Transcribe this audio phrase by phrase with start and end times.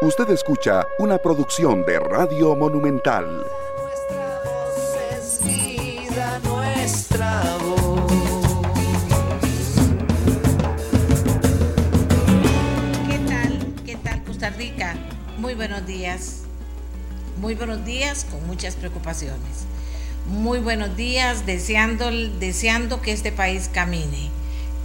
[0.00, 3.44] Usted escucha una producción de Radio Monumental.
[3.82, 8.12] Nuestra voz es vida, nuestra voz.
[13.08, 13.74] ¿Qué tal?
[13.84, 14.94] ¿Qué tal Costa Rica?
[15.36, 16.42] Muy buenos días.
[17.40, 19.66] Muy buenos días con muchas preocupaciones.
[20.28, 24.30] Muy buenos días deseando, deseando que este país camine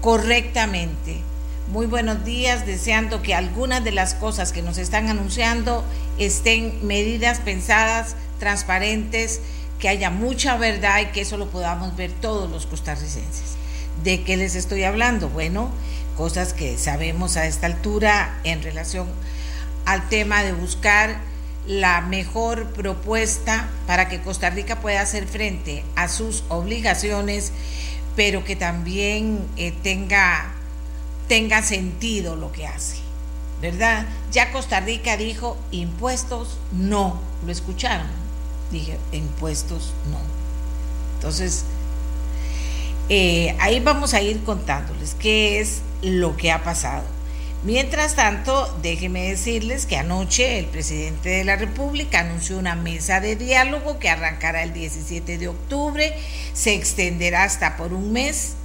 [0.01, 1.21] correctamente.
[1.67, 5.83] Muy buenos días deseando que algunas de las cosas que nos están anunciando
[6.19, 9.39] estén medidas pensadas, transparentes,
[9.79, 13.55] que haya mucha verdad y que eso lo podamos ver todos los costarricenses.
[14.03, 15.29] ¿De qué les estoy hablando?
[15.29, 15.71] Bueno,
[16.17, 19.07] cosas que sabemos a esta altura en relación
[19.85, 21.17] al tema de buscar
[21.67, 27.51] la mejor propuesta para que Costa Rica pueda hacer frente a sus obligaciones,
[28.15, 30.51] pero que también eh, tenga,
[31.27, 32.97] tenga sentido lo que hace,
[33.61, 34.05] ¿verdad?
[34.31, 38.07] Ya Costa Rica dijo impuestos no, ¿lo escucharon?
[38.71, 40.19] Dije impuestos no.
[41.15, 41.65] Entonces,
[43.09, 47.03] eh, ahí vamos a ir contándoles qué es lo que ha pasado.
[47.63, 53.37] Mientras tanto, déjenme decirles que anoche el presidente de la República anunció una mesa de
[53.37, 56.13] diálogo que arrancará el 17 de octubre,
[56.53, 58.55] se extenderá hasta por un mes.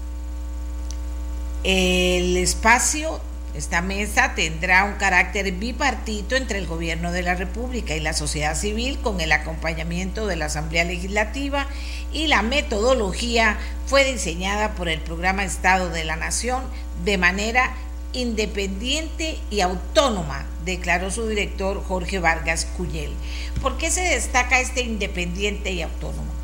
[1.64, 3.20] El espacio,
[3.54, 8.54] esta mesa tendrá un carácter bipartito entre el gobierno de la República y la sociedad
[8.54, 11.66] civil con el acompañamiento de la Asamblea Legislativa
[12.12, 16.62] y la metodología fue diseñada por el programa Estado de la Nación
[17.04, 17.74] de manera
[18.12, 23.12] independiente y autónoma, declaró su director Jorge Vargas Cuyel.
[23.60, 26.37] ¿Por qué se destaca este independiente y autónomo?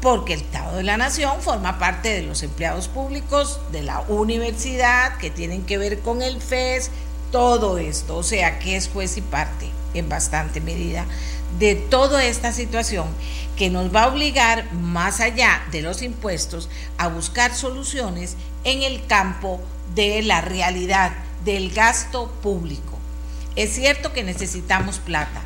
[0.00, 5.16] Porque el Estado de la Nación forma parte de los empleados públicos, de la universidad,
[5.18, 6.90] que tienen que ver con el FES,
[7.32, 11.06] todo esto, o sea, que es juez y parte en bastante medida
[11.58, 13.06] de toda esta situación
[13.56, 19.06] que nos va a obligar, más allá de los impuestos, a buscar soluciones en el
[19.06, 19.60] campo
[19.94, 21.12] de la realidad
[21.44, 22.98] del gasto público.
[23.54, 25.42] Es cierto que necesitamos plata,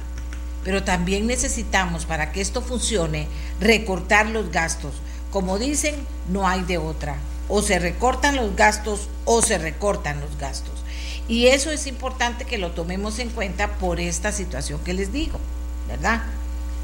[0.64, 3.28] pero también necesitamos, para que esto funcione,
[3.60, 4.94] recortar los gastos.
[5.30, 5.94] Como dicen,
[6.28, 7.16] no hay de otra.
[7.48, 10.84] O se recortan los gastos o se recortan los gastos.
[11.28, 15.38] Y eso es importante que lo tomemos en cuenta por esta situación que les digo,
[15.88, 16.22] ¿verdad?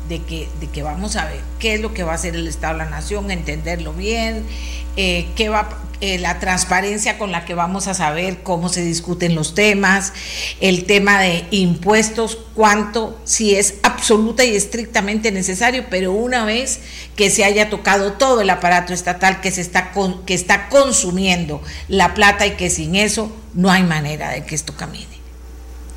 [0.09, 2.47] De que, de que vamos a ver qué es lo que va a hacer el
[2.47, 4.47] Estado de la Nación, entenderlo bien,
[4.97, 5.69] eh, qué va,
[6.01, 10.13] eh, la transparencia con la que vamos a saber cómo se discuten los temas,
[10.61, 16.81] el tema de impuestos, cuánto, si es absoluta y estrictamente necesario, pero una vez
[17.17, 19.93] que se haya tocado todo el aparato estatal que se está
[20.27, 24.75] que está consumiendo la plata y que sin eso no hay manera de que esto
[24.77, 25.17] camine.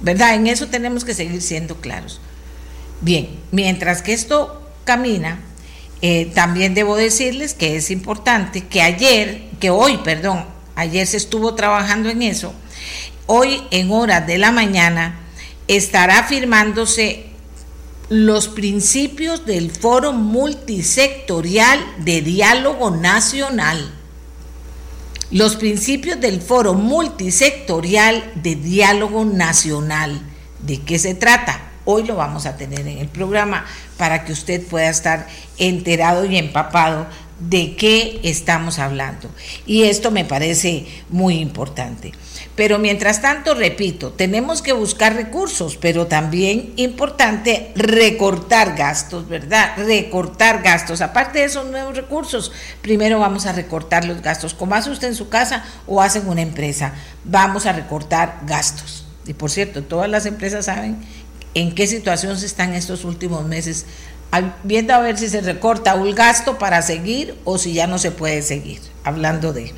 [0.02, 0.36] ¿Verdad?
[0.36, 2.22] En eso tenemos que seguir siendo claros.
[3.02, 5.40] Bien, mientras que esto camina,
[6.02, 11.56] eh, también debo decirles que es importante que ayer, que hoy, perdón, ayer se estuvo
[11.56, 12.54] trabajando en eso,
[13.26, 15.20] hoy en horas de la mañana
[15.68, 17.30] estará firmándose
[18.10, 23.94] los principios del Foro Multisectorial de Diálogo Nacional.
[25.30, 30.20] Los principios del Foro Multisectorial de Diálogo Nacional.
[30.60, 31.62] ¿De qué se trata?
[31.86, 33.66] Hoy lo vamos a tener en el programa
[33.98, 35.28] para que usted pueda estar
[35.60, 37.06] enterado y empapado
[37.40, 39.30] de qué estamos hablando.
[39.66, 42.12] Y esto me parece muy importante.
[42.56, 49.78] Pero mientras tanto, repito, tenemos que buscar recursos, pero también importante recortar gastos, ¿verdad?
[49.78, 51.00] Recortar gastos.
[51.02, 52.52] Aparte de esos nuevos recursos,
[52.82, 54.54] primero vamos a recortar los gastos.
[54.54, 59.06] Como hace usted en su casa o hace en una empresa, vamos a recortar gastos.
[59.26, 60.98] Y por cierto, todas las empresas saben
[61.54, 63.86] en qué situación se están estos últimos meses,
[64.64, 68.12] viendo a ver si se recorta un gasto para seguir o si ya no se
[68.12, 69.74] puede seguir, hablando de.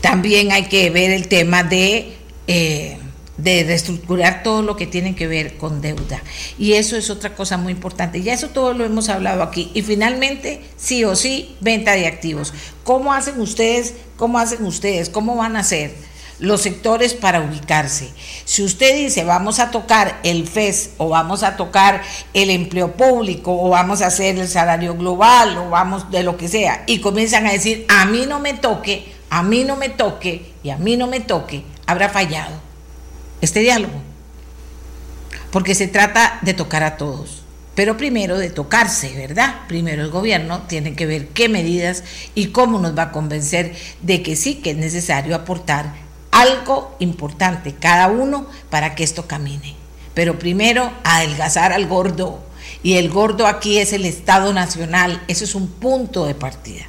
[0.00, 2.14] También hay que ver el tema de,
[2.46, 2.98] eh,
[3.38, 6.22] de reestructurar todo lo que tiene que ver con deuda.
[6.58, 8.22] Y eso es otra cosa muy importante.
[8.22, 9.70] Ya eso todo lo hemos hablado aquí.
[9.74, 12.52] Y finalmente, sí o sí, venta de activos.
[12.84, 13.94] ¿Cómo hacen ustedes?
[14.16, 15.08] ¿Cómo hacen ustedes?
[15.08, 15.94] ¿Cómo van a hacer?
[16.38, 18.10] Los sectores para ubicarse.
[18.44, 22.02] Si usted dice vamos a tocar el FES o vamos a tocar
[22.32, 26.48] el empleo público o vamos a hacer el salario global o vamos de lo que
[26.48, 30.52] sea y comienzan a decir a mí no me toque, a mí no me toque
[30.62, 32.52] y a mí no me toque, habrá fallado
[33.40, 34.02] este diálogo.
[35.50, 37.42] Porque se trata de tocar a todos.
[37.74, 39.62] Pero primero de tocarse, ¿verdad?
[39.68, 42.04] Primero el gobierno tiene que ver qué medidas
[42.34, 46.03] y cómo nos va a convencer de que sí que es necesario aportar
[46.34, 49.76] algo importante cada uno para que esto camine.
[50.14, 52.40] pero primero adelgazar al gordo.
[52.84, 56.84] Y el gordo aquí es el Estado Nacional, eso es un punto de partida.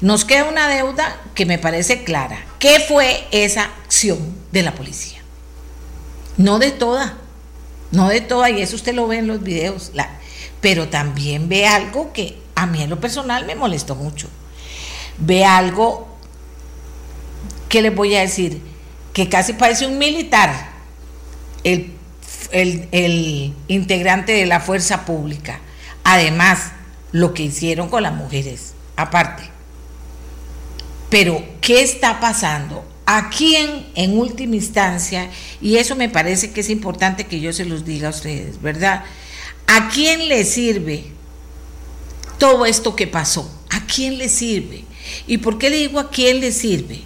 [0.00, 2.44] Nos queda una deuda que me parece clara.
[2.58, 4.18] ¿Qué fue esa acción
[4.50, 5.20] de la policía?
[6.36, 7.16] No de toda,
[7.92, 9.92] no de toda, y eso usted lo ve en los videos,
[10.60, 14.28] pero también ve algo que a mí en lo personal me molestó mucho.
[15.18, 16.07] Ve algo
[17.68, 18.60] que les voy a decir,
[19.12, 20.70] que casi parece un militar,
[21.64, 21.92] el,
[22.52, 25.60] el integrante de la fuerza pública.
[26.04, 26.72] Además,
[27.12, 29.50] lo que hicieron con las mujeres, aparte.
[31.10, 32.84] Pero, ¿qué está pasando?
[33.06, 35.30] ¿A quién en última instancia?
[35.60, 39.04] Y eso me parece que es importante que yo se los diga a ustedes, ¿verdad?
[39.66, 41.06] ¿A quién le sirve
[42.38, 43.50] todo esto que pasó?
[43.70, 44.84] ¿A quién le sirve?
[45.26, 47.02] ¿Y por qué le digo a quién le sirve?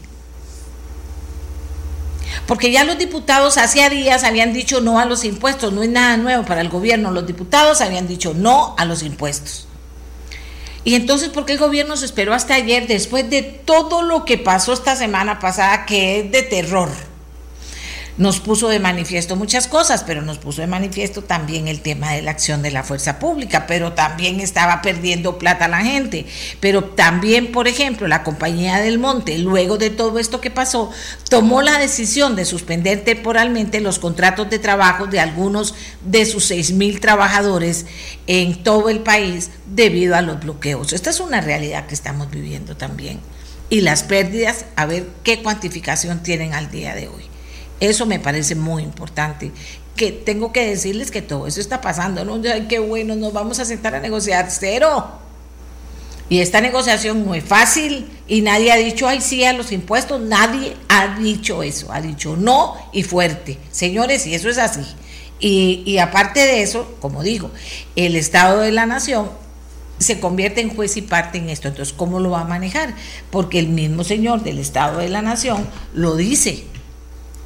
[2.47, 6.17] Porque ya los diputados hacía días habían dicho no a los impuestos, no es nada
[6.17, 9.67] nuevo para el gobierno, los diputados habían dicho no a los impuestos.
[10.85, 14.39] Y entonces, ¿por qué el gobierno se esperó hasta ayer, después de todo lo que
[14.39, 16.91] pasó esta semana pasada, que es de terror?
[18.19, 22.23] Nos puso de manifiesto muchas cosas, pero nos puso de manifiesto también el tema de
[22.23, 26.27] la acción de la fuerza pública, pero también estaba perdiendo plata la gente.
[26.61, 30.91] Pero también, por ejemplo, la compañía del Monte, luego de todo esto que pasó,
[31.29, 35.75] tomó la decisión de suspender temporalmente los contratos de trabajo de algunos
[36.05, 37.87] de sus seis mil trabajadores
[38.27, 40.93] en todo el país debido a los bloqueos.
[40.93, 43.21] Esta es una realidad que estamos viviendo también.
[43.71, 47.32] Y las pérdidas, a ver qué cuantificación tienen al día de hoy.
[47.83, 49.51] Eso me parece muy importante.
[49.97, 52.25] Que tengo que decirles que todo eso está pasando.
[52.25, 52.41] ¿no?
[52.49, 55.05] Ay, qué bueno, nos vamos a sentar a negociar cero.
[56.29, 60.21] Y esta negociación no es fácil y nadie ha dicho, ay, sí, a los impuestos.
[60.21, 61.93] Nadie ha dicho eso.
[61.93, 63.59] Ha dicho no y fuerte.
[63.73, 64.83] Señores, y eso es así.
[65.41, 67.51] Y, y aparte de eso, como digo,
[67.97, 69.29] el Estado de la Nación
[69.99, 71.67] se convierte en juez y parte en esto.
[71.67, 72.95] Entonces, ¿cómo lo va a manejar?
[73.33, 76.71] Porque el mismo señor del Estado de la Nación lo dice.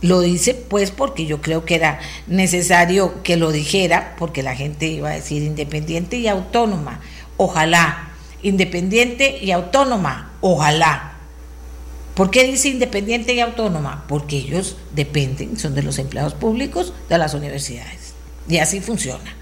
[0.03, 4.87] Lo dice pues porque yo creo que era necesario que lo dijera, porque la gente
[4.87, 7.01] iba a decir independiente y autónoma,
[7.37, 8.13] ojalá,
[8.43, 11.13] independiente y autónoma, ojalá.
[12.15, 14.05] ¿Por qué dice independiente y autónoma?
[14.09, 18.15] Porque ellos dependen, son de los empleados públicos de las universidades.
[18.49, 19.35] Y así funciona.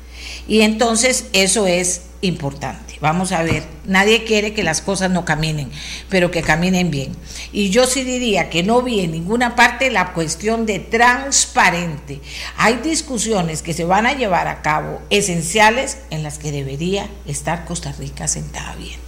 [0.49, 2.99] Y entonces eso es importante.
[3.01, 5.71] Vamos a ver, nadie quiere que las cosas no caminen,
[6.09, 7.15] pero que caminen bien.
[7.53, 12.21] Y yo sí diría que no vi en ninguna parte la cuestión de transparente.
[12.57, 17.65] Hay discusiones que se van a llevar a cabo esenciales en las que debería estar
[17.65, 19.05] Costa Rica sentada viendo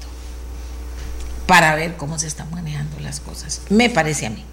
[1.46, 3.62] para ver cómo se están manejando las cosas.
[3.70, 4.44] Me parece a mí.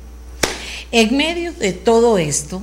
[0.92, 2.62] En medio de todo esto,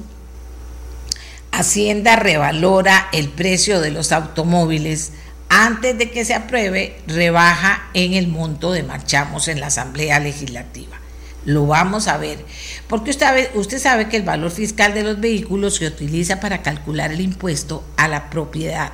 [1.52, 5.12] Hacienda revalora el precio de los automóviles
[5.50, 10.96] antes de que se apruebe, rebaja en el monto de marchamos en la Asamblea Legislativa.
[11.44, 12.44] Lo vamos a ver,
[12.86, 13.10] porque
[13.54, 17.84] usted sabe, que el valor fiscal de los vehículos se utiliza para calcular el impuesto
[17.96, 18.92] a la propiedad,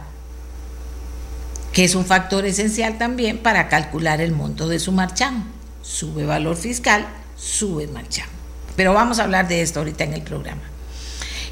[1.73, 5.44] que es un factor esencial también para calcular el monto de su marchamo.
[5.82, 7.06] Sube valor fiscal,
[7.37, 8.32] sube marchamo.
[8.76, 10.62] Pero vamos a hablar de esto ahorita en el programa.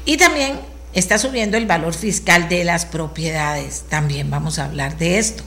[0.03, 0.59] Y también
[0.95, 3.83] está subiendo el valor fiscal de las propiedades.
[3.89, 5.43] También vamos a hablar de esto,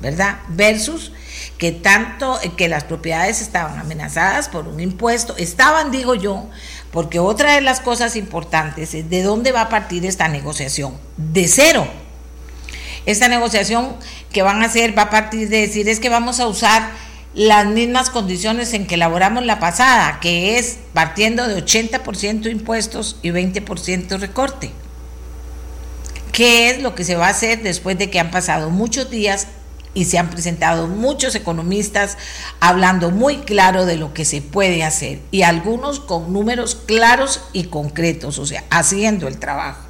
[0.00, 0.38] ¿verdad?
[0.48, 1.12] Versus
[1.58, 6.48] que tanto que las propiedades estaban amenazadas por un impuesto, estaban, digo yo,
[6.92, 11.48] porque otra de las cosas importantes es de dónde va a partir esta negociación, de
[11.48, 11.86] cero.
[13.06, 13.96] Esta negociación
[14.32, 16.90] que van a hacer va a partir de decir es que vamos a usar
[17.36, 23.28] las mismas condiciones en que elaboramos la pasada, que es partiendo de 80% impuestos y
[23.28, 24.72] 20% recorte.
[26.32, 29.48] ¿Qué es lo que se va a hacer después de que han pasado muchos días
[29.92, 32.16] y se han presentado muchos economistas
[32.58, 37.64] hablando muy claro de lo que se puede hacer y algunos con números claros y
[37.64, 39.85] concretos, o sea, haciendo el trabajo?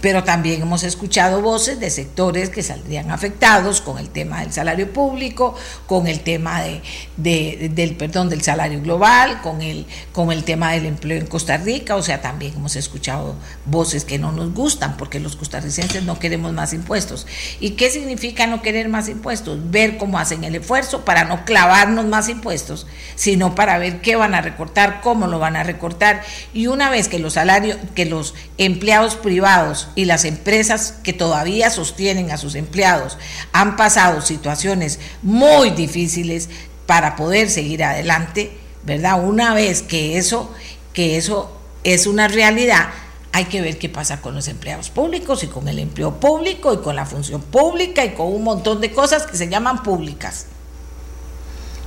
[0.00, 4.92] Pero también hemos escuchado voces de sectores que saldrían afectados con el tema del salario
[4.92, 5.54] público,
[5.86, 10.86] con el tema de, del perdón del salario global, con el, con el tema del
[10.86, 13.34] empleo en Costa Rica, o sea, también hemos escuchado
[13.66, 17.26] voces que no nos gustan porque los costarricenses no queremos más impuestos.
[17.60, 19.70] ¿Y qué significa no querer más impuestos?
[19.70, 24.34] Ver cómo hacen el esfuerzo para no clavarnos más impuestos, sino para ver qué van
[24.34, 26.22] a recortar, cómo lo van a recortar
[26.54, 31.70] y una vez que los salarios, que los empleados privados y las empresas que todavía
[31.70, 33.18] sostienen a sus empleados
[33.52, 36.48] han pasado situaciones muy difíciles
[36.86, 39.22] para poder seguir adelante, ¿verdad?
[39.22, 40.52] Una vez que eso,
[40.92, 42.88] que eso es una realidad,
[43.32, 46.78] hay que ver qué pasa con los empleados públicos y con el empleo público y
[46.78, 50.46] con la función pública y con un montón de cosas que se llaman públicas.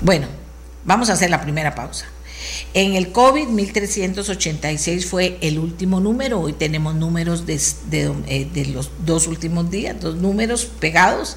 [0.01, 0.27] Bueno,
[0.85, 2.05] vamos a hacer la primera pausa.
[2.73, 6.39] En el COVID, 1386 fue el último número.
[6.39, 7.59] Hoy tenemos números de,
[8.27, 11.35] eh, de, los dos últimos días, dos números pegados.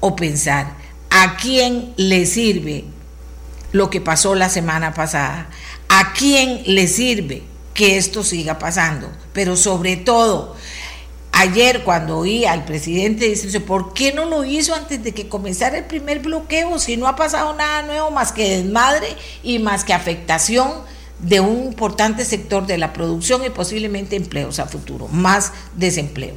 [0.00, 0.74] o pensar
[1.10, 2.84] a quién le sirve
[3.72, 5.48] lo que pasó la semana pasada,
[5.88, 7.42] a quién le sirve
[7.74, 10.56] que esto siga pasando, pero sobre todo,
[11.32, 15.78] ayer cuando oí al presidente dice, ¿por qué no lo hizo antes de que comenzara
[15.78, 19.06] el primer bloqueo si no ha pasado nada nuevo más que desmadre
[19.42, 20.72] y más que afectación
[21.20, 26.34] de un importante sector de la producción y posiblemente empleos a futuro, más desempleo?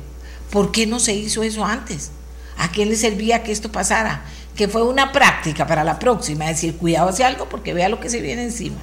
[0.51, 2.11] ¿Por qué no se hizo eso antes?
[2.57, 4.25] ¿A quién le servía que esto pasara?
[4.55, 8.10] Que fue una práctica para la próxima, decir, cuidado hacia algo porque vea lo que
[8.10, 8.77] se viene encima.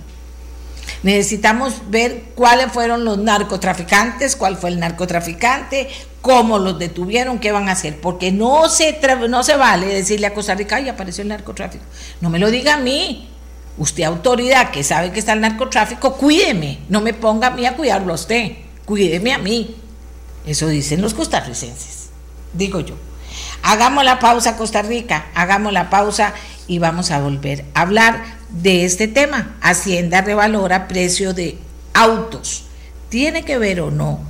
[1.03, 5.89] Necesitamos ver cuáles fueron los narcotraficantes, cuál fue el narcotraficante,
[6.21, 8.99] cómo los detuvieron, qué van a hacer, porque no se,
[9.29, 11.85] no se vale decirle a Costa Rica, ay, apareció el narcotráfico.
[12.21, 13.29] No me lo diga a mí.
[13.77, 17.77] Usted, autoridad que sabe que está el narcotráfico, cuídeme, no me ponga a mí a
[17.77, 19.77] cuidarlo a usted, cuídeme a mí.
[20.45, 22.09] Eso dicen los costarricenses,
[22.53, 22.97] digo yo.
[23.63, 26.33] Hagamos la pausa, Costa Rica, hagamos la pausa
[26.67, 29.57] y vamos a volver a hablar de este tema.
[29.61, 31.59] Hacienda revalora precio de
[31.95, 32.65] autos.
[33.09, 34.21] ¿Tiene que ver o no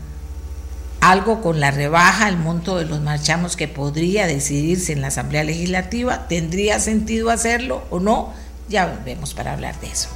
[1.00, 5.44] algo con la rebaja, el monto de los marchamos que podría decidirse en la Asamblea
[5.44, 6.26] Legislativa?
[6.28, 8.32] ¿Tendría sentido hacerlo o no?
[8.68, 10.08] Ya volvemos para hablar de eso.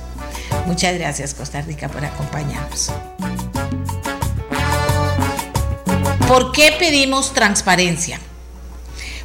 [0.66, 2.92] Muchas gracias Costa Rica por acompañarnos.
[6.28, 8.19] ¿Por qué pedimos transparencia?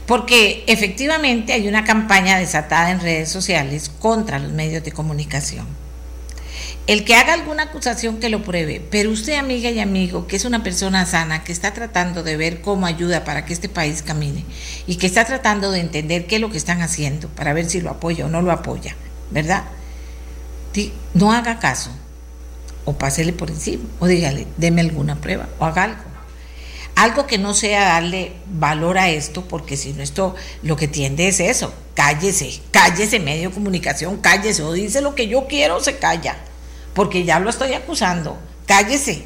[0.08, 5.68] Porque efectivamente hay una campaña desatada en redes sociales contra los medios de comunicación.
[6.88, 10.46] El que haga alguna acusación que lo pruebe, pero usted amiga y amigo, que es
[10.46, 14.46] una persona sana, que está tratando de ver cómo ayuda para que este país camine
[14.88, 17.82] y que está tratando de entender qué es lo que están haciendo para ver si
[17.82, 18.96] lo apoya o no lo apoya,
[19.32, 19.66] ¿verdad?
[21.14, 21.92] No haga caso
[22.86, 26.17] o pásele por encima o dígale, deme alguna prueba o haga algo
[26.98, 31.28] algo que no sea darle valor a esto, porque si no esto lo que tiende
[31.28, 35.98] es eso, cállese, cállese medio de comunicación, cállese, o dice lo que yo quiero, se
[35.98, 36.38] calla,
[36.96, 39.26] porque ya lo estoy acusando, cállese.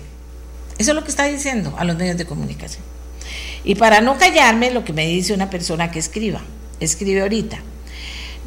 [0.80, 2.84] Eso es lo que está diciendo a los medios de comunicación.
[3.64, 6.42] Y para no callarme, lo que me dice una persona que escriba,
[6.82, 7.60] escribe ahorita.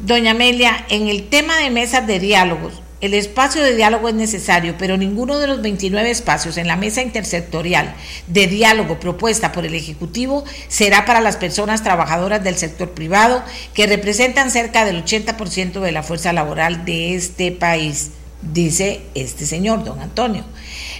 [0.01, 2.73] Doña Amelia, en el tema de mesas de diálogos,
[3.05, 7.01] el espacio de diálogo es necesario, pero ninguno de los 29 espacios en la mesa
[7.01, 7.95] intersectorial
[8.27, 13.43] de diálogo propuesta por el Ejecutivo será para las personas trabajadoras del sector privado,
[13.73, 19.83] que representan cerca del 80% de la fuerza laboral de este país, dice este señor,
[19.83, 20.45] don Antonio.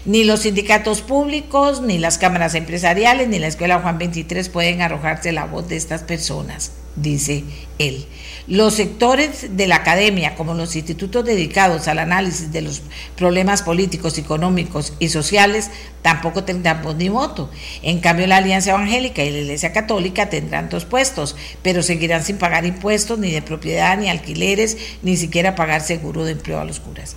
[0.06, 5.32] Ni los sindicatos públicos, ni las cámaras empresariales, ni la Escuela Juan 23 pueden arrojarse
[5.32, 7.44] la voz de estas personas, dice
[7.80, 8.06] él.
[8.48, 12.84] Los sectores de la academia, como los institutos dedicados al análisis de los
[13.18, 15.72] problemas políticos, económicos y sociales,
[16.04, 17.50] tampoco tendrán voz ni voto.
[17.82, 22.38] En cambio, la Alianza Evangélica y la Iglesia Católica tendrán dos puestos, pero seguirán sin
[22.38, 26.80] pagar impuestos ni de propiedad, ni alquileres, ni siquiera pagar seguro de empleo a los
[26.80, 27.16] curas.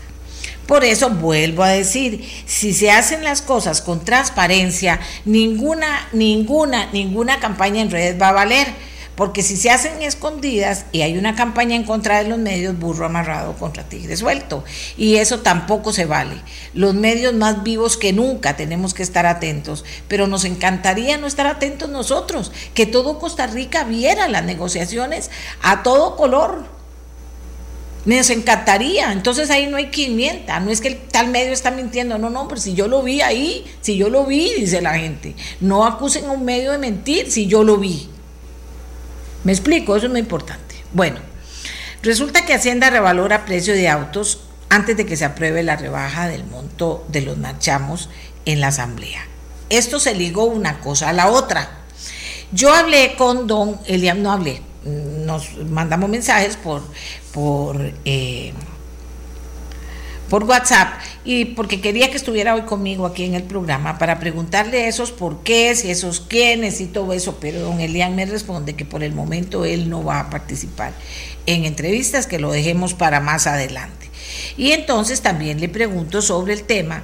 [0.66, 7.38] Por eso vuelvo a decir, si se hacen las cosas con transparencia, ninguna, ninguna, ninguna
[7.38, 8.87] campaña en redes va a valer
[9.18, 13.04] porque si se hacen escondidas y hay una campaña en contra de los medios, burro
[13.04, 14.62] amarrado contra tigre suelto.
[14.96, 16.36] Y eso tampoco se vale.
[16.72, 21.48] Los medios más vivos que nunca tenemos que estar atentos, pero nos encantaría no estar
[21.48, 25.32] atentos nosotros, que todo Costa Rica viera las negociaciones
[25.62, 26.66] a todo color.
[28.04, 31.72] Nos encantaría, entonces ahí no hay quien mienta, no es que el tal medio está
[31.72, 34.94] mintiendo, no, no, pero si yo lo vi ahí, si yo lo vi, dice la
[34.94, 38.08] gente, no acusen a un medio de mentir si yo lo vi.
[39.48, 40.74] Me explico, eso es muy importante.
[40.92, 41.20] Bueno,
[42.02, 46.44] resulta que Hacienda revalora precio de autos antes de que se apruebe la rebaja del
[46.44, 48.10] monto de los marchamos
[48.44, 49.26] en la asamblea.
[49.70, 51.78] Esto se ligó una cosa a la otra.
[52.52, 56.82] Yo hablé con don Eliam, no hablé, nos mandamos mensajes por,
[57.32, 58.52] por eh,
[60.28, 60.94] por WhatsApp
[61.24, 65.42] y porque quería que estuviera hoy conmigo aquí en el programa para preguntarle esos por
[65.42, 69.12] qué, y esos quiénes y todo eso, pero don Elian me responde que por el
[69.12, 70.92] momento él no va a participar
[71.46, 74.10] en entrevistas, que lo dejemos para más adelante.
[74.56, 77.02] Y entonces también le pregunto sobre el tema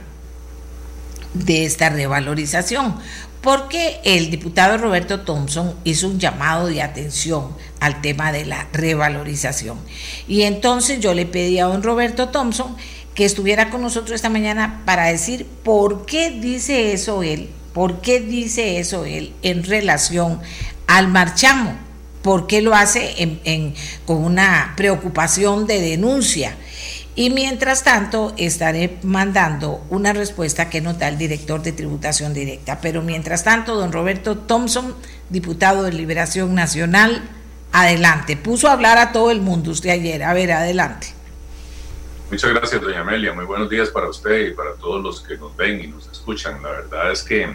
[1.35, 2.97] de esta revalorización,
[3.41, 9.79] porque el diputado Roberto Thompson hizo un llamado de atención al tema de la revalorización.
[10.27, 12.77] Y entonces yo le pedí a don Roberto Thompson
[13.15, 18.21] que estuviera con nosotros esta mañana para decir por qué dice eso él, por qué
[18.21, 20.41] dice eso él en relación
[20.87, 21.77] al marchamo,
[22.23, 23.75] por qué lo hace
[24.07, 26.57] con una preocupación de denuncia.
[27.17, 32.81] Y mientras tanto, estaré mandando una respuesta que nos da el director de tributación directa.
[32.81, 34.97] Pero mientras tanto, don Roberto Thompson,
[35.31, 37.23] diputado de Liberación Nacional,
[37.71, 38.37] adelante.
[38.37, 40.25] Puso a hablar a todo el mundo usted ayer.
[40.25, 41.14] A ver, adelante.
[42.31, 43.35] Muchas gracias, doña Amelia.
[43.35, 46.63] Muy buenos días para usted y para todos los que nos ven y nos escuchan.
[46.63, 47.55] La verdad es que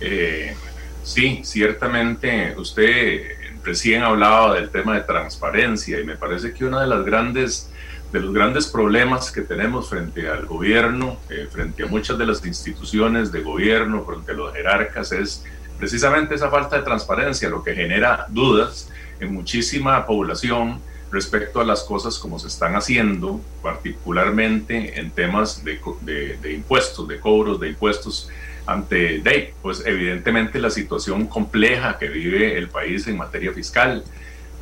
[0.00, 0.56] eh,
[1.02, 3.22] sí, ciertamente usted
[3.64, 7.68] recién hablaba del tema de transparencia y me parece que una de las grandes
[8.12, 12.44] de los grandes problemas que tenemos frente al gobierno, eh, frente a muchas de las
[12.44, 15.44] instituciones de gobierno, frente a los jerarcas, es
[15.78, 20.80] precisamente esa falta de transparencia, lo que genera dudas en muchísima población
[21.12, 25.78] respecto a las cosas como se están haciendo, particularmente en temas de,
[26.40, 28.28] de, impuestos, de cobros de impuestos
[28.64, 34.02] ante DEI, pues evidentemente la situación compleja que vive el país en materia fiscal,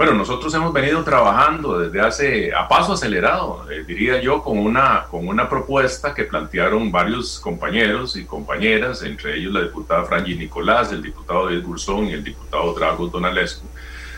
[0.00, 5.04] bueno, nosotros hemos venido trabajando desde hace, a paso acelerado, eh, diría yo, con una,
[5.10, 10.90] con una propuesta que plantearon varios compañeros y compañeras, entre ellos la diputada Frangi Nicolás,
[10.90, 11.64] el diputado David
[12.08, 13.66] y el diputado Drago Donalescu,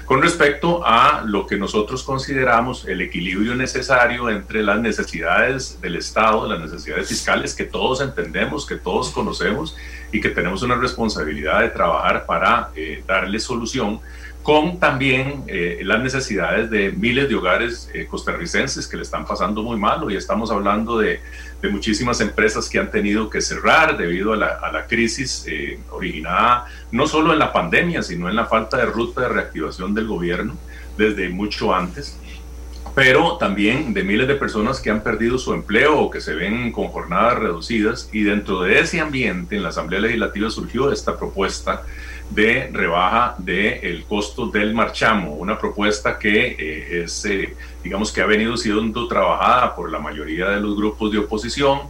[0.04, 6.49] con respecto a lo que nosotros consideramos el equilibrio necesario entre las necesidades del Estado,
[6.49, 9.76] las necesidades fiscales que todos entendemos, que todos conocemos
[10.11, 14.00] y que tenemos una responsabilidad de trabajar para eh, darle solución
[14.42, 19.62] con también eh, las necesidades de miles de hogares eh, costarricenses que le están pasando
[19.62, 20.04] muy mal.
[20.11, 21.20] y estamos hablando de,
[21.61, 25.78] de, muchísimas empresas que han tenido que cerrar debido a la, a la crisis eh,
[25.90, 30.09] originada no solo en la pandemia, sino en la falta de ruta de reactivación del
[30.09, 30.57] gobierno
[30.96, 32.18] desde mucho antes
[32.94, 36.72] pero también de miles de personas que han perdido su empleo o que se ven
[36.72, 38.11] con jornadas reducidas.
[38.12, 41.85] Y dentro de ese ambiente, en la Asamblea Legislativa surgió esta propuesta
[42.35, 48.27] de rebaja del costo del marchamo, una propuesta que eh, es, eh, digamos que ha
[48.27, 51.81] venido siendo trabajada por la mayoría de los grupos de oposición,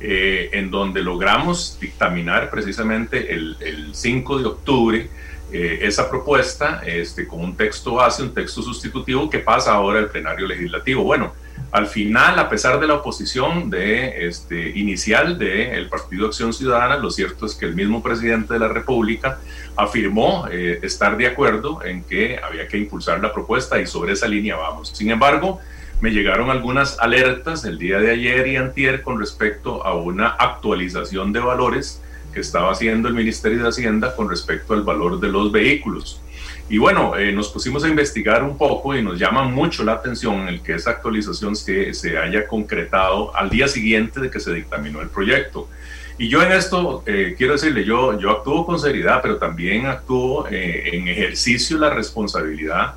[0.00, 5.10] eh, en donde logramos dictaminar precisamente el, el 5 de octubre
[5.52, 10.48] esa propuesta este, con un texto base, un texto sustitutivo que pasa ahora al plenario
[10.48, 11.04] legislativo.
[11.04, 11.32] Bueno,
[11.72, 17.46] al final, a pesar de la oposición este, inicial del Partido Acción Ciudadana, lo cierto
[17.46, 19.38] es que el mismo presidente de la República
[19.76, 24.28] afirmó eh, estar de acuerdo en que había que impulsar la propuesta y sobre esa
[24.28, 24.90] línea vamos.
[24.90, 25.60] Sin embargo,
[26.00, 31.32] me llegaron algunas alertas el día de ayer y antier con respecto a una actualización
[31.32, 32.00] de valores
[32.32, 36.20] que estaba haciendo el Ministerio de Hacienda con respecto al valor de los vehículos.
[36.68, 40.48] Y bueno, eh, nos pusimos a investigar un poco y nos llama mucho la atención
[40.48, 45.02] el que esa actualización se, se haya concretado al día siguiente de que se dictaminó
[45.02, 45.68] el proyecto.
[46.16, 50.46] Y yo en esto eh, quiero decirle, yo, yo actúo con seriedad, pero también actúo
[50.48, 52.94] eh, en ejercicio la responsabilidad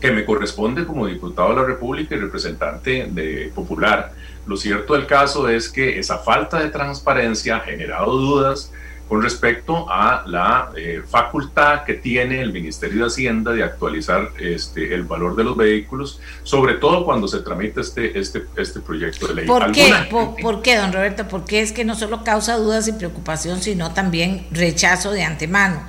[0.00, 4.12] que me corresponde como diputado de la República y representante de Popular.
[4.46, 8.72] Lo cierto del caso es que esa falta de transparencia ha generado dudas,
[9.10, 14.94] con respecto a la eh, facultad que tiene el Ministerio de Hacienda de actualizar este,
[14.94, 19.34] el valor de los vehículos, sobre todo cuando se tramita este, este, este proyecto de
[19.34, 19.46] ley.
[19.48, 19.92] ¿Por qué?
[20.40, 21.26] ¿Por, qué, don Roberto?
[21.26, 25.82] Porque es que no solo causa dudas y preocupación, sino también rechazo de antemano.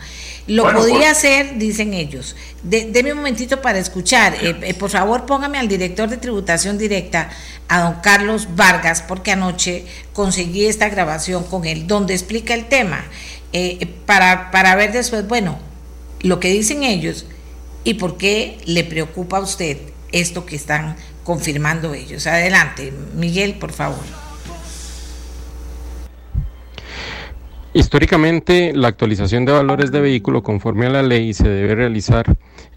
[0.47, 2.36] Lo podría hacer, dicen ellos.
[2.63, 4.36] De, deme un momentito para escuchar.
[4.36, 7.30] Eh, eh, por favor, póngame al director de tributación directa,
[7.67, 13.04] a don Carlos Vargas, porque anoche conseguí esta grabación con él, donde explica el tema,
[13.54, 15.60] eh, para, para ver después, bueno,
[16.21, 17.25] lo que dicen ellos
[17.84, 19.77] y por qué le preocupa a usted
[20.12, 22.27] esto que están confirmando ellos.
[22.27, 24.20] Adelante, Miguel, por favor.
[27.73, 32.25] Históricamente, la actualización de valores de vehículo conforme a la ley se debe realizar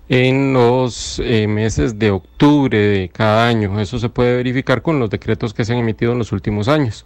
[0.09, 3.81] en los eh, meses de octubre de cada año.
[3.81, 7.05] Eso se puede verificar con los decretos que se han emitido en los últimos años.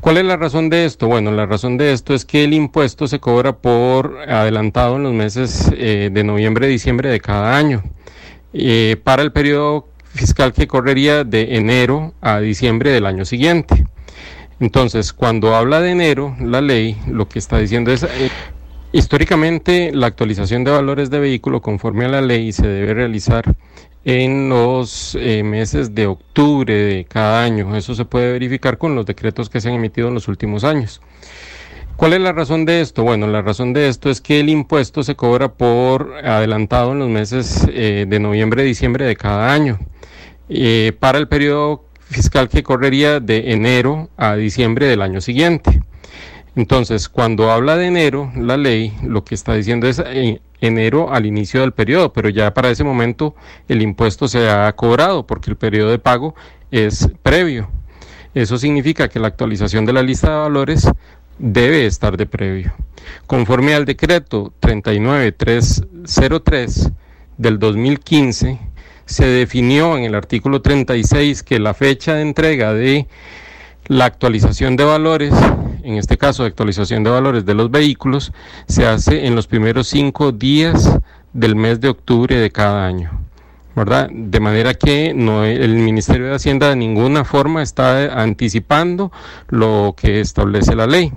[0.00, 1.08] ¿Cuál es la razón de esto?
[1.08, 5.14] Bueno, la razón de esto es que el impuesto se cobra por adelantado en los
[5.14, 7.82] meses eh, de noviembre y diciembre de cada año.
[8.52, 13.84] Eh, para el periodo fiscal que correría de enero a diciembre del año siguiente.
[14.60, 18.30] Entonces, cuando habla de enero, la ley lo que está diciendo es, eh,
[18.92, 23.44] históricamente la actualización de valores de vehículo conforme a la ley se debe realizar
[24.04, 27.74] en los eh, meses de octubre de cada año.
[27.74, 31.00] Eso se puede verificar con los decretos que se han emitido en los últimos años.
[31.96, 33.04] ¿Cuál es la razón de esto?
[33.04, 37.08] Bueno, la razón de esto es que el impuesto se cobra por adelantado en los
[37.08, 39.78] meses eh, de noviembre y diciembre de cada año.
[40.48, 45.82] Eh, para el periodo fiscal que correría de enero a diciembre del año siguiente.
[46.54, 51.26] Entonces, cuando habla de enero, la ley lo que está diciendo es eh, enero al
[51.26, 53.34] inicio del periodo, pero ya para ese momento
[53.66, 56.36] el impuesto se ha cobrado porque el periodo de pago
[56.70, 57.68] es previo.
[58.32, 60.88] Eso significa que la actualización de la lista de valores
[61.38, 62.72] debe estar de previo.
[63.26, 66.92] Conforme al decreto 39303
[67.36, 68.60] del 2015,
[69.06, 73.06] se definió en el artículo 36 que la fecha de entrega de
[73.86, 75.34] la actualización de valores,
[75.82, 78.32] en este caso actualización de valores de los vehículos,
[78.66, 80.98] se hace en los primeros cinco días
[81.32, 83.24] del mes de octubre de cada año.
[83.74, 84.08] ¿verdad?
[84.12, 89.10] De manera que no, el Ministerio de Hacienda de ninguna forma está anticipando
[89.48, 91.12] lo que establece la ley,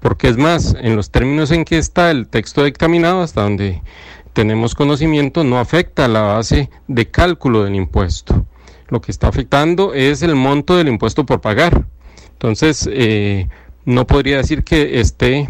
[0.00, 3.82] porque es más, en los términos en que está el texto dictaminado, hasta donde
[4.32, 8.46] tenemos conocimiento, no afecta la base de cálculo del impuesto.
[8.88, 11.86] Lo que está afectando es el monto del impuesto por pagar.
[12.32, 13.48] Entonces, eh,
[13.84, 15.48] no podría decir que esté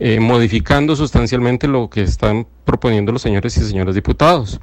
[0.00, 4.60] eh, modificando sustancialmente lo que están proponiendo los señores y señoras diputados.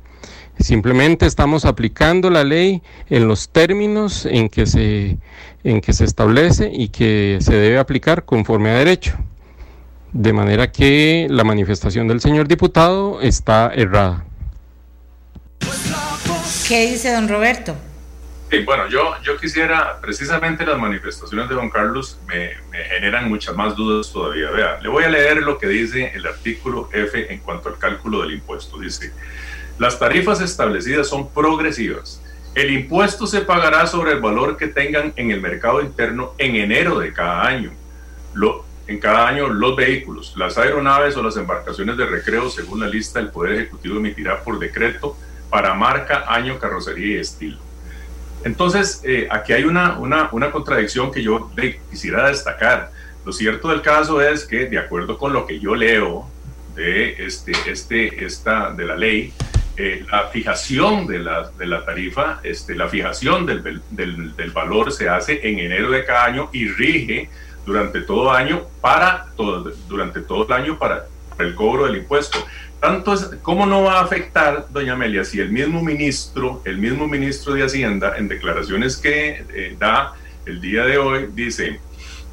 [0.59, 5.17] Simplemente estamos aplicando la ley en los términos en que se,
[5.63, 9.17] en que se establece y que se debe aplicar conforme a derecho.
[10.11, 14.25] De manera que la manifestación del señor diputado está errada.
[16.67, 17.75] ¿Qué dice don Roberto?
[18.49, 23.55] Sí, bueno, yo, yo quisiera, precisamente las manifestaciones de don Carlos me, me, generan muchas
[23.55, 24.49] más dudas todavía.
[24.49, 28.21] Vea, le voy a leer lo que dice el artículo F en cuanto al cálculo
[28.21, 28.79] del impuesto.
[28.79, 29.13] Dice,
[29.77, 32.21] las tarifas establecidas son progresivas.
[32.55, 36.99] El impuesto se pagará sobre el valor que tengan en el mercado interno en enero
[36.99, 37.71] de cada año.
[38.33, 42.87] Lo, en cada año los vehículos, las aeronaves o las embarcaciones de recreo, según la
[42.87, 45.15] lista el Poder Ejecutivo emitirá por decreto
[45.51, 47.59] para marca, año, carrocería y estilo.
[48.43, 51.51] Entonces, eh, aquí hay una, una, una, contradicción que yo
[51.91, 52.91] quisiera destacar.
[53.25, 56.27] Lo cierto del caso es que, de acuerdo con lo que yo leo
[56.73, 59.33] de, este, este, esta, de la ley,
[59.77, 64.91] eh, la fijación de la, de la tarifa, este, la fijación del, del, del valor
[64.91, 67.29] se hace en enero de cada año y rige
[67.65, 71.05] durante todo año para todo, durante todo el año para
[71.39, 72.39] el cobro del impuesto.
[72.79, 77.07] Tanto es, ¿cómo no va a afectar, doña Amelia, si el mismo ministro, el mismo
[77.07, 80.13] ministro de Hacienda, en declaraciones que eh, da
[80.45, 81.79] el día de hoy, dice,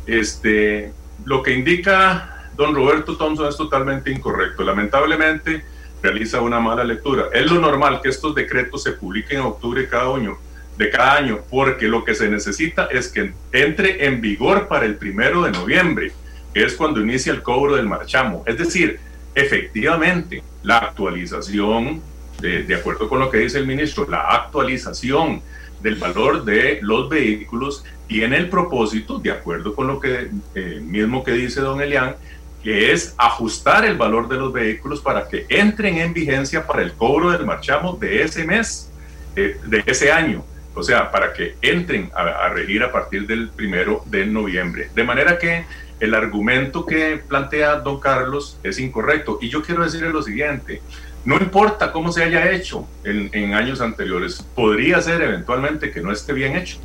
[0.06, 0.92] este,
[1.24, 4.62] lo que indica don Roberto Thompson es totalmente incorrecto.
[4.62, 5.64] Lamentablemente
[6.02, 7.26] realiza una mala lectura.
[7.32, 10.38] Es lo normal que estos decretos se publiquen en octubre cada año,
[10.76, 14.96] de cada año, porque lo que se necesita es que entre en vigor para el
[14.96, 16.12] primero de noviembre,
[16.52, 18.44] que es cuando inicia el cobro del marchamo.
[18.46, 18.98] Es decir,
[19.34, 22.02] efectivamente, la actualización,
[22.40, 25.40] de, de acuerdo con lo que dice el ministro, la actualización
[25.80, 31.24] del valor de los vehículos tiene el propósito, de acuerdo con lo que eh, mismo
[31.24, 32.16] que dice don Elian,
[32.62, 36.92] que es ajustar el valor de los vehículos para que entren en vigencia para el
[36.92, 38.90] cobro del marchamo de ese mes,
[39.36, 40.44] eh, de ese año
[40.76, 44.90] o sea, para que entren a, a, regir a partir del primero de noviembre.
[44.94, 45.64] De manera que
[45.98, 49.38] el argumento que plantea don Carlos es incorrecto.
[49.40, 50.82] Y yo quiero decirle lo siguiente,
[51.24, 56.12] no importa cómo se haya hecho en, en años anteriores, podría ser eventualmente que no
[56.12, 56.78] esté bien hecho.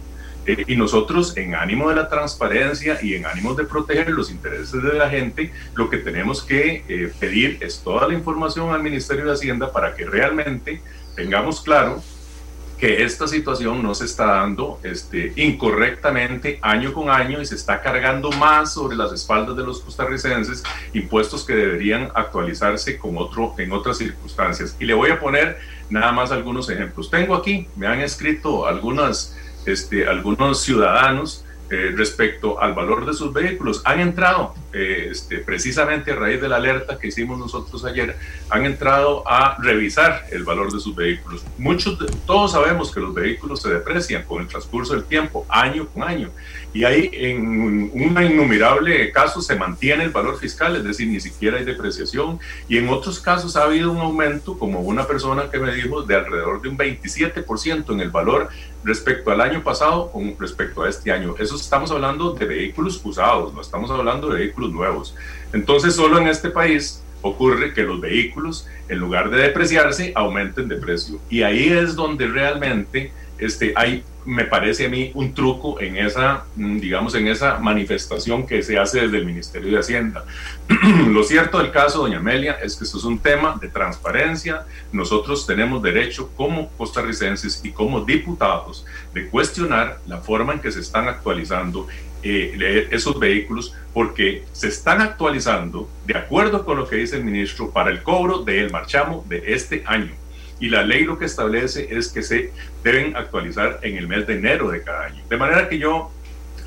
[0.48, 4.82] Eh, y nosotros, en ánimo de la transparencia y en ánimo de proteger los intereses
[4.82, 9.26] de la gente, lo que tenemos que eh, pedir es toda la información al Ministerio
[9.26, 10.82] de Hacienda para que realmente
[11.16, 12.02] tengamos claro
[12.82, 17.80] que esta situación no se está dando este, incorrectamente año con año y se está
[17.80, 23.72] cargando más sobre las espaldas de los costarricenses impuestos que deberían actualizarse con otro, en
[23.72, 24.76] otras circunstancias.
[24.80, 25.60] Y le voy a poner
[25.92, 27.12] nada más algunos ejemplos.
[27.12, 33.32] Tengo aquí, me han escrito algunas, este, algunos ciudadanos eh, respecto al valor de sus
[33.32, 33.82] vehículos.
[33.86, 38.18] Han entrado, eh, este, precisamente a raíz de la alerta que hicimos nosotros ayer,
[38.50, 41.46] han entrado a revisar el valor de sus vehículos.
[41.58, 46.04] Muchos, todos sabemos que los vehículos se deprecian con el transcurso del tiempo, año con
[46.04, 46.30] año.
[46.74, 51.58] Y ahí en un innumerable casos se mantiene el valor fiscal, es decir, ni siquiera
[51.58, 52.40] hay depreciación.
[52.68, 56.16] Y en otros casos ha habido un aumento, como una persona que me dijo, de
[56.16, 58.50] alrededor de un 27% en el valor
[58.84, 61.36] respecto al año pasado con respecto a este año.
[61.40, 65.16] Eso estamos hablando de vehículos usados, no estamos hablando de vehículos nuevos.
[65.54, 70.78] Entonces, solo en este país ocurre que los vehículos, en lugar de depreciarse, aumenten de
[70.78, 71.20] precio.
[71.30, 76.46] Y ahí es donde realmente este, hay, me parece a mí, un truco en esa,
[76.56, 80.26] mm, digamos, en esa manifestación que se hace desde el Ministerio de Hacienda.
[81.08, 84.66] Lo cierto del caso, doña Amelia, es que esto es un tema de transparencia.
[84.92, 90.80] Nosotros tenemos derecho como costarricenses y como diputados de cuestionar la forma en que se
[90.80, 91.88] están actualizando
[92.24, 97.72] eh, esos vehículos porque se están actualizando de acuerdo con lo que dice el ministro
[97.72, 100.12] para el cobro del marchamo de este año.
[100.62, 104.36] Y la ley lo que establece es que se deben actualizar en el mes de
[104.36, 105.24] enero de cada año.
[105.30, 106.12] De manera que yo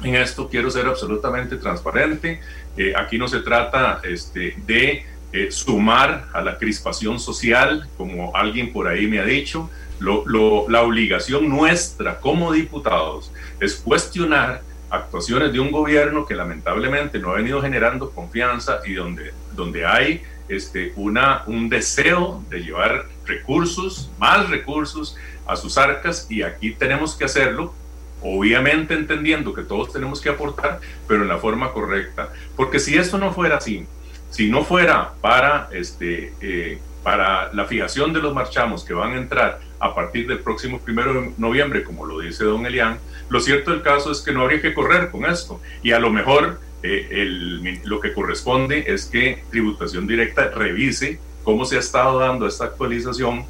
[0.02, 2.40] en esto quiero ser absolutamente transparente.
[2.76, 8.72] Eh, aquí no se trata este, de eh, sumar a la crispación social, como alguien
[8.72, 9.70] por ahí me ha dicho.
[10.00, 17.36] la obligación nuestra como diputados es cuestionar actuaciones de un gobierno que lamentablemente no ha
[17.36, 24.48] venido generando confianza y donde, donde hay este, una, un deseo de llevar recursos, más
[24.48, 27.74] recursos a sus arcas y aquí tenemos que hacerlo,
[28.22, 32.30] obviamente entendiendo que todos tenemos que aportar, pero en la forma correcta.
[32.56, 33.86] Porque si esto no fuera así,
[34.30, 39.16] si no fuera para, este, eh, para la fijación de los marchamos que van a
[39.16, 43.70] entrar a partir del próximo primero de noviembre, como lo dice don Elian, lo cierto
[43.70, 45.60] del caso es que no habría que correr con esto.
[45.82, 51.76] Y a lo mejor eh, lo que corresponde es que tributación directa revise cómo se
[51.76, 53.44] ha estado dando esta actualización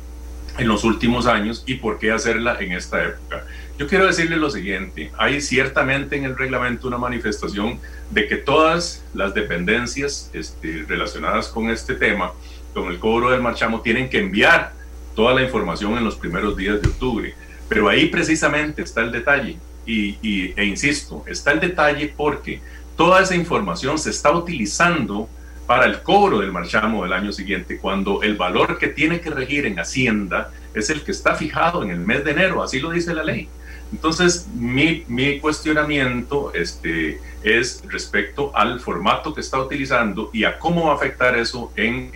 [0.56, 3.44] en los últimos años y por qué hacerla en esta época.
[3.76, 9.04] Yo quiero decirle lo siguiente, hay ciertamente en el reglamento una manifestación de que todas
[9.14, 12.32] las dependencias este, relacionadas con este tema,
[12.72, 14.72] con el cobro del marchamo, tienen que enviar
[15.16, 17.34] toda la información en los primeros días de octubre.
[17.68, 19.56] Pero ahí precisamente está el detalle.
[19.86, 22.60] Y, e insisto, está el detalle porque
[22.96, 25.28] toda esa información se está utilizando
[25.66, 29.66] para el cobro del marchamo del año siguiente, cuando el valor que tiene que regir
[29.66, 33.14] en Hacienda es el que está fijado en el mes de enero, así lo dice
[33.14, 33.48] la ley.
[33.92, 40.86] Entonces, mi, mi cuestionamiento este, es respecto al formato que está utilizando y a cómo
[40.86, 42.10] va a afectar eso en,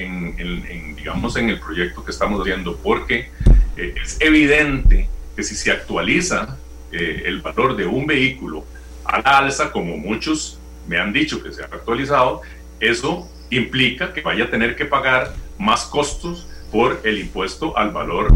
[0.96, 3.30] digamos, en el proyecto que estamos haciendo, porque
[3.76, 6.56] eh, es evidente que si se actualiza
[6.90, 8.64] eh, el valor de un vehículo
[9.04, 12.42] a la alza, como muchos me han dicho que se ha actualizado,
[12.80, 18.32] eso implica que vaya a tener que pagar más costos por el impuesto al valor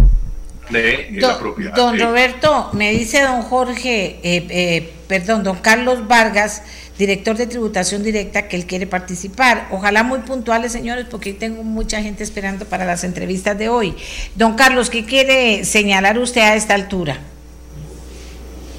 [0.71, 1.75] de la propiedad.
[1.75, 6.63] Don Roberto, me dice don Jorge, eh, eh, perdón, don Carlos Vargas,
[6.99, 9.69] director de tributación directa, que él quiere participar.
[9.71, 13.95] Ojalá muy puntuales, señores, porque tengo mucha gente esperando para las entrevistas de hoy.
[14.35, 17.19] Don Carlos, ¿qué quiere señalar usted a esta altura?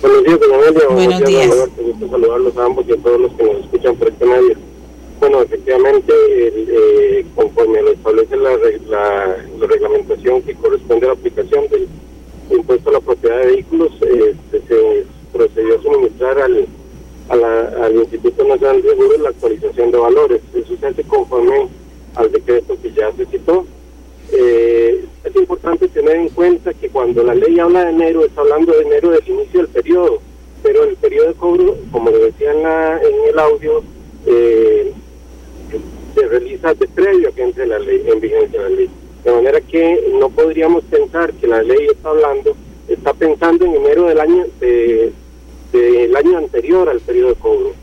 [0.04, 1.70] Buenos días, don Buenos días.
[1.78, 4.56] Gusto saludarlos a ambos y a todos los que nos escuchan por este medio.
[5.22, 8.52] Bueno, efectivamente, eh, conforme lo establece la,
[8.90, 11.88] la, reglamentación que corresponde a la aplicación del
[12.52, 16.68] impuesto a la propiedad de vehículos, este, se procedió a suministrar al
[17.30, 20.42] al Instituto Nacional de Seguros la actualización de valores.
[20.54, 21.70] Eso se hace conforme
[22.16, 23.66] al decreto que ya se citó.
[24.36, 28.74] Eh, es importante tener en cuenta que cuando la ley habla de enero, está hablando
[28.74, 30.20] de enero del inicio del periodo,
[30.64, 33.84] pero el periodo de cobro, como lo decía en, en el audio,
[34.26, 34.92] eh,
[36.16, 38.90] se realiza de previo a que entre la ley, en vigencia la ley.
[39.24, 42.56] De manera que no podríamos pensar que la ley está hablando,
[42.88, 45.12] está pensando en enero del año de,
[45.72, 47.74] del año anterior al periodo de cobro.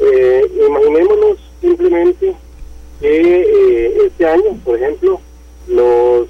[0.00, 2.34] Eh, imaginémonos simplemente
[3.00, 5.20] que eh, este año, por ejemplo,
[5.68, 6.28] los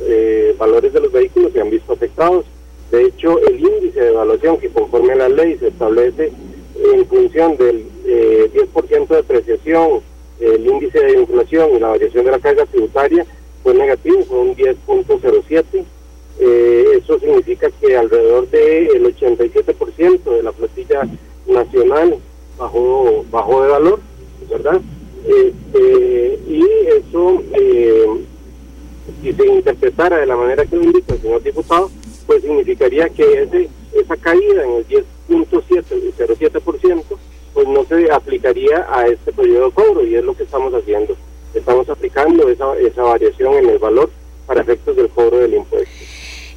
[0.00, 2.44] eh, valores de los vehículos se han visto afectados.
[2.90, 6.32] De hecho, el índice de evaluación que conforme a la ley se establece
[6.92, 10.00] en función del 10% de depreciación,
[10.40, 13.24] el índice de inflación y la variación de la carga tributaria
[13.62, 15.84] fue negativo, fue un 10.07
[16.38, 21.02] eh, eso significa que alrededor del 87% de la flotilla
[21.46, 22.16] nacional
[22.58, 24.00] bajó, bajó de valor,
[24.50, 24.80] ¿verdad?
[25.24, 28.06] Este, y eso, eh,
[29.22, 31.90] si se interpretara de la manera que lo indica el señor diputado,
[32.26, 34.86] pues significaría que ese, esa caída en el
[35.28, 37.02] 10.07%,
[37.54, 41.16] pues no se aplicaría a este periodo de cobro, y es lo que estamos haciendo.
[41.54, 44.10] Estamos aplicando esa, esa variación en el valor
[44.46, 45.92] para efectos del cobro del impuesto.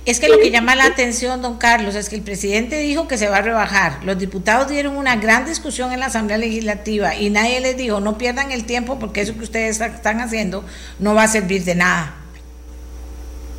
[0.06, 3.18] Es que lo que llama la atención, don Carlos, es que el presidente dijo que
[3.18, 4.04] se va a rebajar.
[4.04, 8.16] Los diputados dieron una gran discusión en la Asamblea Legislativa y nadie les dijo, no
[8.16, 10.64] pierdan el tiempo porque eso que ustedes están haciendo
[11.00, 12.25] no va a servir de nada.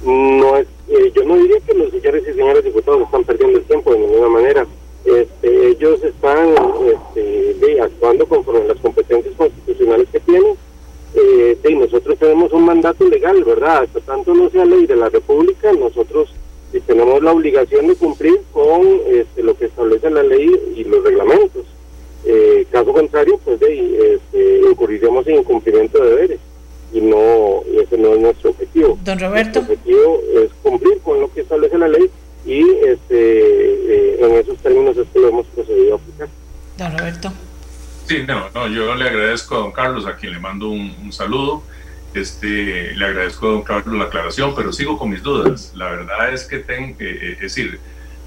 [0.05, 3.93] No, eh, yo no diría que los señores y señores diputados están perdiendo el tiempo
[3.93, 4.67] de ninguna manera.
[5.05, 6.55] Este, ellos están
[7.15, 10.55] este, actuando conforme las competencias constitucionales que tienen.
[11.15, 13.83] Eh, nosotros tenemos un mandato legal, ¿verdad?
[13.83, 16.31] Hasta tanto no sea ley de la República, nosotros
[16.87, 21.65] tenemos la obligación de cumplir con este, lo que establece la ley y los reglamentos.
[22.25, 26.41] Eh, caso contrario, pues de, este, incurriremos en incumplimiento de deberes
[26.93, 28.99] y no ese no es nuestro objetivo.
[29.03, 29.61] Don Roberto.
[29.61, 32.11] Nuestro objetivo es cumplir con lo que establece la ley
[32.47, 36.29] y este, eh, en esos términos es que lo hemos procedido a aplicar.
[36.79, 37.33] Don Roberto.
[38.07, 41.65] Sí, no, no, yo le agradezco a don Carlos, a quien le mando un, saludo.
[42.15, 45.73] Este, le agradezco a don Carlos la aclaración, pero sigo con mis dudas.
[45.75, 47.81] La verdad es que, tengo, eh, eh, es decir,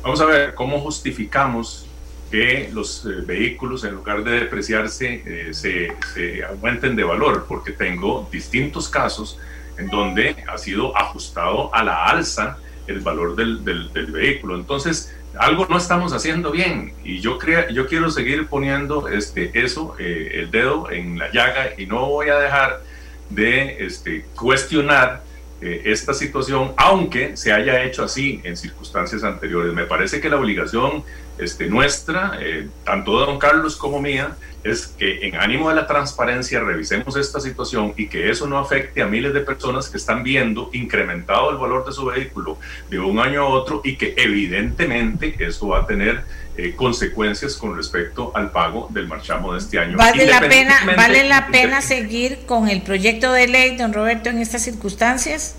[0.03, 1.88] vamos a ver cómo justificamos
[2.31, 8.27] que los eh, vehículos, en lugar de depreciarse, se, se, aumenten de valor, porque tengo
[8.31, 9.39] distintos casos
[9.77, 14.55] en donde ha sido ajustado a la alza el valor del, del, del vehículo.
[14.55, 19.95] Entonces, algo no estamos haciendo bien y yo, creo, yo quiero seguir poniendo este, eso,
[19.99, 22.81] eh, el dedo en la llaga y no voy a dejar
[23.29, 25.23] de este, cuestionar
[25.61, 29.73] eh, esta situación, aunque se haya hecho así en circunstancias anteriores.
[29.73, 31.03] Me parece que la obligación
[31.39, 35.87] este, nuestra, eh, tanto de don Carlos como mía, es que en ánimo de la
[35.87, 40.21] transparencia revisemos esta situación y que eso no afecte a miles de personas que están
[40.21, 42.57] viendo incrementado el valor de su vehículo
[42.89, 46.23] de un año a otro y que evidentemente eso va a tener
[46.57, 49.97] eh, consecuencias con respecto al pago del marchamo de este año.
[49.97, 54.39] ¿Vale la pena, ¿vale la pena seguir con el proyecto de ley, don Roberto, en
[54.39, 55.55] estas circunstancias?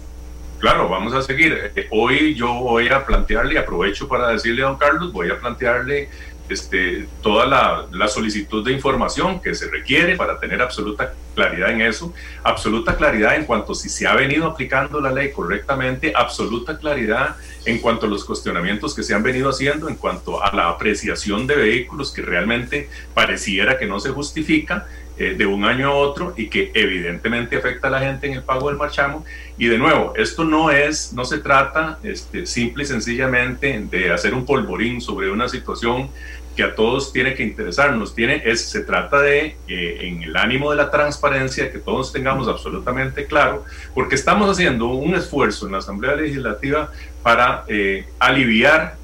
[0.60, 1.72] Claro, vamos a seguir.
[1.74, 6.10] Eh, hoy yo voy a plantearle, aprovecho para decirle a don Carlos, voy a plantearle
[6.50, 12.12] este, toda la, solicitud de información que se requiere para tener absoluta claridad en eso,
[12.42, 17.78] absoluta claridad en cuanto si se ha venido aplicando la ley correctamente, absoluta claridad en
[17.78, 21.56] cuanto a los cuestionamientos que se han venido haciendo, en cuanto a la apreciación de
[21.56, 24.88] vehículos que realmente pareciera que no se justifica
[25.20, 28.42] eh, de un año a otro y que evidentemente afecta a la gente en el
[28.42, 29.22] pago del marchamo.
[29.58, 34.32] Y de nuevo, esto no es, no se trata este, simple y sencillamente de hacer
[34.32, 36.08] un polvorín sobre una situación
[36.56, 38.14] que a todos tiene que interesarnos.
[38.14, 42.48] Tiene, es, se trata de, eh, en el ánimo de la transparencia, que todos tengamos
[42.48, 46.90] absolutamente claro, porque estamos haciendo un esfuerzo en la Asamblea Legislativa
[47.22, 48.96] para eh, aliviar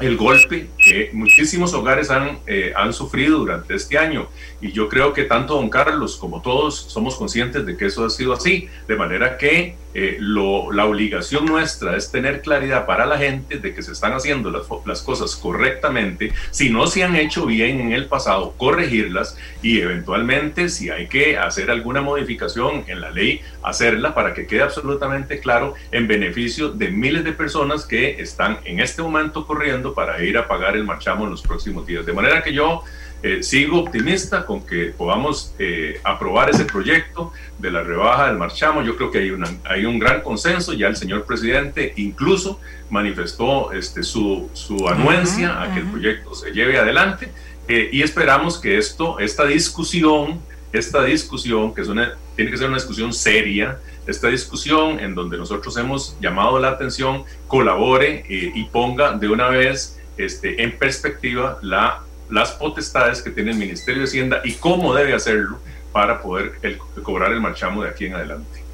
[0.00, 4.28] el golpe que muchísimos hogares han, eh, han sufrido durante este año.
[4.62, 8.10] Y yo creo que tanto don Carlos como todos somos conscientes de que eso ha
[8.10, 8.68] sido así.
[8.86, 13.74] De manera que eh, lo, la obligación nuestra es tener claridad para la gente de
[13.74, 16.32] que se están haciendo las, las cosas correctamente.
[16.52, 21.36] Si no se han hecho bien en el pasado, corregirlas y eventualmente si hay que
[21.36, 26.88] hacer alguna modificación en la ley, hacerla para que quede absolutamente claro en beneficio de
[26.88, 31.24] miles de personas que están en este momento corriendo para ir a pagar el marchamo
[31.24, 32.06] en los próximos días.
[32.06, 32.84] De manera que yo
[33.22, 38.82] eh, sigo optimista con que podamos eh, aprobar ese proyecto de la rebaja del marchamo.
[38.82, 40.72] Yo creo que hay, una, hay un gran consenso.
[40.72, 42.58] Ya el señor presidente incluso
[42.90, 47.30] manifestó este, su, su anuencia a que el proyecto se lleve adelante.
[47.68, 50.40] Eh, y esperamos que esto, esta discusión,
[50.72, 55.38] esta discusión, que es una, tiene que ser una discusión seria, esta discusión en donde
[55.38, 62.02] nosotros hemos llamado la atención, colabore y ponga de una vez este, en perspectiva la,
[62.32, 65.58] las potestades que tiene el Ministerio de Hacienda y cómo debe hacerlo
[65.92, 66.54] para poder
[67.02, 68.64] cobrar el marchamo de aquí en adelante.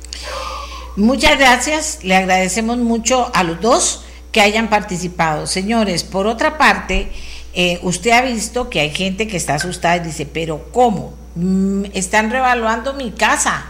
[0.95, 5.49] Muchas gracias, le agradecemos mucho a los dos que hayan participado.
[5.49, 7.11] Señores, por otra parte,
[7.53, 11.17] eh, usted ha visto que hay gente que está asustada y dice, pero ¿cómo?
[11.35, 13.67] Mm, están revaluando mi casa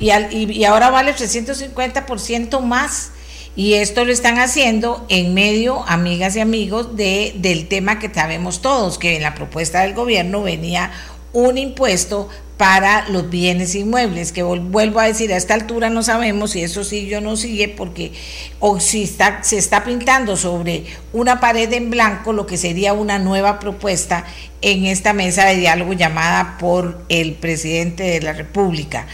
[0.00, 3.12] y, y, y ahora vale 350% más.
[3.56, 8.62] Y esto lo están haciendo en medio, amigas y amigos, de, del tema que sabemos
[8.62, 10.92] todos, que en la propuesta del gobierno venía
[11.32, 16.50] un impuesto para los bienes inmuebles, que vuelvo a decir, a esta altura no sabemos
[16.50, 18.12] si eso sí yo no sigue, porque
[18.58, 23.20] o si está, se está pintando sobre una pared en blanco lo que sería una
[23.20, 24.24] nueva propuesta
[24.60, 29.06] en esta mesa de diálogo llamada por el presidente de la República.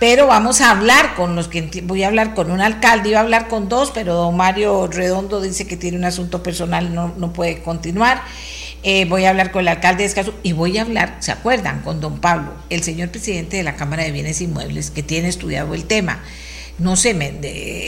[0.00, 3.22] Pero vamos a hablar con los que voy a hablar con un alcalde, iba a
[3.22, 7.34] hablar con dos, pero don Mario Redondo dice que tiene un asunto personal, no, no
[7.34, 8.22] puede continuar.
[8.82, 11.82] Eh, voy a hablar con el alcalde de Escazú y voy a hablar, ¿se acuerdan?
[11.82, 15.74] Con don Pablo, el señor presidente de la Cámara de Bienes Inmuebles, que tiene estudiado
[15.74, 16.22] el tema.
[16.78, 17.14] No sé,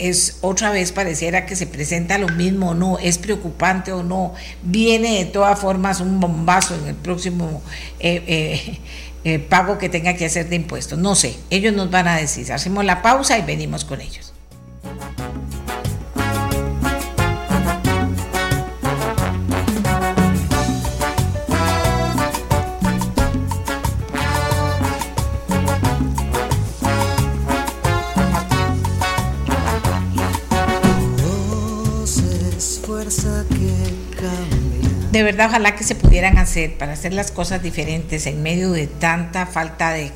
[0.06, 4.34] es otra vez pareciera que se presenta lo mismo o no, es preocupante o no,
[4.62, 7.62] viene de todas formas un bombazo en el próximo
[8.00, 8.78] eh, eh,
[9.48, 10.98] pago que tenga que hacer de impuestos.
[10.98, 12.52] No sé, ellos nos van a decir.
[12.52, 14.32] Hacemos la pausa y venimos con ellos.
[35.22, 39.46] Verdad ojalá que se pudieran hacer para hacer las cosas diferentes en medio de tanta
[39.46, 40.12] falta de,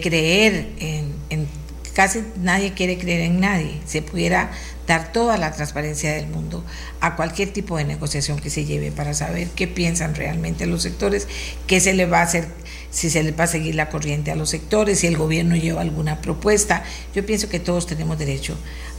[0.00, 1.48] creer en, en,
[1.94, 4.50] casi nadie quiere creer en nadie, se pudiera
[4.86, 6.64] dar toda la transparencia del mundo
[7.00, 11.28] a cualquier tipo de negociación que se lleve para saber qué piensan realmente los sectores,
[11.66, 12.46] qué se le va a hacer,
[12.90, 15.80] si se le va a seguir la corriente a los sectores, si el gobierno lleva
[15.80, 16.84] alguna propuesta.
[17.14, 18.56] Yo pienso que todos tenemos derecho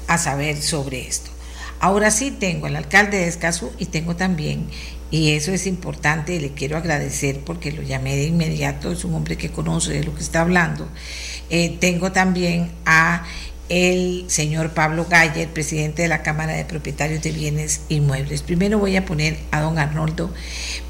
[0.07, 1.31] a saber sobre esto.
[1.79, 4.67] Ahora sí tengo al alcalde de Escazú y tengo también,
[5.11, 9.15] y eso es importante y le quiero agradecer porque lo llamé de inmediato, es un
[9.15, 10.87] hombre que conoce de lo que está hablando.
[11.49, 13.25] Eh, tengo también a
[13.69, 18.41] el señor Pablo Galler, presidente de la Cámara de Propietarios de Bienes Inmuebles.
[18.41, 20.33] Primero voy a poner a don Arnoldo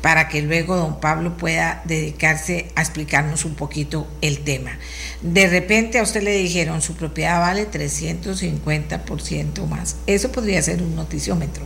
[0.02, 4.78] para que luego don Pablo pueda dedicarse a explicarnos un poquito el tema.
[5.22, 9.98] De repente a usted le dijeron su propiedad vale 350% más.
[10.08, 11.66] Eso podría ser un noticiómetro.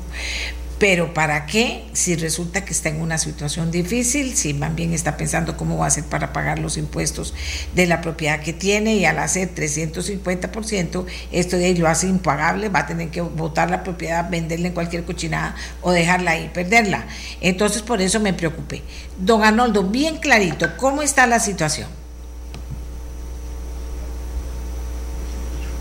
[0.79, 1.85] Pero ¿para qué?
[1.93, 5.85] Si resulta que está en una situación difícil, si más bien está pensando cómo va
[5.85, 7.33] a hacer para pagar los impuestos
[7.73, 12.69] de la propiedad que tiene y al hacer 350%, esto de ahí lo hace impagable,
[12.69, 17.07] va a tener que botar la propiedad, venderla en cualquier cochinada o dejarla ahí, perderla.
[17.39, 18.81] Entonces por eso me preocupé.
[19.17, 21.87] Don Arnoldo, bien clarito, ¿cómo está la situación?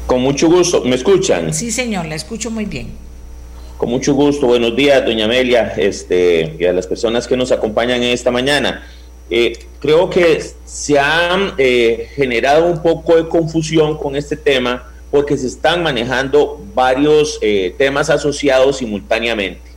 [0.06, 1.54] Con mucho gusto, ¿me escuchan?
[1.54, 3.11] Sí, señor, la escucho muy bien.
[3.82, 8.00] Con mucho gusto, buenos días, doña Amelia, este, y a las personas que nos acompañan
[8.04, 8.86] esta mañana.
[9.28, 15.36] Eh, creo que se ha eh, generado un poco de confusión con este tema porque
[15.36, 19.72] se están manejando varios eh, temas asociados simultáneamente.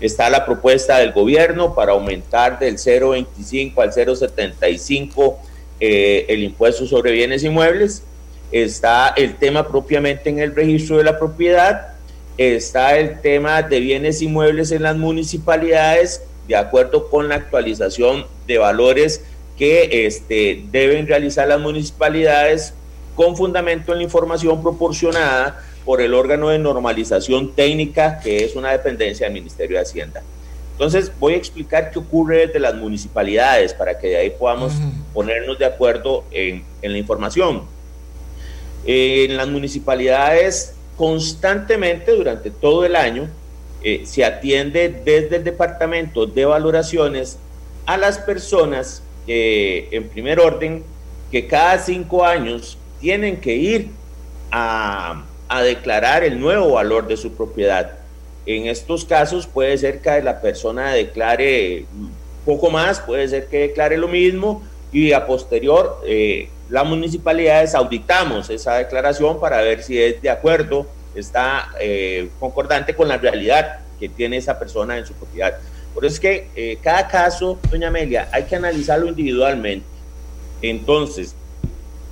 [0.00, 5.36] Está la propuesta del gobierno para aumentar del 0,25 al 0,75
[5.80, 8.04] el impuesto sobre bienes inmuebles.
[8.52, 11.99] Está el tema propiamente en el registro de la propiedad
[12.36, 18.58] está el tema de bienes inmuebles en las municipalidades, de acuerdo con la actualización de
[18.58, 19.24] valores
[19.56, 22.72] que este, deben realizar las municipalidades
[23.14, 28.72] con fundamento en la información proporcionada por el órgano de normalización técnica, que es una
[28.72, 30.22] dependencia del Ministerio de Hacienda.
[30.72, 34.72] Entonces, voy a explicar qué ocurre desde las municipalidades para que de ahí podamos
[35.12, 37.64] ponernos de acuerdo en, en la información.
[38.86, 43.26] En las municipalidades constantemente durante todo el año
[43.82, 47.38] eh, se atiende desde el departamento de valoraciones
[47.86, 50.84] a las personas que en primer orden
[51.30, 53.88] que cada cinco años tienen que ir
[54.50, 57.92] a, a declarar el nuevo valor de su propiedad.
[58.44, 61.86] En estos casos puede ser que la persona declare
[62.44, 68.48] poco más, puede ser que declare lo mismo y a posterior eh, las municipalidades auditamos
[68.48, 74.08] esa declaración para ver si es de acuerdo, está eh, concordante con la realidad que
[74.08, 75.58] tiene esa persona en su propiedad.
[75.92, 79.84] Por eso es que eh, cada caso, doña Amelia, hay que analizarlo individualmente.
[80.62, 81.34] Entonces,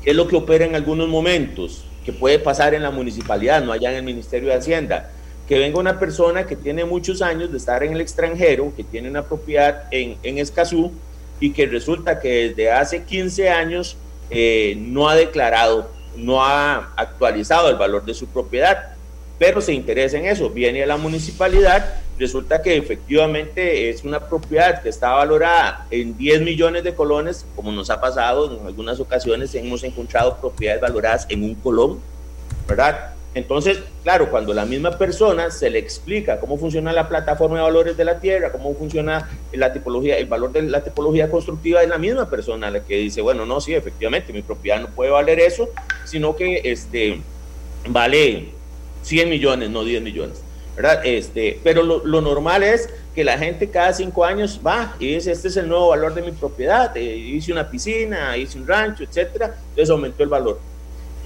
[0.02, 1.84] ¿qué es lo que opera en algunos momentos?
[2.04, 5.12] Que puede pasar en la municipalidad, no allá en el Ministerio de Hacienda.
[5.46, 9.08] Que venga una persona que tiene muchos años de estar en el extranjero, que tiene
[9.08, 10.92] una propiedad en, en Escazú
[11.38, 13.96] y que resulta que desde hace 15 años
[14.30, 18.94] eh, no ha declarado, no ha actualizado el valor de su propiedad,
[19.38, 20.50] pero se interesa en eso.
[20.50, 26.42] Viene a la municipalidad, resulta que efectivamente es una propiedad que está valorada en 10
[26.42, 31.44] millones de colones, como nos ha pasado en algunas ocasiones, hemos encontrado propiedades valoradas en
[31.44, 32.00] un colón,
[32.66, 33.14] ¿verdad?
[33.38, 37.96] Entonces, claro, cuando la misma persona se le explica cómo funciona la plataforma de valores
[37.96, 41.98] de la tierra, cómo funciona la tipología, el valor de la tipología constructiva, es la
[41.98, 45.68] misma persona la que dice, bueno, no, sí, efectivamente, mi propiedad no puede valer eso,
[46.04, 47.20] sino que este,
[47.88, 48.48] vale
[49.02, 50.42] 100 millones, no 10 millones.
[50.74, 51.00] ¿verdad?
[51.04, 55.48] Este, pero lo, normal es que la gente cada cinco años va y dice, este
[55.48, 59.56] es el nuevo valor de mi propiedad, eh, hice una piscina, hice un rancho, etcétera,
[59.70, 60.60] entonces aumentó el valor.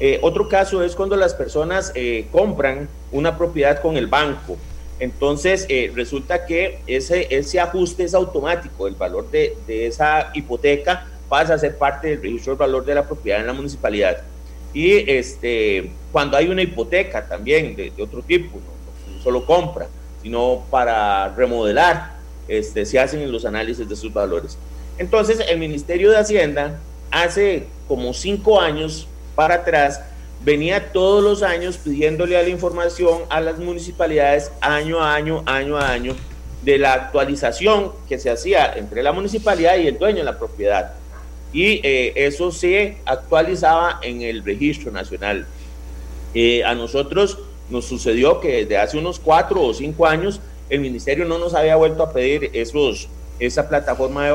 [0.05, 4.59] Eh, otro caso es cuando las personas eh, compran una propiedad con el banco.
[4.98, 11.07] Entonces eh, resulta que ese, ese ajuste es automático, el valor de, de, esa hipoteca
[11.28, 14.24] pasa a ser parte del registro del valor de la propiedad en la municipalidad.
[14.74, 19.86] Y este, cuando hay una hipoteca también de, de otro tipo, no, no, solo compra,
[20.20, 22.16] sino para remodelar,
[22.48, 24.59] este, se hacen los análisis de sus valores.
[24.98, 26.80] Entonces el Ministerio de Hacienda
[27.12, 30.01] hace como cinco años para atrás,
[30.45, 35.76] venía todos los años pidiéndole a la información a las municipalidades año a año, año
[35.76, 36.14] a año,
[36.62, 40.95] de la actualización que se hacía entre la municipalidad y el dueño de la propiedad.
[41.53, 45.47] Y eh, eso se actualizaba en el registro nacional.
[46.35, 51.24] Eh, a nosotros nos sucedió que desde hace unos cuatro o cinco años el ministerio
[51.24, 53.09] no nos había vuelto a pedir esos,
[53.39, 54.28] esa plataforma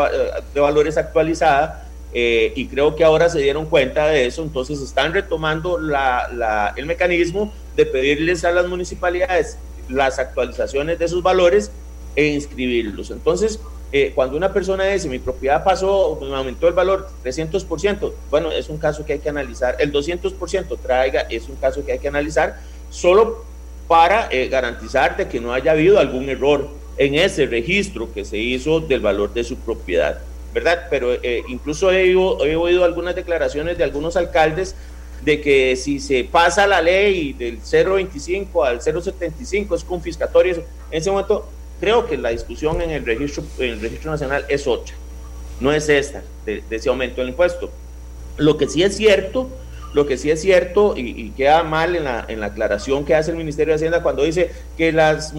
[0.54, 5.14] de, valores actualizada eh, y creo que ahora se dieron cuenta de eso, entonces están
[5.14, 9.58] retomando la, el mecanismo de pedirles a las municipalidades
[9.90, 11.72] las actualizaciones de esos valores
[12.16, 13.12] e inscribirlos.
[13.12, 13.60] Entonces,
[13.92, 18.68] eh, cuando una persona dice mi propiedad pasó, me aumentó el valor 300%, bueno, es
[18.68, 19.78] un caso que hay que analizar.
[19.80, 23.46] El 200% traiga, es un caso que hay que analizar solo
[23.88, 28.38] para eh, garantizar de que no haya habido algún error en ese registro que se
[28.38, 30.20] hizo del valor de su propiedad,
[30.54, 30.88] ¿verdad?
[30.90, 34.76] Pero eh, incluso he, he oído algunas declaraciones de algunos alcaldes
[35.24, 40.56] de que si se pasa la ley del 0.25 al 0.75 es confiscatorio.
[40.56, 40.64] En
[41.00, 41.48] ese momento
[41.80, 44.96] creo que la discusión en el registro, en el registro nacional es otra,
[45.60, 47.70] no es esta, de, ese aumento del impuesto.
[48.38, 49.50] Lo que sí es cierto,
[49.94, 53.32] lo que sí es cierto y, queda mal en la, en la, aclaración que hace
[53.32, 55.34] el Ministerio de Hacienda cuando dice que, las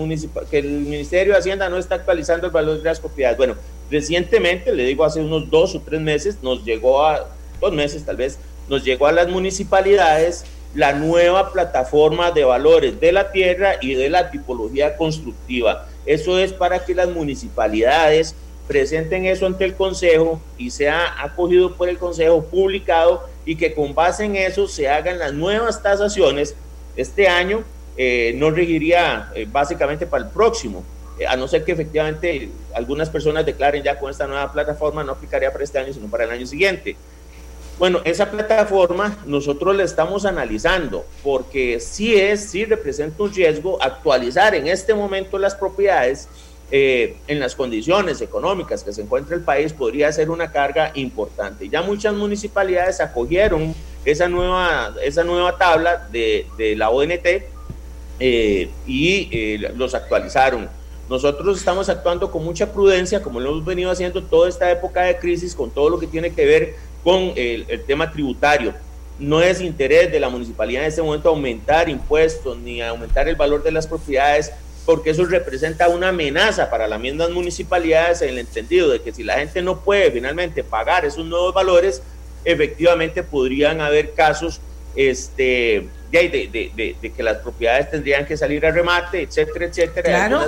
[0.51, 3.39] que el Ministerio de Hacienda no está actualizando el valor de las propiedades.
[3.39, 3.55] Bueno,
[3.91, 7.28] recientemente, le digo hace unos dos o tres meses, nos llegó a,
[7.61, 13.12] dos meses tal vez, nos llegó a las municipalidades la nueva plataforma de valores de
[13.12, 15.89] la tierra y de la tipología constructiva.
[16.05, 18.34] Eso es para que las municipalidades
[18.66, 23.95] presenten eso ante el Consejo y sea acogido por el Consejo, publicado y que con
[23.95, 26.55] base en eso se hagan las nuevas tasaciones.
[26.95, 27.64] Este año
[27.97, 30.84] eh, no regiría eh, básicamente para el próximo,
[31.27, 35.51] a no ser que efectivamente algunas personas declaren ya con esta nueva plataforma, no aplicaría
[35.51, 36.97] para este año, sino para el año siguiente.
[37.79, 44.55] Bueno, esa plataforma nosotros la estamos analizando porque sí es, sí representa un riesgo actualizar
[44.57, 46.29] en este momento las propiedades
[46.71, 51.69] eh, en las condiciones económicas que se encuentra el país podría ser una carga importante.
[51.69, 56.47] Ya muchas municipalidades acogieron esa nueva, esa nueva tabla de,
[56.77, 57.27] la ONT
[58.21, 60.69] eh, y eh, los actualizaron.
[61.09, 65.19] Nosotros estamos actuando con mucha prudencia, como lo hemos venido haciendo toda esta época de
[65.19, 68.75] crisis, con todo lo que tiene que ver con el, tema tributario.
[69.19, 73.63] No es interés de la municipalidad en este momento aumentar impuestos ni aumentar el valor
[73.63, 74.53] de las propiedades,
[74.85, 79.25] porque eso representa una amenaza para las mismas municipalidades en el entendido de que si
[79.25, 82.03] la gente no puede finalmente pagar esos nuevos valores,
[82.45, 84.61] efectivamente podrían haber casos
[84.95, 90.47] este, de, de, que las propiedades tendrían que salir a remate, etcétera, etcétera.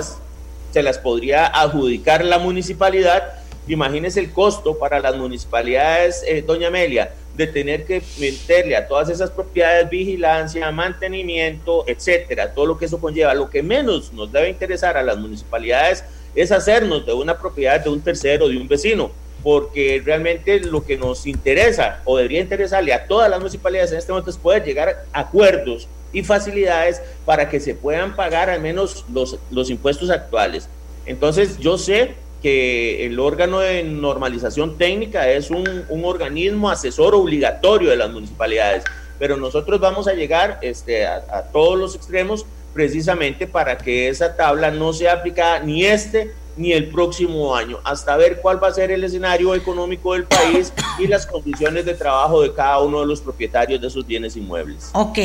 [0.71, 7.13] Se las podría adjudicar la municipalidad Imagínese el costo para las municipalidades, eh, doña Amelia,
[7.35, 12.99] de tener que meterle a todas esas propiedades vigilancia, mantenimiento, etcétera, todo lo que eso
[12.99, 13.33] conlleva.
[13.35, 16.03] Lo que menos nos debe interesar a las municipalidades
[16.33, 19.11] es hacernos de una propiedad de un tercero, de un vecino,
[19.43, 24.11] porque realmente lo que nos interesa o debería interesarle a todas las municipalidades en este
[24.11, 29.05] momento es poder llegar a acuerdos y facilidades para que se puedan pagar al menos
[29.11, 30.67] los, los impuestos actuales.
[31.05, 37.97] Entonces yo sé que el órgano de normalización técnica es un, organismo asesor obligatorio de
[37.97, 38.83] las municipalidades,
[39.19, 44.35] pero nosotros vamos a llegar este, a, a todos los extremos precisamente para que esa
[44.35, 48.73] tabla no sea aplicada ni este ni el próximo año, hasta ver cuál va a
[48.73, 53.05] ser el escenario económico del país y las condiciones de trabajo de cada uno de
[53.05, 54.89] los propietarios de esos bienes inmuebles.
[54.93, 55.17] Ok,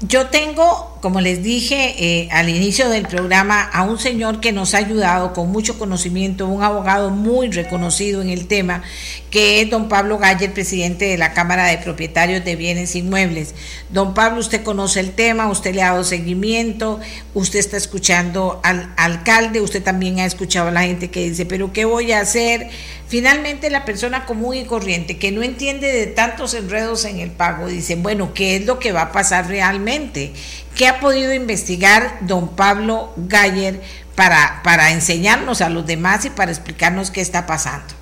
[0.00, 4.74] yo tengo, como les dije eh, al inicio del programa, a un señor que nos
[4.74, 8.82] ha ayudado con mucho conocimiento, un abogado muy reconocido en el tema,
[9.30, 13.54] que es don Pablo Galler, presidente de la Cámara de Propietarios de Bienes Inmuebles.
[13.90, 17.00] Don Pablo, usted conoce el tema, usted le ha dado seguimiento,
[17.34, 21.84] usted está escuchando al alcalde, usted también ha escuchado la gente que dice, pero ¿qué
[21.84, 22.68] voy a hacer?
[23.08, 27.68] Finalmente la persona común y corriente que no entiende de tantos enredos en el pago
[27.68, 30.32] dice, bueno, ¿qué es lo que va a pasar realmente?
[30.76, 33.80] ¿Qué ha podido investigar don Pablo Galler
[34.14, 37.94] para, para enseñarnos a los demás y para explicarnos qué está pasando?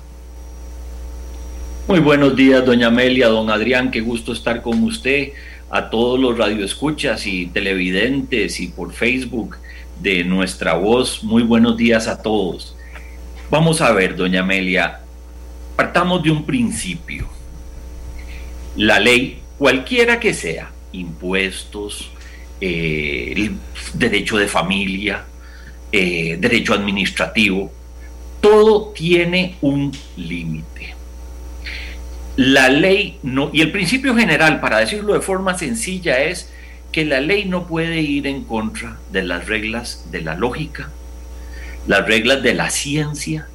[1.87, 5.33] Muy buenos días, doña Amelia, don Adrián, qué gusto estar con usted,
[5.69, 9.57] a todos los radioescuchas y televidentes y por Facebook
[10.03, 11.23] de nuestra voz.
[11.23, 12.75] Muy buenos días a todos.
[13.49, 14.99] Vamos a ver, doña Amelia,
[15.77, 17.29] partamos de un principio.
[18.75, 22.11] La ley, cualquiera que sea, impuestos,
[22.59, 23.51] eh,
[23.93, 25.23] derecho de familia,
[25.91, 27.71] eh, derecho administrativo,
[28.41, 30.95] todo tiene un límite.
[32.35, 36.52] La ley no, y el principio general, para decirlo de forma sencilla, es
[36.93, 40.89] que la ley no puede ir en contra de las reglas de la lógica,
[41.87, 43.47] las reglas de la ciencia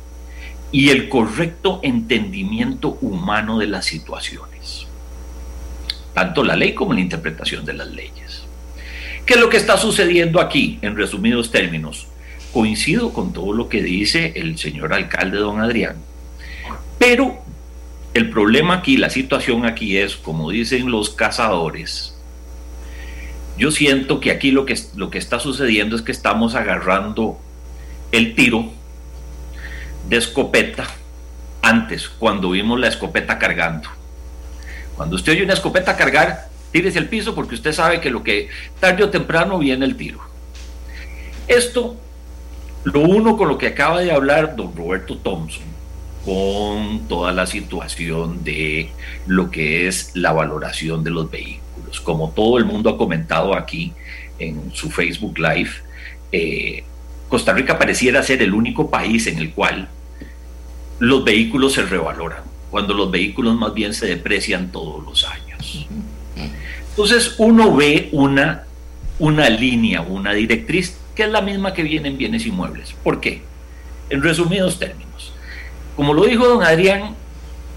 [0.70, 4.86] y el correcto entendimiento humano de las situaciones.
[6.12, 8.42] Tanto la ley como la interpretación de las leyes.
[9.24, 12.08] ¿Qué es lo que está sucediendo aquí, en resumidos términos?
[12.52, 15.96] coincido con todo lo que dice el señor alcalde don Adrián,
[16.98, 17.38] pero
[18.14, 22.17] el problema aquí, la situación aquí es, como dicen los cazadores,
[23.58, 27.38] yo siento que aquí lo que, lo que está sucediendo es que estamos agarrando
[28.12, 28.70] el tiro
[30.08, 30.86] de escopeta
[31.60, 33.88] antes, cuando vimos la escopeta cargando.
[34.96, 38.48] Cuando usted oye una escopeta cargar, tírese el piso porque usted sabe que lo que
[38.80, 40.20] tarde o temprano viene el tiro.
[41.48, 41.96] Esto,
[42.84, 45.66] lo uno con lo que acaba de hablar don Roberto Thompson,
[46.24, 48.90] con toda la situación de
[49.26, 51.67] lo que es la valoración de los vehículos.
[52.04, 53.92] Como todo el mundo ha comentado aquí
[54.38, 55.70] en su Facebook Live,
[56.32, 56.84] eh,
[57.28, 59.88] Costa Rica pareciera ser el único país en el cual
[60.98, 65.86] los vehículos se revaloran, cuando los vehículos más bien se deprecian todos los años.
[66.90, 68.64] Entonces uno ve una,
[69.18, 72.94] una línea, una directriz, que es la misma que viene en bienes inmuebles.
[73.04, 73.42] ¿Por qué?
[74.10, 75.32] En resumidos términos,
[75.96, 77.14] como lo dijo don Adrián,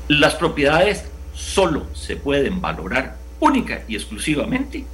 [0.08, 4.86] las propiedades solo se pueden valorar única y exclusivamente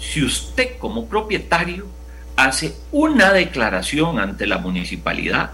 [0.00, 1.86] si usted como propietario
[2.34, 5.52] hace una declaración ante la municipalidad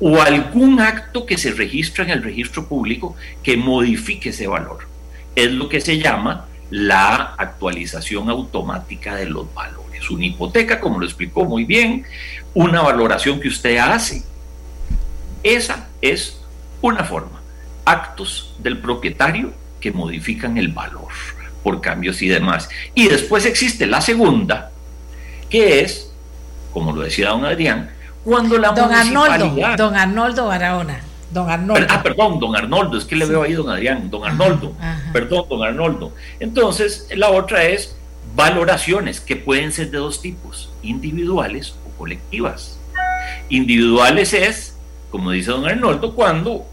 [0.00, 4.88] o algún acto que se registra en el registro público que modifique ese valor.
[5.36, 10.10] Es lo que se llama la actualización automática de los valores.
[10.10, 12.04] Una hipoteca, como lo explicó muy bien,
[12.52, 14.24] una valoración que usted hace.
[15.44, 16.40] Esa es
[16.82, 17.40] una forma.
[17.84, 21.12] Actos del propietario que modifican el valor
[21.64, 22.68] por cambios y demás.
[22.94, 24.70] Y después existe la segunda,
[25.50, 26.12] que es,
[26.72, 27.90] como lo decía don Adrián,
[28.22, 31.00] cuando la don Arnoldo, don Arnoldo Barahona.
[31.30, 31.86] Don Arnoldo.
[31.90, 34.72] Ah, perdón, don Arnoldo, es que le veo ahí don Adrián, don Arnoldo.
[35.12, 36.12] Perdón, don Arnoldo.
[36.38, 37.96] Entonces, la otra es
[38.36, 42.78] valoraciones que pueden ser de dos tipos, individuales o colectivas.
[43.48, 44.76] Individuales es,
[45.10, 46.66] como dice don Arnoldo, cuando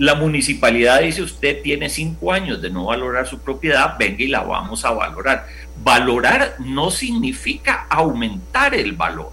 [0.00, 4.42] la municipalidad dice usted tiene cinco años de no valorar su propiedad, venga y la
[4.42, 5.46] vamos a valorar.
[5.84, 9.32] Valorar no significa aumentar el valor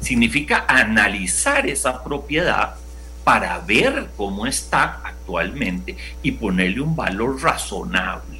[0.00, 2.76] significa analizar esa propiedad
[3.24, 8.35] para ver cómo está actualmente y ponerle un valor razonable.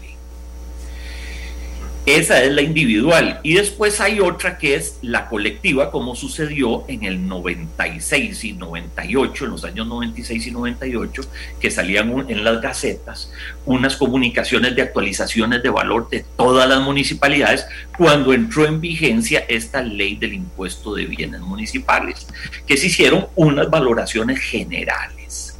[2.07, 3.41] Esa es la individual.
[3.43, 9.45] Y después hay otra que es la colectiva, como sucedió en el 96 y 98,
[9.45, 11.23] en los años 96 y 98,
[11.59, 13.33] que salían en las gacetas
[13.65, 17.67] unas comunicaciones de actualizaciones de valor de todas las municipalidades
[17.99, 22.29] cuando entró en vigencia esta ley del impuesto de bienes municipales,
[22.69, 25.56] que se hicieron unas valoraciones generales.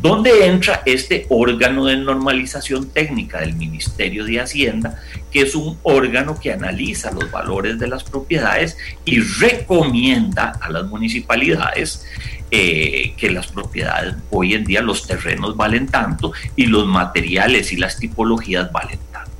[0.00, 4.98] ¿Dónde entra este órgano de normalización técnica del Ministerio de Hacienda,
[5.30, 10.86] que es un órgano que analiza los valores de las propiedades y recomienda a las
[10.86, 12.06] municipalidades
[12.50, 17.76] eh, que las propiedades hoy en día, los terrenos valen tanto y los materiales y
[17.76, 19.30] las tipologías valen tanto?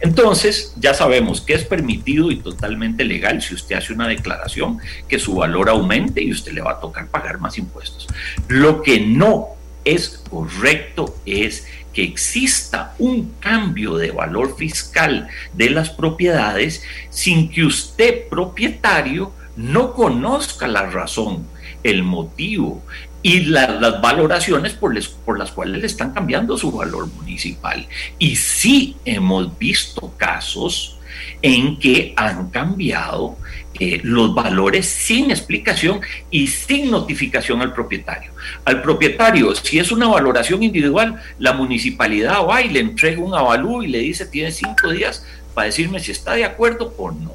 [0.00, 4.78] Entonces, ya sabemos que es permitido y totalmente legal si usted hace una declaración
[5.08, 8.06] que su valor aumente y usted le va a tocar pagar más impuestos.
[8.48, 15.90] Lo que no es correcto es que exista un cambio de valor fiscal de las
[15.90, 21.46] propiedades sin que usted, propietario, no conozca la razón,
[21.82, 22.82] el motivo
[23.22, 27.86] y las valoraciones por, por las cuales le están cambiando su valor municipal.
[28.18, 30.96] Y sí hemos visto casos
[31.42, 33.36] en que han cambiado
[33.80, 36.00] eh, los valores sin explicación
[36.30, 38.30] y sin notificación al propietario.
[38.64, 43.82] Al propietario, si es una valoración individual, la municipalidad va y le entrega un avalú
[43.82, 45.24] y le dice tiene cinco días
[45.54, 47.32] para decirme si está de acuerdo o no.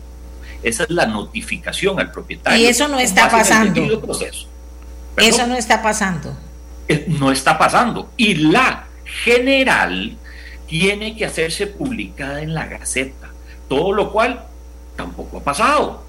[0.63, 2.63] Esa es la notificación al propietario.
[2.63, 3.81] Y eso no está pasando.
[5.17, 6.37] Eso no está pasando.
[7.07, 8.11] No está pasando.
[8.15, 8.85] Y la
[9.23, 10.15] general
[10.67, 13.25] tiene que hacerse publicada en la Gaceta
[13.67, 14.43] todo lo cual
[14.95, 16.04] tampoco ha pasado.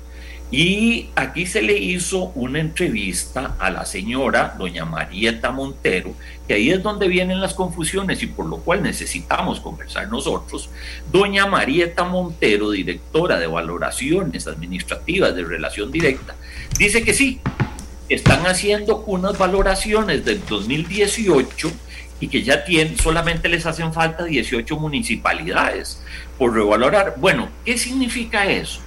[0.51, 6.15] Y aquí se le hizo una entrevista a la señora doña Marieta Montero,
[6.47, 10.71] que ahí es donde vienen las confusiones y por lo cual necesitamos conversar nosotros.
[11.11, 16.37] Doña Marieta Montero, directora de valoraciones administrativas de relación directa,
[16.79, 17.41] dice que sí,
[18.09, 21.73] están haciendo unas valoraciones del 2018
[22.21, 26.01] y que ya tienen, solamente les hacen falta 18 municipalidades
[26.39, 27.15] por revalorar.
[27.19, 28.81] Bueno, ¿qué significa eso?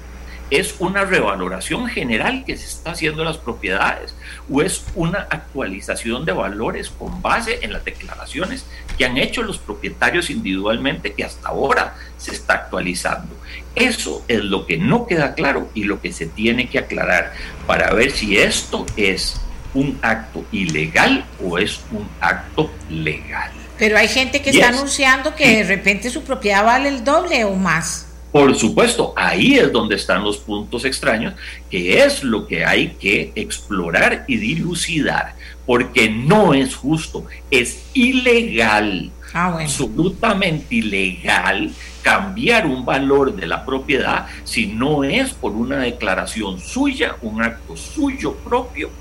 [0.50, 4.16] Es una revaloración general que se está haciendo de las propiedades
[4.52, 8.66] o es una actualización de valores con base en las declaraciones
[8.98, 13.36] que han hecho los propietarios individualmente que hasta ahora se está actualizando.
[13.76, 17.34] Eso es lo que no queda claro y lo que se tiene que aclarar
[17.68, 19.40] para ver si esto es
[19.74, 23.52] un acto ilegal o es un acto legal.
[23.78, 27.56] Pero hay gente que está anunciando que de repente su propiedad vale el doble o
[27.56, 28.09] más.
[28.32, 31.34] Por supuesto, ahí es donde están los puntos extraños,
[31.70, 35.34] que es lo que hay que explorar y dilucidar,
[35.66, 41.72] porque no es justo, es ilegal, ah, absolutamente ilegal
[42.04, 47.76] cambiar un valor de la propiedad si no es por una declaración suya, un acto
[47.76, 48.92] suyo propio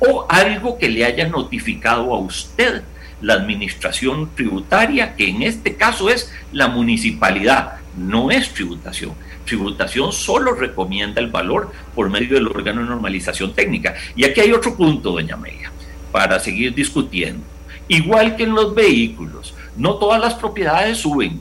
[0.00, 2.82] o algo que le haya notificado a usted
[3.20, 9.12] la administración tributaria, que en este caso es la municipalidad no es tributación.
[9.44, 13.94] Tributación solo recomienda el valor por medio del órgano de normalización técnica.
[14.16, 15.72] Y aquí hay otro punto, doña Amelia,
[16.10, 17.44] para seguir discutiendo.
[17.88, 21.40] Igual que en los vehículos, no todas las propiedades suben.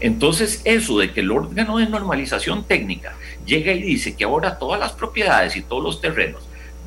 [0.00, 3.14] Entonces, eso de que el órgano de normalización técnica
[3.44, 6.42] llega y dice que ahora todas las propiedades y todos los terrenos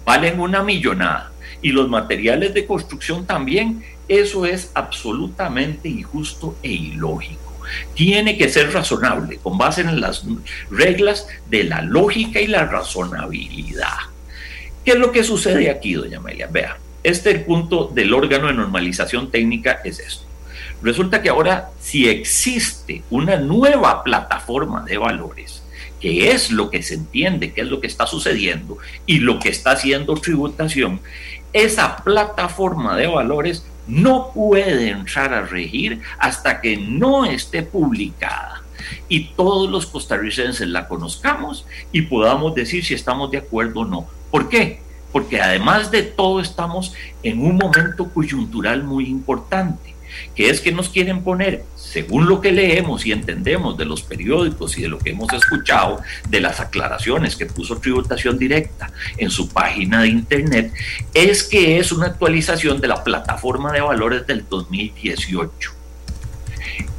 [0.06, 1.32] valen una millonada
[1.62, 7.47] y los materiales de construcción también, eso es absolutamente injusto e ilógico
[7.94, 10.24] tiene que ser razonable, con base en las
[10.70, 13.98] reglas de la lógica y la razonabilidad.
[14.84, 16.48] ¿Qué es lo que sucede aquí, doña Amelia?
[16.48, 20.26] Vea, este punto del órgano de normalización técnica es esto.
[20.82, 25.64] Resulta que ahora si existe una nueva plataforma de valores,
[26.00, 29.50] que es lo que se entiende, que es lo que está sucediendo y lo que
[29.50, 31.02] está haciendo tributación,
[31.54, 38.64] esa plataforma de valores no puede entrar a regir hasta que no esté publicada
[39.10, 44.08] y todos los costarricenses la conozcamos y podamos decir si estamos de acuerdo o no.
[44.32, 44.82] ¿Por qué?
[45.12, 49.96] Porque además de todo estamos en un momento coyuntural muy importante
[50.36, 54.78] que es que nos quieren poner, según lo que leemos y entendemos de los periódicos
[54.78, 59.50] y de lo que hemos escuchado, de las aclaraciones que puso Tributación Directa en su
[59.50, 60.74] página de internet,
[61.14, 65.72] es que es una actualización de la plataforma de valores del 2018.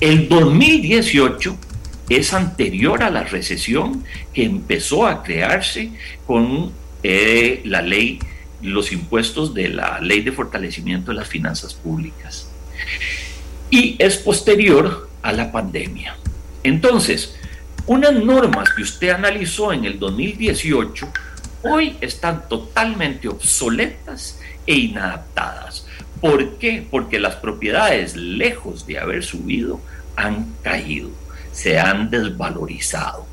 [0.01, 1.57] El 2018
[2.09, 5.91] es anterior a la recesión que empezó a crearse
[6.27, 6.73] con
[7.03, 8.21] eh, la ley,
[8.63, 12.49] los impuestos de la ley de fortalecimiento de las finanzas públicas
[13.71, 16.17] y es posterior a la pandemia.
[16.63, 17.37] Entonces,
[17.87, 21.09] unas normas que usted analizó en el 2018
[21.63, 25.87] hoy están totalmente obsoletas e inadaptadas.
[26.21, 26.87] ¿Por qué?
[26.89, 29.81] Porque las propiedades, lejos de haber subido,
[30.17, 31.11] han caído,
[31.53, 33.27] se han desvalorizado,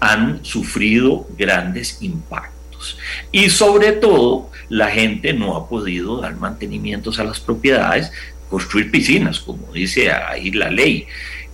[0.00, 2.98] han sufrido grandes impactos.
[3.30, 8.10] Y sobre todo, la gente no ha podido dar mantenimientos a las propiedades
[8.52, 11.06] construir piscinas, como dice ahí la ley,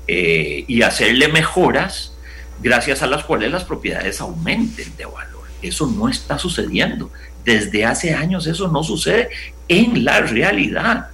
[0.08, 2.12] eh, y hacerle mejoras
[2.60, 5.44] gracias a las cuales las propiedades aumenten de valor.
[5.62, 7.12] Eso no está sucediendo.
[7.44, 9.28] Desde hace años eso no sucede
[9.68, 11.06] en la realidad.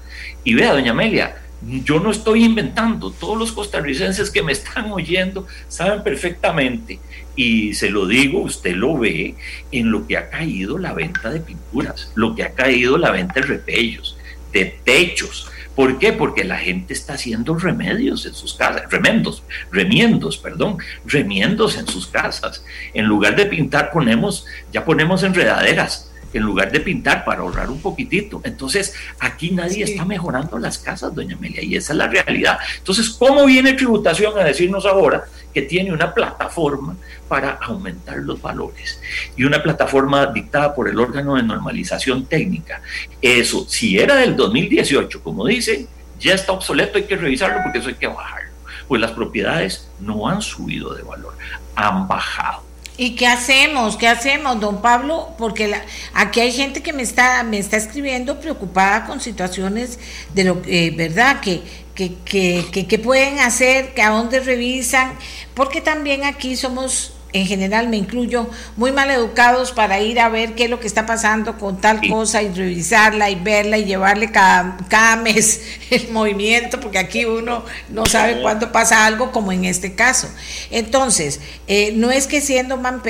[0.43, 5.47] Y vea, doña Amelia, yo no estoy inventando, todos los costarricenses que me están oyendo
[5.69, 6.99] saben perfectamente,
[7.37, 9.35] y se lo digo, usted lo ve
[9.71, 13.35] en lo que ha caído la venta de pinturas, lo que ha caído la venta
[13.35, 14.17] de repellos,
[14.51, 16.13] de techos, ¿Por qué?
[16.13, 22.07] Porque la gente está haciendo remedios en sus casas, remendos, remiendos, perdón, remiendos en sus
[22.07, 22.65] casas.
[22.93, 27.81] En lugar de pintar ponemos, ya ponemos enredaderas, en lugar de pintar para ahorrar un
[27.81, 28.41] poquitito.
[28.45, 32.59] Entonces, aquí nadie está mejorando las casas, doña Amelia, y esa es la realidad.
[32.79, 36.97] Entonces, ¿cómo viene tributación a decirnos ahora que tiene una plataforma
[37.29, 39.01] para aumentar los valores?
[39.37, 42.83] Y una plataforma dictada por el órgano de normalización técnica.
[43.23, 45.87] Eso, si era del 2018, como dice,
[46.19, 48.51] ya está obsoleto, hay que revisarlo porque eso hay que bajarlo.
[48.89, 51.37] Pues las propiedades no han subido de valor,
[51.75, 52.65] han bajado.
[52.97, 53.97] ¿Y qué hacemos?
[53.97, 55.35] ¿Qué hacemos, don Pablo?
[55.37, 55.75] Porque
[56.13, 59.99] aquí hay gente que me está, me está escribiendo preocupada con situaciones
[60.33, 61.41] de lo que, eh, ¿verdad?
[61.41, 61.63] Que,
[61.97, 65.13] que, que, que, pueden hacer, que a dónde revisan,
[65.55, 70.55] porque también aquí somos en general me incluyo, muy mal educados para ir a ver
[70.55, 74.31] qué es lo que está pasando con tal cosa y revisarla y verla y llevarle
[74.31, 75.61] cada, cada mes
[75.91, 80.29] el movimiento, porque aquí uno no sabe cuándo pasa algo como en este caso.
[80.71, 83.03] Entonces, eh, no es que siendo mal,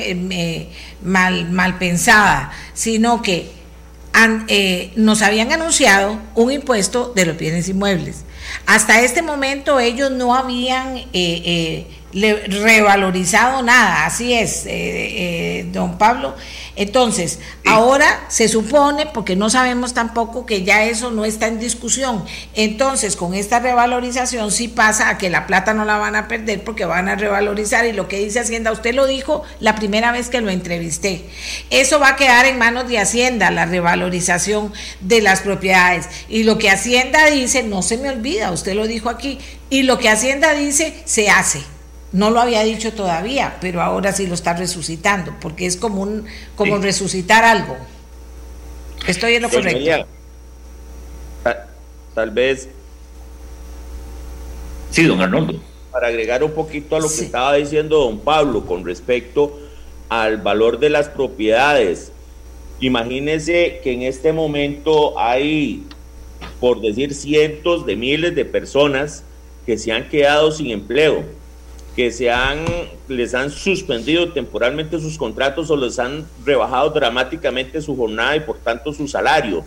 [1.02, 3.52] mal, mal pensada, sino que
[4.48, 8.24] eh, nos habían anunciado un impuesto de los bienes inmuebles.
[8.64, 11.02] Hasta este momento ellos no habían...
[12.14, 16.34] Revalorizado nada, así es, eh, eh, don Pablo.
[16.76, 22.24] Entonces, ahora se supone, porque no sabemos tampoco que ya eso no está en discusión,
[22.54, 26.64] entonces con esta revalorización sí pasa a que la plata no la van a perder
[26.64, 30.28] porque van a revalorizar y lo que dice Hacienda, usted lo dijo la primera vez
[30.28, 31.24] que lo entrevisté,
[31.70, 36.08] eso va a quedar en manos de Hacienda, la revalorización de las propiedades.
[36.28, 39.38] Y lo que Hacienda dice, no se me olvida, usted lo dijo aquí,
[39.70, 41.73] y lo que Hacienda dice, se hace.
[42.14, 46.26] No lo había dicho todavía, pero ahora sí lo está resucitando, porque es como, un,
[46.54, 47.76] como resucitar algo.
[49.08, 50.06] Estoy en lo correcto.
[52.14, 52.68] tal, vez.
[54.92, 55.60] Sí, don Arnoldo.
[55.90, 59.58] Para agregar un poquito a lo que estaba diciendo don Pablo con respecto
[60.08, 62.12] al valor de las propiedades.
[62.78, 65.84] Imagínense que en este momento hay,
[66.60, 69.24] por decir, cientos de miles de personas
[69.66, 71.24] que se han quedado sin empleo
[71.94, 72.64] que se han,
[73.08, 78.58] les han suspendido temporalmente sus contratos o les han rebajado dramáticamente su jornada y por
[78.58, 79.64] tanto su salario.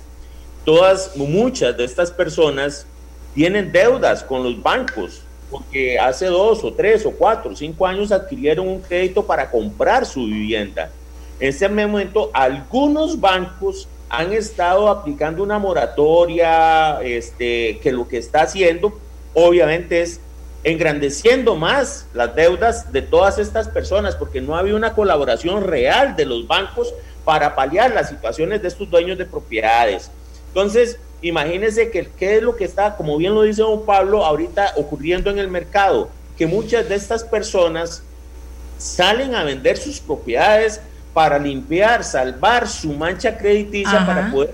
[0.66, 2.86] Todas, muchas de estas personas
[3.34, 8.12] tienen deudas con los bancos porque hace dos o tres o cuatro o cinco años
[8.12, 10.90] adquirieron un crédito para comprar su vivienda.
[11.40, 18.42] En este momento, algunos bancos han estado aplicando una moratoria este, que lo que está
[18.42, 19.00] haciendo,
[19.34, 20.20] obviamente, es
[20.68, 26.26] engrandeciendo más las deudas de todas estas personas, porque no había una colaboración real de
[26.26, 26.94] los bancos
[27.24, 30.12] para paliar las situaciones de estos dueños de propiedades.
[30.50, 34.74] Entonces, imagínense que qué es lo que está, como bien lo dice don Pablo, ahorita
[34.76, 38.04] ocurriendo en el mercado, que muchas de estas personas
[38.78, 40.82] salen a vender sus propiedades
[41.14, 44.54] para limpiar, salvar su mancha crediticia para poder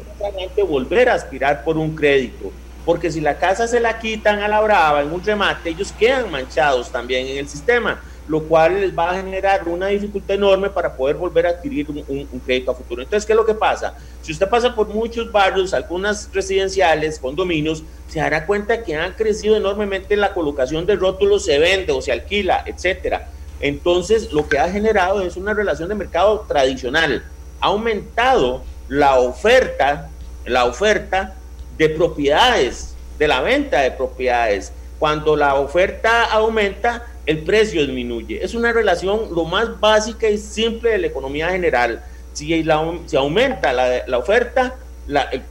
[0.67, 2.51] volver a aspirar por un crédito
[2.85, 6.29] porque si la casa se la quitan a la brava en un remate, ellos quedan
[6.29, 10.95] manchados también en el sistema, lo cual les va a generar una dificultad enorme para
[10.95, 13.01] poder volver a adquirir un, crédito a futuro.
[13.01, 13.95] Entonces, ¿qué es lo que pasa?
[14.21, 19.55] Si usted pasa por muchos barrios, algunas residenciales, condominios, se dará cuenta que han crecido
[19.55, 23.29] enormemente la colocación de rótulos, se vende o se alquila, etcétera.
[23.59, 27.23] Entonces, lo que ha generado es una relación de mercado tradicional.
[27.61, 30.09] Ha aumentado la oferta,
[30.45, 31.35] la oferta
[31.77, 34.71] de propiedades, de la venta de propiedades.
[34.99, 38.43] Cuando la oferta aumenta, el precio disminuye.
[38.43, 42.03] Es una relación lo más básica y simple de la economía general.
[42.33, 42.75] Si, la,
[43.15, 44.75] aumenta la, oferta,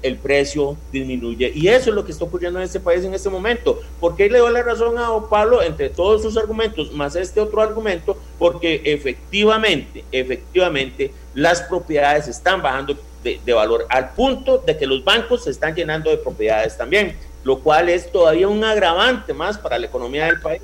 [0.03, 1.53] el, precio disminuye.
[1.55, 3.81] Y eso es lo que está ocurriendo en este país en este momento.
[4.01, 7.63] ¿Por qué le doy la razón a Pablo entre todos sus argumentos, más este otro
[7.63, 8.17] argumento?
[8.39, 15.45] Porque efectivamente, efectivamente, las propiedades están bajando de, valor, al punto de que los bancos
[15.45, 19.87] se están llenando de propiedades también, lo cual es todavía un agravante más para la
[19.87, 20.63] economía del país.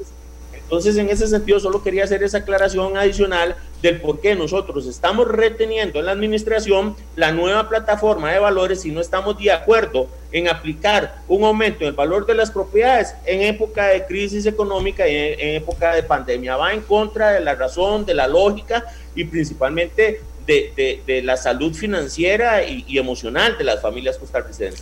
[0.68, 5.26] Entonces, en ese sentido, solo quería hacer esa aclaración adicional del por qué nosotros estamos
[5.26, 10.46] reteniendo en la administración la nueva plataforma de valores si no estamos de acuerdo en
[10.48, 15.16] aplicar un aumento en el valor de las propiedades en época de crisis económica y
[15.16, 16.56] en época de pandemia.
[16.56, 18.84] Va en contra de la razón, de la lógica
[19.14, 24.80] y principalmente de, la salud financiera y, emocional de las familias costarricenses.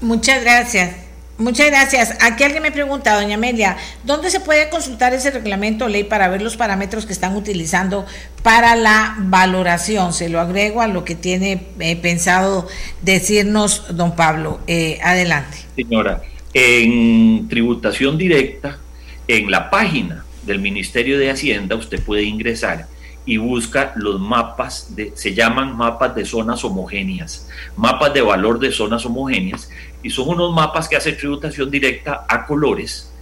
[0.00, 0.96] Muchas gracias.
[1.38, 2.16] Muchas gracias.
[2.20, 6.28] Aquí alguien me pregunta, doña Amelia, ¿dónde se puede consultar ese reglamento o ley para
[6.28, 8.06] ver los parámetros que están utilizando
[8.42, 10.12] para la valoración?
[10.12, 12.68] Se lo agrego a lo que tiene eh, pensado
[13.00, 14.60] decirnos don Pablo.
[14.66, 15.56] Eh, adelante.
[15.74, 16.22] Señora,
[16.54, 18.78] en tributación directa,
[19.26, 22.86] en la página del Ministerio de Hacienda, usted puede ingresar
[23.24, 28.72] y busca los mapas, de, se llaman mapas de zonas homogéneas, mapas de valor de
[28.72, 29.70] zonas homogéneas,
[30.02, 33.12] y son unos mapas que hace tributación directa a colores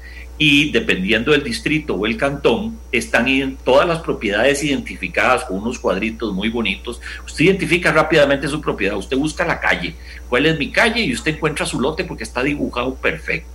[0.43, 5.79] y dependiendo del distrito o el cantón, están en todas las propiedades identificadas con unos
[5.79, 6.99] cuadritos muy bonitos.
[7.27, 9.97] Usted identifica rápidamente su propiedad, usted busca la calle,
[10.31, 13.51] cuál es mi calle y usted encuentra su lote porque está dibujado perfecto.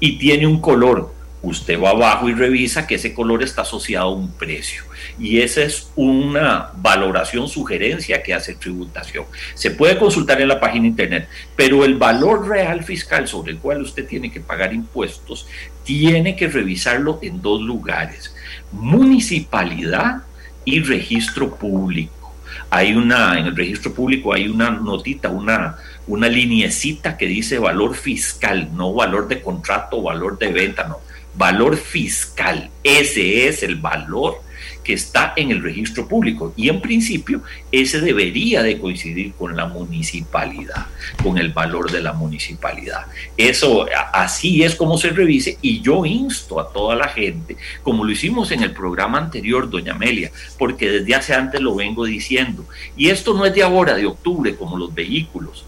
[0.00, 1.14] Y tiene un color
[1.44, 4.82] usted va abajo y revisa que ese color está asociado a un precio.
[5.18, 9.26] Y esa es una valoración, sugerencia que hace tributación.
[9.54, 13.82] Se puede consultar en la página internet, pero el valor real fiscal sobre el cual
[13.82, 15.46] usted tiene que pagar impuestos,
[15.84, 18.34] tiene que revisarlo en dos lugares,
[18.72, 20.22] municipalidad
[20.64, 22.34] y registro público.
[22.70, 25.76] Hay una, en el registro público hay una notita, una,
[26.06, 30.98] una que dice valor fiscal, no valor de contrato, valor de venta, no
[31.36, 32.70] valor fiscal.
[32.82, 34.44] Ese es el valor
[34.84, 39.66] que está en el registro público y en principio ese debería de coincidir con la
[39.66, 40.86] municipalidad,
[41.22, 43.06] con el valor de la municipalidad.
[43.36, 48.12] Eso así es como se revise y yo insto a toda la gente, como lo
[48.12, 52.66] hicimos en el programa anterior, doña Amelia, porque desde hace antes lo vengo diciendo,
[52.96, 55.64] y esto no es de ahora, de octubre, como los vehículos.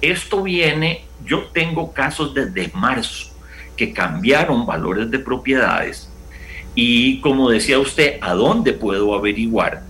[0.00, 3.29] Esto viene, yo tengo casos desde marzo
[3.80, 6.10] que cambiaron valores de propiedades
[6.74, 9.84] y como decía usted, ¿a dónde puedo averiguar?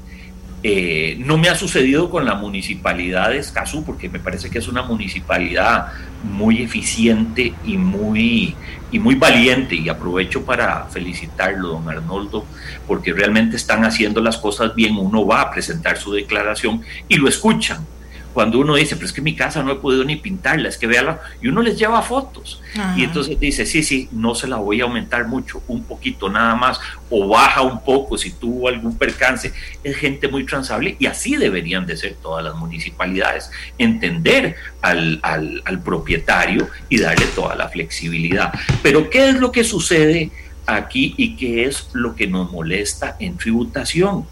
[0.62, 4.68] Eh, no me ha sucedido con la municipalidad de Escazú, porque me parece que es
[4.68, 5.88] una municipalidad
[6.22, 8.54] muy eficiente y muy,
[8.92, 9.74] y muy valiente.
[9.74, 12.46] Y aprovecho para felicitarlo, don Arnoldo,
[12.86, 14.96] porque realmente están haciendo las cosas bien.
[14.96, 17.84] Uno va a presentar su declaración y lo escuchan
[18.32, 20.86] cuando uno dice, pero es que mi casa no he podido ni pintarla, es que
[20.86, 22.62] véala, y uno les lleva fotos.
[22.96, 26.54] Y entonces dice, sí, sí, no se la voy a aumentar mucho, un poquito nada
[26.54, 26.78] más,
[27.08, 29.52] o baja un poco si tuvo algún percance.
[29.82, 35.82] Es gente muy transable y así deberían de ser todas las municipalidades, entender al, al
[35.82, 38.52] propietario y darle toda la flexibilidad.
[38.82, 40.30] Pero ¿qué es lo que sucede
[40.66, 44.26] aquí y qué es lo que nos molesta en tributación?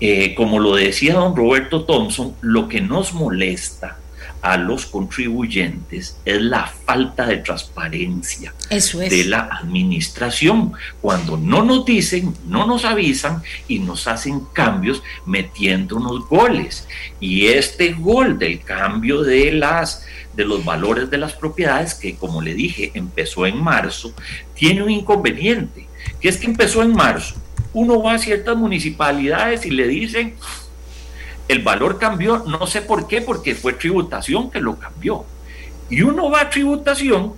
[0.00, 3.98] Eh, como lo decía don Roberto Thompson, lo que nos molesta
[4.42, 10.72] a los contribuyentes es la falta de transparencia de la administración.
[11.00, 16.88] Cuando no nos dicen, no nos avisan y nos hacen cambios metiendo unos goles.
[17.20, 22.40] Y este gol del cambio de las de los valores de las propiedades, que como
[22.40, 24.14] le dije, empezó en marzo,
[24.54, 25.88] tiene un inconveniente,
[26.20, 27.34] que es que empezó en marzo
[27.72, 30.34] uno va a ciertas municipalidades y le dicen,
[31.48, 35.24] el valor cambió, no sé por qué, porque fue tributación que lo cambió.
[35.88, 37.34] Y uno va a tributación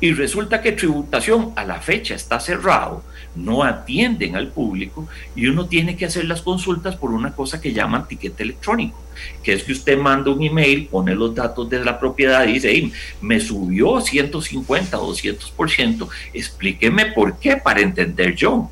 [0.00, 3.02] y resulta que tributación a la fecha está cerrado,
[3.34, 5.06] no atienden al público
[5.36, 8.98] y uno tiene que hacer las consultas por una cosa que llaman tiquete electrónico,
[9.42, 12.90] que es que usted manda un email, pone los datos de la propiedad y dice,
[13.20, 18.70] me subió 150 o 200%, explíqueme por qué para entender yo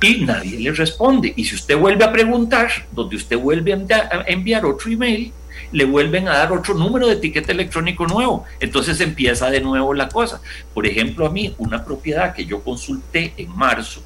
[0.00, 1.32] y nadie le responde.
[1.36, 5.32] Y si usted vuelve a preguntar, donde usted vuelve a enviar otro email,
[5.70, 8.44] le vuelven a dar otro número de etiqueta electrónico nuevo.
[8.60, 10.40] Entonces empieza de nuevo la cosa.
[10.74, 14.02] Por ejemplo, a mí, una propiedad que yo consulté en marzo,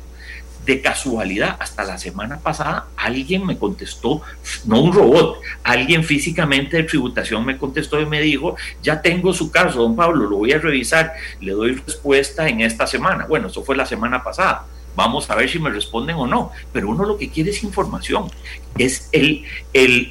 [0.64, 4.22] de casualidad, hasta la semana pasada, alguien me contestó,
[4.64, 9.52] no un robot, alguien físicamente de tributación me contestó y me dijo, ya tengo su
[9.52, 13.26] caso, don Pablo, lo voy a revisar, le doy respuesta en esta semana.
[13.26, 14.66] Bueno, eso fue la semana pasada
[14.96, 18.30] vamos a ver si me responden o no, pero uno lo que quiere es información,
[18.78, 20.08] es el, el,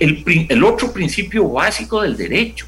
[0.49, 2.67] el, otro principio básico del derecho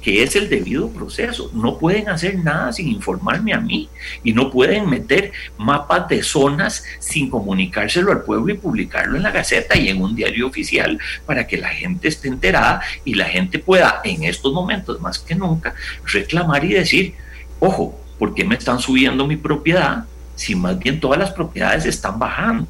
[0.00, 1.50] que es el debido proceso.
[1.52, 3.88] No pueden hacer nada sin informarme a mí
[4.22, 9.32] y no pueden meter mapas de zonas sin comunicárselo al pueblo y publicarlo en la
[9.32, 13.58] Gaceta y en un diario oficial para que la gente esté enterada y la gente
[13.58, 17.14] pueda en estos momentos más que nunca reclamar y decir,
[17.58, 20.04] ojo, ¿por qué me están subiendo mi propiedad?
[20.36, 22.68] Si más bien todas las propiedades están bajando.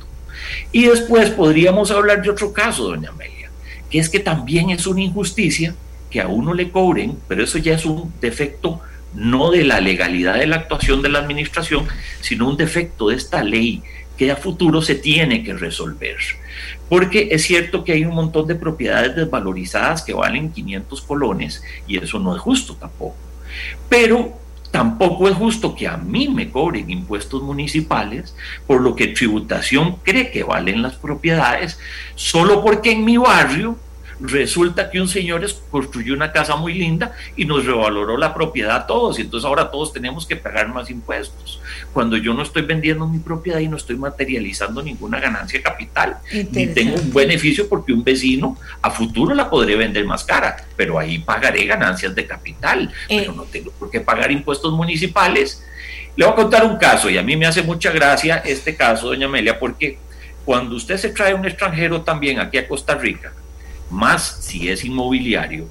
[0.73, 3.51] Y después podríamos hablar de otro caso, doña Amelia,
[3.91, 5.75] que es que también es una injusticia
[6.11, 8.81] que a uno le cobren, pero eso ya es un defecto
[9.15, 11.87] no de la legalidad de la actuación de la administración,
[12.21, 13.83] sino un defecto de esta ley
[14.17, 16.17] que a futuro se tiene que resolver.
[16.89, 21.99] Porque es cierto que hay un montón de propiedades desvalorizadas que valen 500 colones y
[21.99, 23.17] eso no es justo tampoco.
[23.89, 24.39] Pero
[24.77, 30.31] Tampoco es justo que a mí me cobren impuestos municipales por lo que tributación cree
[30.31, 31.81] que valen las propiedades,
[32.15, 33.79] solo porque en mi barrio
[34.21, 38.87] resulta que un señor construyó una casa muy linda y nos revaloró la propiedad a
[38.87, 41.61] todos y entonces ahora todos tenemos que pagar más impuestos.
[41.93, 46.19] Cuando yo no estoy vendiendo mi propiedad y no estoy materializando ninguna ganancia capital,
[46.51, 50.99] ni tengo un beneficio porque un vecino a futuro la podré vender más cara, pero
[50.99, 53.21] ahí pagaré ganancias de capital, eh.
[53.21, 55.65] pero no tengo por qué pagar impuestos municipales.
[56.17, 59.09] Le voy a contar un caso y a mí me hace mucha gracia este caso,
[59.09, 59.99] doña Amelia, porque
[60.47, 63.33] cuando usted se trae un extranjero también aquí a Costa Rica,
[63.91, 65.67] más si es inmobiliario.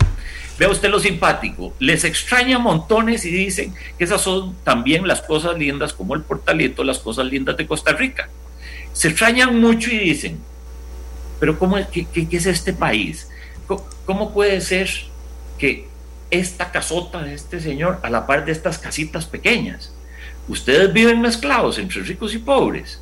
[0.57, 5.57] Vea usted lo simpático, les extraña montones y dicen que esas son también las cosas
[5.57, 8.29] lindas como el portalito, las cosas lindas de Costa Rica.
[8.93, 10.39] Se extrañan mucho y dicen,
[11.39, 13.29] pero ¿cómo es, qué, es este país?
[14.05, 14.89] ¿Cómo, puede ser
[15.57, 15.89] que
[16.31, 19.93] esta casota de este señor a la par de estas casitas pequeñas?
[20.47, 23.01] Ustedes viven mezclados entre ricos y pobres.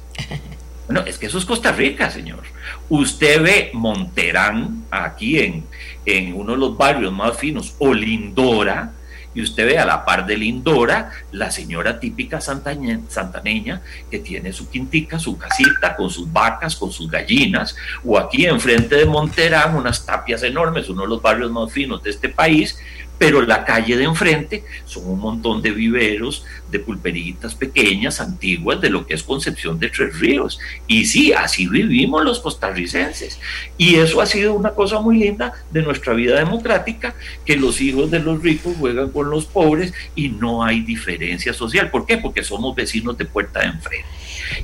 [0.86, 2.44] Bueno, es que eso es Costa Rica, señor.
[2.90, 5.66] Usted ve Monterán aquí en,
[6.06, 8.92] en uno de los barrios más finos, o Lindora,
[9.36, 14.70] y usted ve a la par de Lindora la señora típica santaneña que tiene su
[14.70, 20.06] quintica, su casita con sus vacas, con sus gallinas, o aquí enfrente de Monterán unas
[20.06, 22.78] tapias enormes, uno de los barrios más finos de este país,
[23.24, 28.90] pero la calle de enfrente son un montón de viveros, de pulperitas pequeñas, antiguas, de
[28.90, 30.60] lo que es Concepción de Tres Ríos.
[30.88, 33.40] Y sí, así vivimos los costarricenses.
[33.78, 37.16] Y eso ha sido una cosa muy linda de nuestra vida democrática,
[37.46, 41.90] que los hijos de los ricos juegan con los pobres y no hay diferencia social.
[41.92, 42.18] ¿Por qué?
[42.18, 44.06] Porque somos vecinos de puerta de enfrente.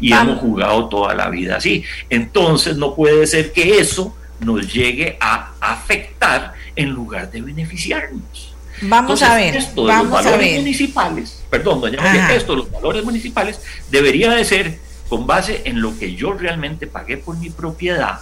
[0.01, 1.85] Y hemos jugado toda la vida así.
[2.09, 8.48] Entonces no puede ser que eso nos llegue a afectar en lugar de beneficiarnos.
[8.81, 10.59] Vamos a ver, esto de los valores a ver.
[10.59, 13.59] municipales, perdón, doña María, esto de los valores municipales
[13.89, 18.19] debería de ser con base en lo que yo realmente pagué por mi propiedad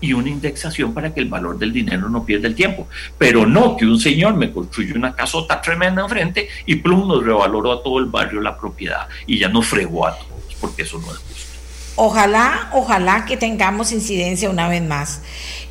[0.00, 2.86] y una indexación para que el valor del dinero no pierda el tiempo.
[3.16, 7.72] Pero no que un señor me construye una casota tremenda enfrente y plum nos revaloró
[7.72, 11.10] a todo el barrio la propiedad y ya nos fregó a todos, porque eso no
[11.10, 11.48] es justo.
[11.96, 15.20] Ojalá, ojalá que tengamos incidencia una vez más.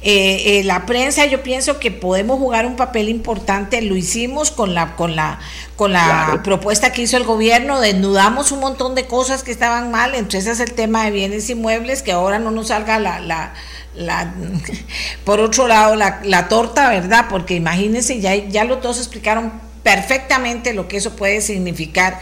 [0.04, 3.82] Eh, eh, la prensa, yo pienso que podemos jugar un papel importante.
[3.82, 5.40] Lo hicimos con la, con la,
[5.76, 7.82] con la propuesta que hizo el gobierno.
[7.82, 10.14] Desnudamos un montón de cosas que estaban mal.
[10.16, 13.54] Entre esas el tema de bienes inmuebles, que ahora no nos salga la, la,
[13.96, 14.34] la
[15.26, 17.26] por otro lado, la, la torta, ¿verdad?
[17.30, 22.20] Porque imagínense, ya, ya los dos explicaron perfectamente lo que eso puede significar.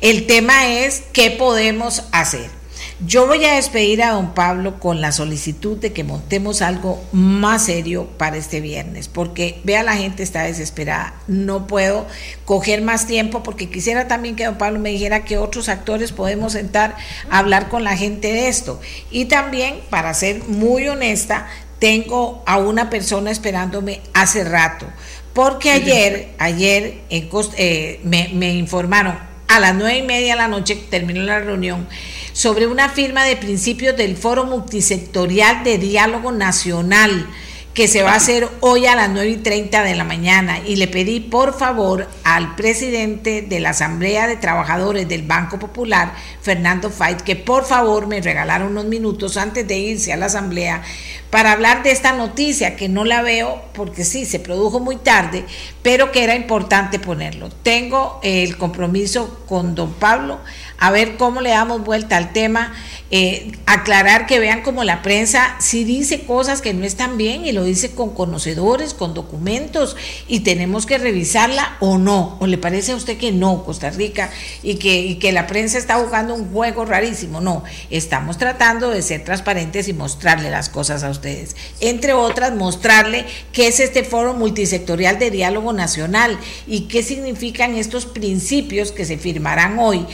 [0.00, 2.63] El tema es qué podemos hacer.
[3.00, 7.64] Yo voy a despedir a don Pablo con la solicitud de que montemos algo más
[7.64, 11.14] serio para este viernes, porque vea la gente está desesperada.
[11.26, 12.06] No puedo
[12.44, 16.52] coger más tiempo porque quisiera también que don Pablo me dijera que otros actores podemos
[16.52, 16.94] sentar
[17.30, 18.80] a hablar con la gente de esto.
[19.10, 21.48] Y también, para ser muy honesta,
[21.80, 24.86] tengo a una persona esperándome hace rato,
[25.32, 29.18] porque ayer, ayer eh, me, me informaron
[29.48, 31.86] a las nueve y media de la noche terminó la reunión
[32.34, 37.28] sobre una firma de principios del Foro Multisectorial de Diálogo Nacional
[37.74, 40.76] que se va a hacer hoy a las 9 y 30 de la mañana y
[40.76, 46.90] le pedí por favor al presidente de la Asamblea de Trabajadores del Banco Popular, Fernando
[46.90, 50.82] Fait, que por favor me regalara unos minutos antes de irse a la Asamblea
[51.30, 55.44] para hablar de esta noticia que no la veo porque sí, se produjo muy tarde,
[55.82, 57.48] pero que era importante ponerlo.
[57.48, 60.38] Tengo el compromiso con don Pablo
[60.84, 62.74] a ver cómo le damos vuelta al tema,
[63.10, 67.52] eh, aclarar que vean como la prensa sí dice cosas que no están bien y
[67.52, 69.96] lo dice con conocedores, con documentos
[70.28, 74.30] y tenemos que revisarla o no, o le parece a usted que no, Costa Rica,
[74.62, 79.00] y que, y que la prensa está jugando un juego rarísimo, no, estamos tratando de
[79.00, 84.34] ser transparentes y mostrarle las cosas a ustedes, entre otras mostrarle qué es este foro
[84.34, 90.06] multisectorial de diálogo nacional y qué significan estos principios que se firmarán hoy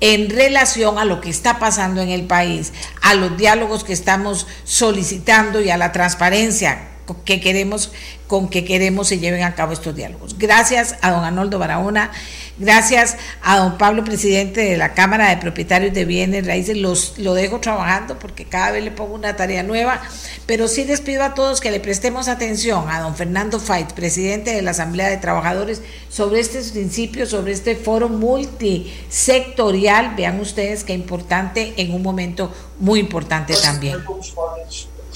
[0.00, 2.72] en relación a lo que está pasando en el país,
[3.02, 6.93] a los diálogos que estamos solicitando y a la transparencia
[7.24, 7.92] que queremos,
[8.26, 10.38] con que queremos se lleven a cabo estos diálogos.
[10.38, 12.10] Gracias a don Arnoldo Barahona,
[12.58, 17.34] gracias a don Pablo, presidente de la Cámara de Propietarios de Bienes Raíces, los, lo
[17.34, 20.00] dejo trabajando porque cada vez le pongo una tarea nueva,
[20.46, 24.54] pero sí les pido a todos que le prestemos atención a don Fernando Fait, presidente
[24.54, 30.94] de la Asamblea de Trabajadores, sobre estos principios, sobre este foro multisectorial, vean ustedes qué
[30.94, 33.98] importante en un momento muy importante también.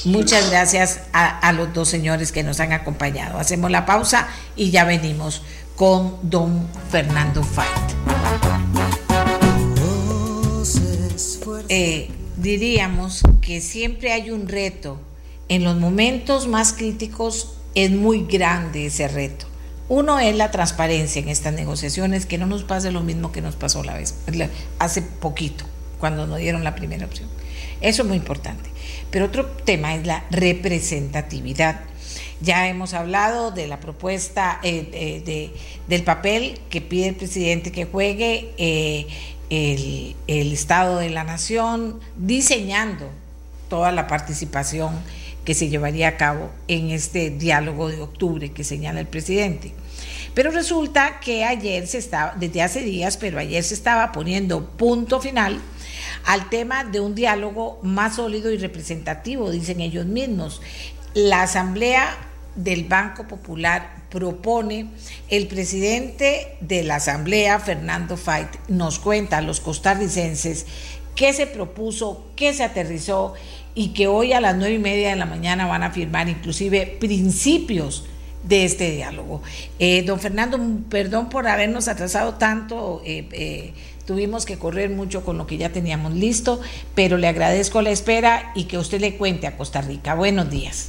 [0.05, 3.39] Muchas gracias a, los dos señores que nos han acompañado.
[3.39, 5.43] Hacemos la pausa y ya venimos
[5.77, 7.65] con don Fernando Fait.
[11.69, 15.01] Eh, diríamos que siempre hay un reto.
[15.49, 19.47] En los momentos más críticos es muy grande ese reto.
[19.89, 23.57] Uno es la transparencia en estas negociaciones, que no nos pase lo mismo que nos
[23.57, 24.15] pasó la vez,
[24.79, 25.65] hace poquito,
[25.99, 27.29] cuando nos dieron la primera opción.
[27.81, 28.71] Eso es muy importante.
[29.11, 31.81] Pero otro tema es la representatividad.
[32.41, 35.51] Ya hemos hablado de la propuesta eh, de,
[35.89, 39.07] del papel que pide el presidente que juegue eh,
[39.51, 43.09] el, el Estado de la Nación, diseñando
[43.69, 44.95] toda la participación
[45.45, 49.73] que se llevaría a cabo en este diálogo de octubre que señala el presidente.
[50.35, 55.21] Pero resulta que ayer se estaba, desde hace días, pero ayer se estaba poniendo punto
[55.21, 55.61] final
[56.25, 60.61] al tema de un diálogo más sólido y representativo, dicen ellos mismos.
[61.15, 62.17] La Asamblea
[62.55, 64.91] del Banco Popular propone,
[65.29, 70.67] el presidente de la Asamblea, Fernando Fait, nos cuenta a los costarricenses
[71.15, 73.35] qué se propuso, qué se aterrizó
[73.75, 76.97] y que hoy a las nueve y media de la mañana van a firmar inclusive
[77.01, 78.05] principios
[78.43, 79.43] de este diálogo.
[79.79, 80.59] Eh, don Fernando,
[80.89, 83.75] perdón por habernos atrasado tanto, eh, eh,
[84.09, 86.61] tuvimos que correr mucho con lo que ya teníamos listo,
[86.95, 90.15] pero le agradezco la espera y que usted le cuente a Costa Rica.
[90.15, 90.89] Buenos días.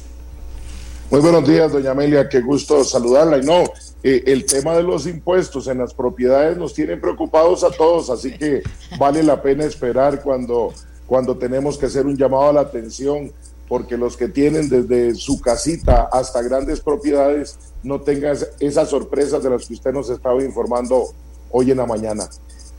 [1.10, 3.36] Muy buenos días, doña Amelia, qué gusto saludarla.
[3.36, 3.64] Y no,
[4.02, 8.62] el tema de los impuestos en las propiedades nos tienen preocupados a todos, así que
[8.98, 10.72] vale la pena esperar cuando,
[11.06, 13.30] cuando tenemos que hacer un llamado a la atención
[13.68, 19.50] porque los que tienen desde su casita hasta grandes propiedades no tengan esas sorpresas de
[19.50, 21.08] las que usted nos estaba informando
[21.50, 22.26] hoy en la mañana.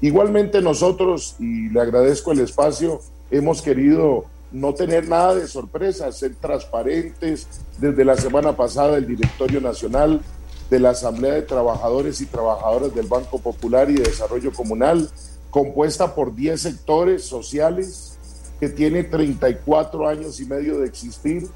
[0.01, 6.35] Igualmente nosotros, y le agradezco el espacio, hemos querido no tener nada de sorpresas, ser
[6.35, 7.47] transparentes.
[7.77, 10.21] Desde la semana pasada el Directorio Nacional
[10.69, 15.09] de la Asamblea de Trabajadores y Trabajadoras del Banco Popular y de Desarrollo Comunal,
[15.51, 18.17] compuesta por 10 sectores sociales,
[18.59, 21.47] que tiene 34 años y medio de existir,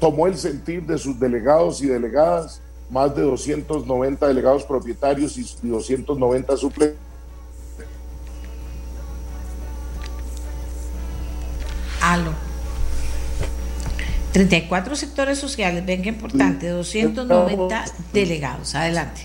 [0.00, 6.56] tomó el sentir de sus delegados y delegadas, más de 290 delegados propietarios y 290
[6.56, 7.05] suplentes.
[12.06, 12.30] Aló.
[14.32, 18.76] 34 sectores sociales, ven qué importante, 290 delegados.
[18.76, 19.22] Adelante.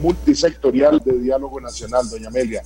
[0.00, 2.62] multisectorial de diálogo nacional, doña Amelia,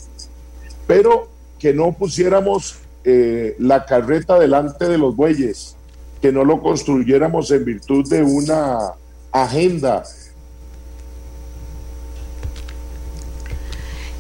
[0.87, 5.77] pero que no pusiéramos eh, la carreta delante de los bueyes,
[6.21, 8.93] que no lo construyéramos en virtud de una
[9.33, 10.03] agenda.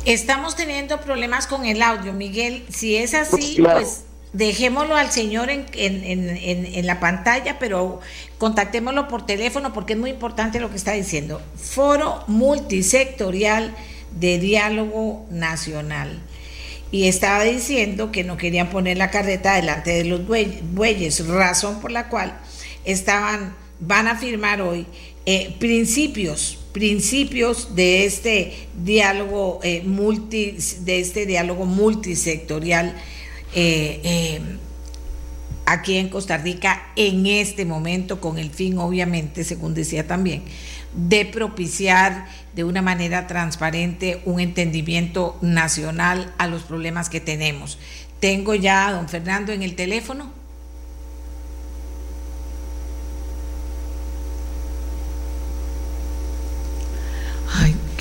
[0.05, 2.65] Estamos teniendo problemas con el audio, Miguel.
[2.69, 8.01] Si es así, pues dejémoslo al señor en, en, la pantalla, pero
[8.39, 11.41] contactémoslo por teléfono porque es muy importante lo que está diciendo.
[11.57, 13.75] Foro multisectorial
[14.19, 16.21] de diálogo nacional.
[16.91, 21.91] Y estaba diciendo que no querían poner la carreta delante de los bueyes, razón por
[21.91, 22.39] la cual
[22.85, 24.87] estaban, van a firmar hoy
[25.25, 32.97] eh, principios, principios de este diálogo eh, multi, de este diálogo multisectorial
[33.55, 34.41] eh, eh,
[35.67, 40.43] aquí en Costa Rica en este momento, con el fin, obviamente, según decía también,
[40.95, 47.79] de propiciar de una manera transparente un entendimiento nacional a los problemas que tenemos.
[48.21, 50.42] Tengo ya a don Fernando en el teléfono.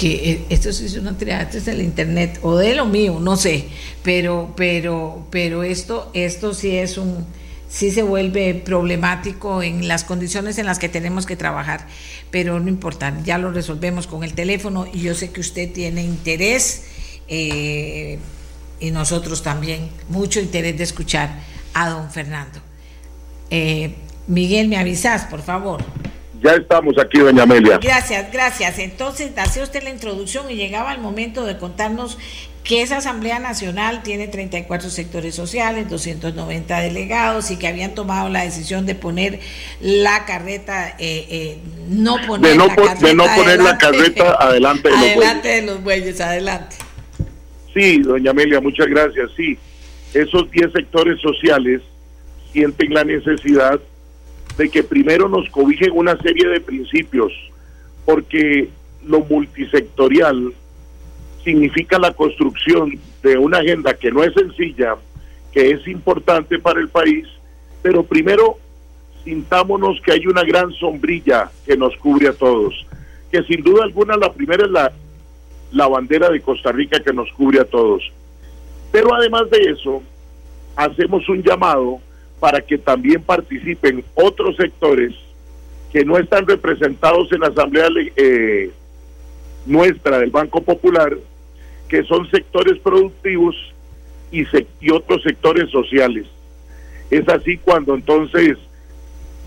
[0.02, 3.38] Que eh, esto es una tirada, esto es el internet o de lo mío, no
[3.38, 3.66] sé,
[4.02, 7.24] pero, pero, pero esto, esto sí es un,
[7.70, 11.86] sí se vuelve problemático en las condiciones en las que tenemos que trabajar,
[12.32, 16.02] pero no importa, ya lo resolvemos con el teléfono y yo sé que usted tiene
[16.02, 16.86] interés
[17.28, 18.18] eh,
[18.80, 21.42] y nosotros también, mucho interés de escuchar
[21.76, 22.60] a don Fernando.
[23.52, 23.94] Eh,
[24.26, 25.84] Miguel, me avisas, por favor.
[26.42, 27.78] Ya estamos aquí, doña Amelia.
[27.78, 28.80] Gracias, gracias.
[28.80, 32.18] Entonces, hacía usted la introducción y llegaba el momento de contarnos
[32.64, 38.44] que esa Asamblea Nacional tiene 34 sectores sociales, 290 delegados y que habían tomado la
[38.44, 39.40] decisión de poner
[39.82, 41.58] la carreta, eh, eh,
[41.90, 45.62] no poner, la, carreta de no poner adelante, la carreta adelante de los adelante de
[45.64, 46.76] los bueyes, adelante.
[47.74, 49.30] Sí, doña Amelia, muchas gracias.
[49.36, 49.58] Sí,
[50.14, 51.82] esos 10 sectores sociales
[52.52, 53.80] sienten la necesidad
[54.58, 57.32] de que primero nos cobijen una serie de principios,
[58.06, 58.70] porque
[59.06, 60.54] lo multisectorial
[61.44, 64.96] significa la construcción de una agenda que no es sencilla,
[65.52, 67.28] que es importante para el país,
[67.82, 68.58] pero primero
[69.24, 72.86] sintámonos que hay una gran sombrilla que nos cubre a todos,
[73.32, 74.92] que sin duda alguna la primera es la,
[75.72, 78.04] la bandera de Costa Rica que nos cubre a todos.
[78.92, 80.02] Pero además de eso,
[80.76, 82.00] hacemos un llamado
[82.42, 85.14] para que también participen otros sectores
[85.94, 88.72] que no están representados en la Asamblea eh,
[89.68, 91.16] nuestra del Banco Popular,
[91.88, 93.56] que son sectores productivos
[94.32, 94.44] y,
[94.90, 96.26] otros sectores sociales.
[97.12, 98.58] Es así cuando entonces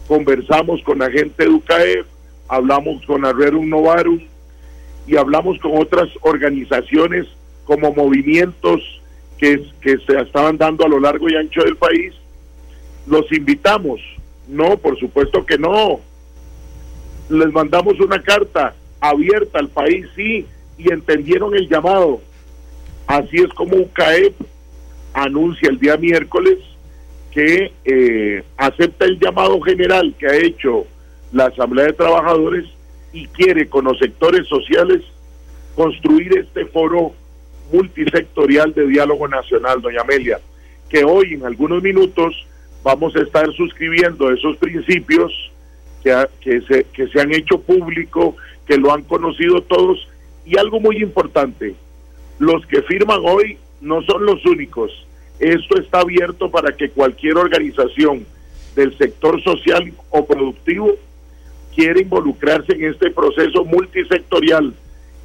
[0.06, 2.06] conversamos con la gente de UCAEF,
[2.46, 4.20] hablamos con Arrerum Novarum
[5.08, 7.26] y hablamos con otras organizaciones
[7.64, 8.80] como movimientos
[9.40, 12.14] que se estaban dando a lo largo y ancho del país
[13.06, 14.00] los invitamos.
[14.48, 16.00] No, por supuesto que no.
[17.28, 22.20] Les mandamos una carta abierta al país, sí, y entendieron el llamado.
[23.06, 24.34] Así es como UCAEP
[25.12, 26.58] anuncia el día miércoles
[27.30, 30.86] que eh, acepta el llamado general que ha hecho
[31.32, 32.64] la Asamblea de Trabajadores
[33.12, 35.02] y quiere con los sectores sociales
[35.74, 37.12] construir este foro
[37.72, 40.40] multisectorial de diálogo nacional, doña Amelia
[40.88, 42.46] que hoy en algunos minutos
[42.84, 45.32] vamos a estar suscribiendo esos principios
[46.04, 48.36] que, que, se, que se han hecho público,
[48.66, 50.06] que lo han conocido todos.
[50.44, 51.74] Y algo muy importante,
[52.38, 54.92] los que firman hoy no son los únicos.
[55.40, 58.26] Esto está abierto para que cualquier organización
[58.76, 60.92] del sector social o productivo
[61.74, 64.74] quiera involucrarse en este proceso multisectorial.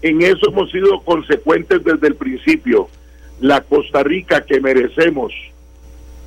[0.02, 2.88] En eso hemos sido consecuentes desde el principio.
[3.41, 5.34] La Costa Rica que merecemos,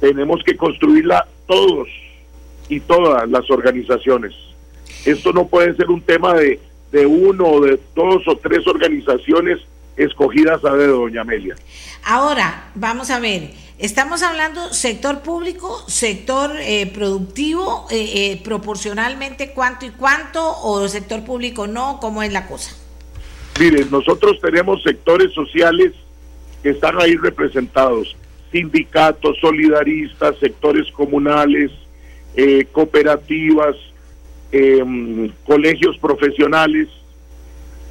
[0.03, 1.89] tenemos que construirla todos
[2.69, 4.35] y todas las organizaciones.
[5.05, 6.59] Esto no puede ser un tema de,
[6.91, 9.61] de uno, de dos o tres organizaciones
[9.97, 11.55] escogidas a dedo, doña Amelia.
[12.05, 19.87] Ahora, vamos a ver, estamos hablando sector público, sector eh, productivo, eh, eh, proporcionalmente cuánto
[19.87, 22.75] y cuánto, o sector público no, ¿cómo es la cosa?
[23.61, 25.93] Miren, nosotros tenemos sectores sociales
[26.61, 28.17] que están ahí representados,
[28.53, 31.73] sindicatos, solidaristas, sectores comunales,
[32.73, 33.77] cooperativas,
[34.53, 36.89] em, colegios profesionales,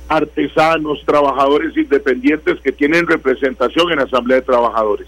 [0.07, 5.07] artesanos, trabajadores independientes que tienen representación en la Asamblea de Trabajadores.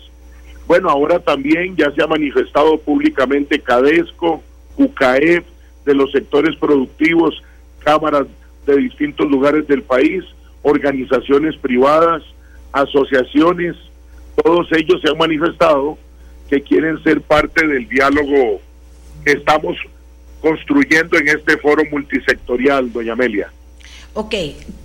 [0.66, 4.42] Bueno, ahora también ya se ha manifestado públicamente Cadesco,
[4.78, 5.44] UCAEF,
[5.86, 7.44] de los sectores productivos,
[7.80, 8.28] cámaras
[8.66, 10.24] de distintos lugares del país,
[10.62, 12.24] organizaciones privadas,
[12.72, 13.76] asociaciones,
[14.42, 15.98] todos ellos se han manifestado
[16.50, 18.62] que quieren ser parte del diálogo
[19.24, 19.78] que estamos
[20.42, 23.52] construyendo en este foro multisectorial, doña Amelia.
[24.16, 24.36] Ok,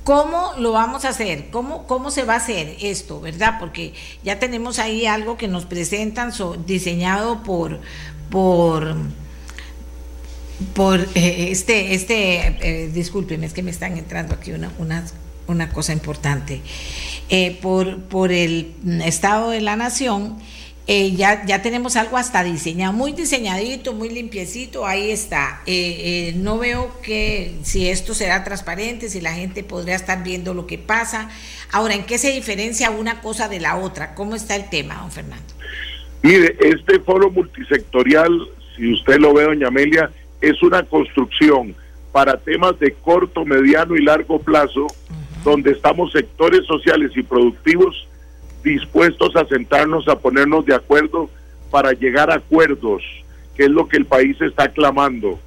[0.04, 1.46] ¿cómo lo vamos a hacer?
[1.50, 3.56] ¿Cómo, ¿Cómo se va a hacer esto, verdad?
[3.60, 3.92] Porque
[4.22, 6.32] ya tenemos ahí algo que nos presentan
[6.64, 7.78] diseñado por,
[8.30, 8.94] por,
[10.74, 15.04] por eh, este, este eh, discúlpeme, es que me están entrando aquí una, una,
[15.48, 16.60] una cosa importante,
[17.28, 18.72] eh, por, por el
[19.04, 20.36] Estado de la Nación
[20.90, 25.60] eh, ya, ya tenemos algo hasta diseñado, muy diseñadito, muy limpiecito, ahí está.
[25.66, 30.54] Eh, eh, no veo que si esto será transparente, si la gente podría estar viendo
[30.54, 31.28] lo que pasa.
[31.72, 34.14] Ahora, ¿en qué se diferencia una cosa de la otra?
[34.14, 35.52] ¿Cómo está el tema, don Fernando?
[36.22, 40.10] Mire, este foro multisectorial, si usted lo ve, doña Amelia,
[40.40, 41.74] es una construcción
[42.12, 44.86] para temas de corto, mediano y largo plazo,
[45.44, 48.08] donde estamos sectores sociales y productivos
[48.62, 51.30] dispuestos a sentarnos, a ponernos de acuerdo
[51.70, 53.02] para llegar a acuerdos,
[53.56, 55.38] que es lo que el país está clamando.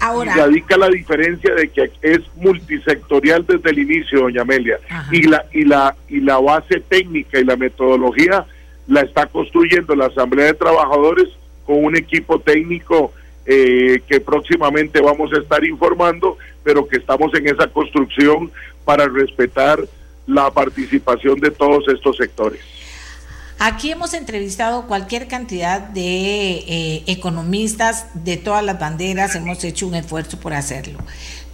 [0.00, 0.32] Ahora.
[0.34, 4.78] Y radica la diferencia de que es multisectorial desde el inicio, doña Amelia,
[5.10, 8.44] y la, y, la, y la base técnica y la metodología
[8.86, 11.28] la está construyendo la Asamblea de Trabajadores
[11.64, 13.12] con un equipo técnico
[13.46, 18.50] eh, que próximamente vamos a estar informando, pero que estamos en esa construcción
[18.84, 19.78] para respetar
[20.26, 22.60] la participación de todos estos sectores.
[23.58, 29.94] Aquí hemos entrevistado cualquier cantidad de eh, economistas de todas las banderas, hemos hecho un
[29.94, 30.98] esfuerzo por hacerlo.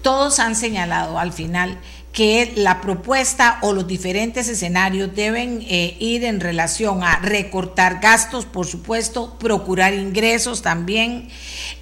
[0.02, 1.78] Todos han señalado al final
[2.12, 8.46] que la propuesta o los diferentes escenarios deben eh, ir en relación a recortar gastos,
[8.46, 11.28] por supuesto, procurar ingresos también,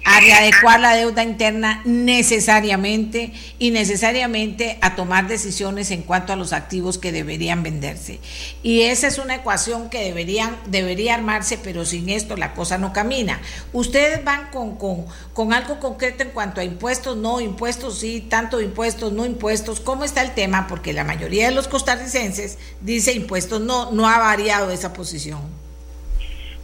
[0.05, 6.97] a la deuda interna necesariamente y necesariamente a tomar decisiones en cuanto a los activos
[6.97, 8.19] que deberían venderse.
[8.61, 12.93] Y esa es una ecuación que deberían, debería armarse, pero sin esto la cosa no
[12.93, 13.41] camina.
[13.73, 18.61] Ustedes van con, con, con algo concreto en cuanto a impuestos, no impuestos, sí, tanto
[18.61, 23.61] impuestos, no impuestos, ¿cómo está el tema porque la mayoría de los costarricenses dice impuestos
[23.61, 25.39] no, no ha variado esa posición.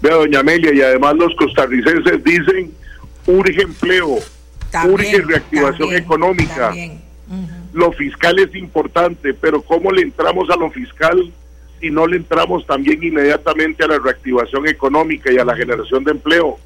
[0.02, 2.72] Vea, doña Amelia, y además los costarricenses dicen
[3.28, 4.18] urge empleo,
[4.88, 6.74] urge reactivación económica.
[7.74, 11.32] Lo fiscal es importante, pero ¿cómo le entramos a lo fiscal
[11.80, 16.12] si no le entramos también inmediatamente a la reactivación económica y a la generación de
[16.12, 16.58] empleo?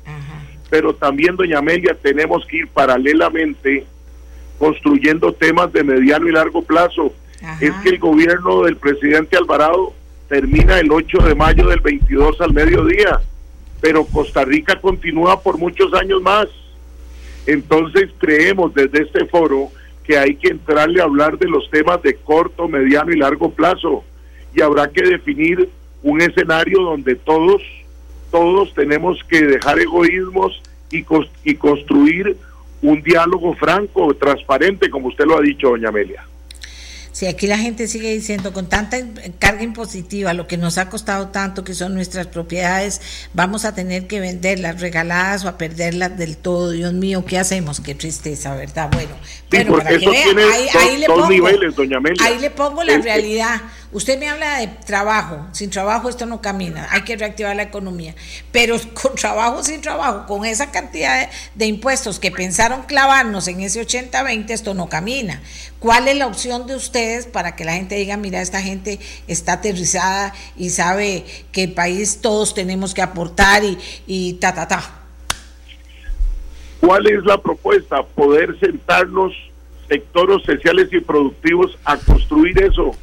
[0.69, 3.85] Pero también, doña Amelia, tenemos que ir paralelamente
[4.59, 7.13] construyendo temas de mediano y largo plazo.
[7.61, 9.93] Es que el gobierno del presidente Alvarado
[10.27, 13.21] termina el 8 de mayo del 22 al mediodía,
[13.79, 16.47] pero Costa Rica continúa por muchos años más.
[17.47, 19.69] Entonces creemos desde este foro
[20.03, 24.03] que hay que entrarle a hablar de los temas de corto, mediano y largo plazo
[24.53, 25.69] y habrá que definir
[26.03, 27.61] un escenario donde todos,
[28.31, 30.61] todos tenemos que dejar egoísmos
[30.91, 31.05] y,
[31.43, 32.37] y construir
[32.81, 36.25] un diálogo franco, transparente, como usted lo ha dicho, doña Amelia.
[37.11, 38.97] Si aquí la gente sigue diciendo con tanta
[39.39, 44.07] carga impositiva, lo que nos ha costado tanto, que son nuestras propiedades, vamos a tener
[44.07, 46.71] que venderlas regaladas o a perderlas del todo.
[46.71, 47.81] Dios mío, ¿qué hacemos?
[47.81, 48.89] Qué tristeza, ¿verdad?
[48.93, 49.11] Bueno,
[49.49, 50.37] bueno para que vean,
[50.79, 51.47] ahí, le pongo,
[52.21, 53.61] ahí le pongo la realidad.
[53.91, 58.13] Usted me habla de trabajo, sin trabajo esto no camina, hay que reactivar la economía,
[58.51, 63.81] pero con trabajo, sin trabajo, con esa cantidad de, impuestos que pensaron clavarnos en ese
[63.81, 65.41] 80-20, esto no camina.
[65.79, 69.53] ¿Cuál es la opción de ustedes para que la gente diga, mira, esta gente está
[69.53, 74.83] aterrizada y sabe que el país todos tenemos que aportar y, y ta, ta, ta?
[76.79, 78.03] ¿Cuál es la propuesta?
[78.03, 79.33] Poder sentarnos
[79.87, 82.95] sectores sociales y productivos a construir eso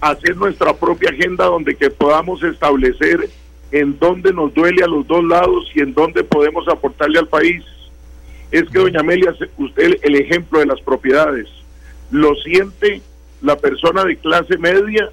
[0.00, 3.28] hacer nuestra propia agenda donde que podamos establecer
[3.70, 7.64] en dónde nos duele a los dos lados y en dónde podemos aportarle al país.
[8.50, 11.48] Es que, doña Amelia, usted el ejemplo de las propiedades,
[12.10, 13.00] lo siente
[13.40, 15.08] la persona de clase media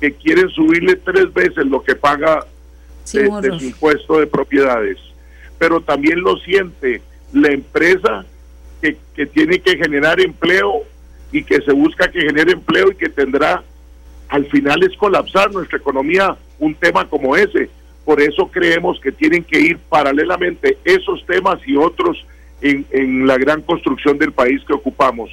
[0.00, 2.44] que quiere subirle tres veces lo que paga
[3.12, 4.98] de, de su impuesto de propiedades,
[5.58, 7.00] pero también lo siente
[7.32, 8.24] la empresa
[8.82, 10.82] que, que tiene que generar empleo
[11.30, 13.62] y que se busca que genere empleo y que tendrá
[14.28, 17.68] al final es colapsar nuestra economía un tema como ese.
[18.04, 22.24] Por eso creemos que tienen que ir paralelamente esos temas y otros
[22.60, 25.30] en, en la gran construcción del país que ocupamos.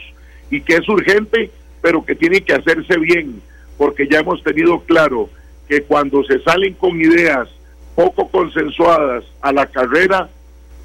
[0.50, 1.50] Y que es urgente,
[1.82, 3.42] pero que tiene que hacerse bien,
[3.78, 5.30] porque ya hemos tenido claro
[5.68, 7.48] que cuando se salen con ideas
[7.96, 10.30] poco consensuadas a la carrera,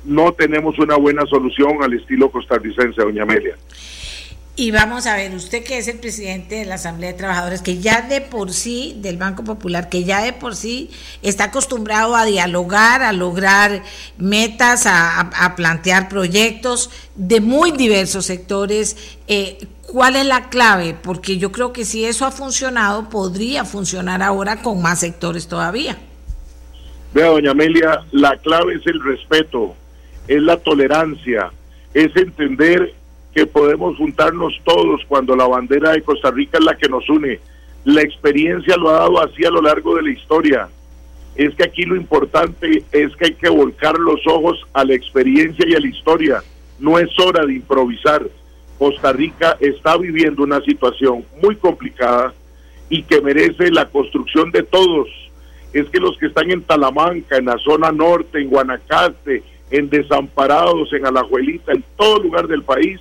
[0.04, 3.56] no tenemos una buena solución al estilo costarricense, doña Amelia.
[4.58, 7.76] Y vamos a ver, usted que es el presidente de la Asamblea de Trabajadores, que
[7.76, 10.88] ya de por sí, del Banco Popular, que ya de por sí
[11.20, 13.82] está acostumbrado a dialogar, a lograr
[14.16, 20.96] metas, a, plantear proyectos de muy diversos sectores, eh, ¿cuál es la clave?
[21.02, 25.98] Porque yo creo que si eso ha funcionado, podría funcionar ahora con más sectores todavía.
[27.12, 29.74] Vea, doña Amelia, la clave es el respeto,
[30.26, 31.50] es la tolerancia,
[31.92, 32.94] es entender
[33.36, 37.38] que podemos juntarnos todos cuando la bandera de Costa Rica es la que nos une.
[37.84, 40.68] La experiencia lo ha dado así a lo largo de la historia.
[41.34, 45.66] Es que aquí lo importante es que hay que volcar los ojos a la experiencia
[45.68, 46.42] y a la historia.
[46.78, 48.26] No es hora de improvisar.
[48.78, 52.32] Costa Rica está viviendo una situación muy complicada
[52.88, 55.10] y que merece la construcción de todos.
[55.74, 60.90] Es que los que están en Talamanca, en la zona norte, en Guanacaste, en Desamparados,
[60.94, 62.98] en Alajuelita, en todo lugar del país,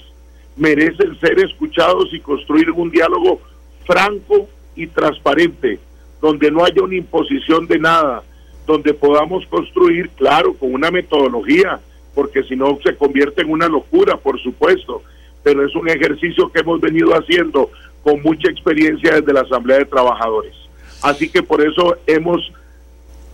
[0.55, 3.41] merecen ser escuchados y construir un diálogo
[3.85, 5.79] franco y transparente,
[6.21, 8.23] donde no haya una imposición de nada,
[8.65, 11.79] donde podamos construir, claro, con una metodología,
[12.13, 15.03] porque si no se convierte en una locura, por supuesto,
[15.43, 17.69] pero es un ejercicio que hemos venido haciendo
[18.01, 20.53] con mucha experiencia desde la Asamblea de Trabajadores.
[21.03, 22.51] Así que por eso hemos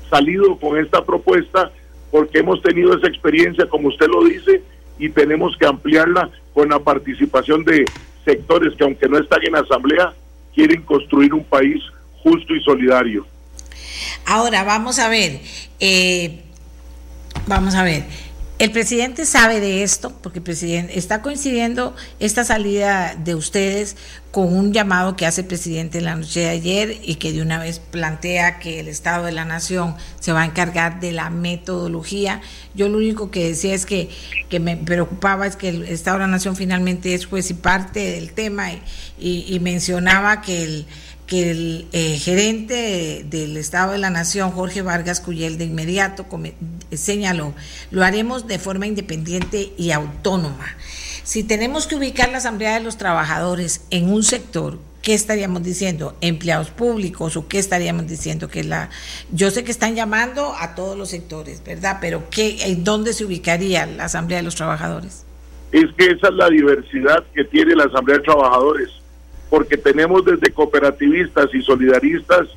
[0.09, 1.71] salido con esta propuesta,
[2.09, 4.61] porque hemos tenido esa experiencia, como usted lo dice,
[5.01, 7.83] y tenemos que ampliarla con la participación de
[8.23, 10.13] sectores que aunque no están en asamblea,
[10.53, 11.81] quieren construir un país
[12.21, 13.25] justo y solidario.
[14.27, 15.39] Ahora, vamos a ver,
[15.79, 16.43] eh,
[17.47, 18.03] vamos a ver.
[18.61, 23.97] El presidente sabe de esto, porque el presidente está coincidiendo esta salida de ustedes
[24.29, 27.57] con un llamado que hace el presidente la noche de ayer y que de una
[27.57, 32.41] vez plantea que el Estado de la Nación se va a encargar de la metodología.
[32.75, 34.11] Yo lo único que decía es que,
[34.47, 38.11] que me preocupaba es que el Estado de la Nación finalmente es juez y parte
[38.11, 38.67] del tema
[39.17, 40.85] y mencionaba que el
[41.31, 46.25] que el eh, gerente del Estado de la Nación, Jorge Vargas Cuyel, de inmediato
[46.91, 47.53] señaló,
[47.89, 50.75] lo haremos de forma independiente y autónoma.
[51.23, 56.17] Si tenemos que ubicar la Asamblea de los Trabajadores en un sector, ¿qué estaríamos diciendo?
[56.19, 58.49] ¿Empleados públicos o qué estaríamos diciendo?
[58.49, 58.89] que la
[59.31, 61.99] Yo sé que están llamando a todos los sectores, ¿verdad?
[62.01, 65.25] Pero ¿qué, ¿en dónde se ubicaría la Asamblea de los Trabajadores?
[65.71, 69.00] Es que esa es la diversidad que tiene la Asamblea de Trabajadores
[69.51, 72.47] porque tenemos desde cooperativistas y solidaristas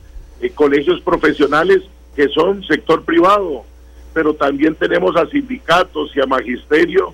[0.41, 1.83] eh, colegios profesionales
[2.15, 3.65] que son sector privado,
[4.13, 7.13] pero también tenemos a sindicatos y a magisterio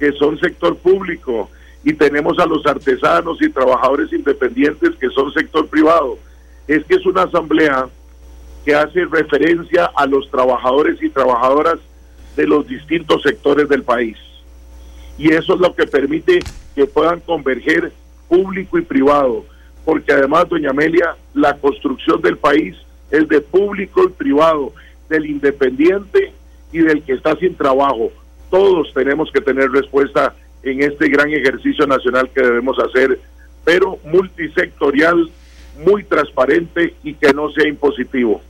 [0.00, 1.48] que son sector público
[1.84, 6.18] y tenemos a los artesanos y trabajadores independientes que son sector privado.
[6.66, 7.88] Es que es una asamblea
[8.64, 11.78] que hace referencia a los trabajadores y trabajadoras
[12.34, 14.16] de los distintos sectores del país.
[15.16, 16.40] Y eso es lo que permite
[16.74, 17.92] que puedan converger
[18.30, 19.44] público y privado,
[19.84, 22.76] porque además, doña Amelia, la construcción del país
[23.10, 24.72] es de público y privado,
[25.10, 26.32] del independiente
[26.72, 28.10] y del que está sin trabajo.
[28.48, 33.18] Todos tenemos que tener respuesta en este gran ejercicio nacional que debemos hacer
[33.64, 35.30] pero multisectorial,
[35.84, 38.40] muy transparente y que no sea impositivo.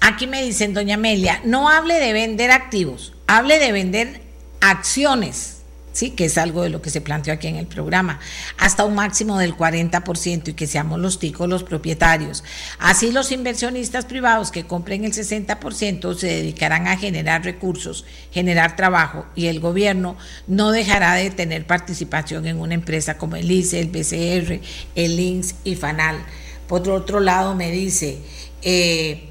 [0.00, 4.20] Aquí me dicen, doña Amelia, no hable de vender activos, hable de vender
[4.60, 5.53] acciones
[5.94, 8.20] sí, que es algo de lo que se planteó aquí en el programa,
[8.58, 12.44] hasta un máximo del 40% y que seamos los ticos los propietarios.
[12.78, 19.24] Así los inversionistas privados que compren el 60% se dedicarán a generar recursos, generar trabajo
[19.34, 20.16] y el gobierno
[20.46, 24.60] no dejará de tener participación en una empresa como el ICE, el BCR,
[24.96, 26.18] el INSS y FANAL.
[26.66, 28.18] Por otro lado, me dice...
[28.62, 29.30] Eh,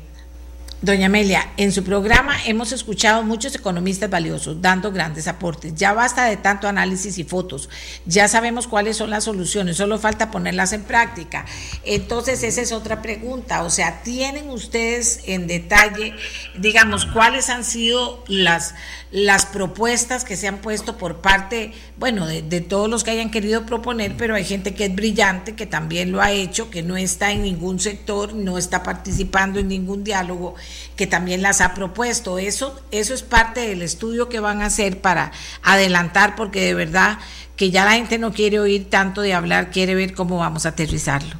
[0.83, 5.73] Doña Amelia, en su programa hemos escuchado muchos economistas valiosos dando grandes aportes.
[5.75, 7.69] Ya basta de tanto análisis y fotos.
[8.05, 11.45] Ya sabemos cuáles son las soluciones, solo falta ponerlas en práctica.
[11.85, 13.63] Entonces, esa es otra pregunta.
[13.63, 16.15] O sea, ¿tienen ustedes en detalle,
[16.59, 18.75] digamos, cuáles han sido las,
[19.09, 23.31] las propuestas que se han puesto por parte, bueno, de, de todos los que hayan
[23.31, 26.97] querido proponer, pero hay gente que es brillante, que también lo ha hecho, que no
[26.97, 30.55] está en ningún sector, no está participando en ningún diálogo
[30.95, 32.39] que también las ha propuesto.
[32.39, 35.31] Eso, eso es parte del estudio que van a hacer para
[35.61, 37.19] adelantar, porque de verdad
[37.55, 40.69] que ya la gente no quiere oír tanto de hablar, quiere ver cómo vamos a
[40.69, 41.35] aterrizarlo.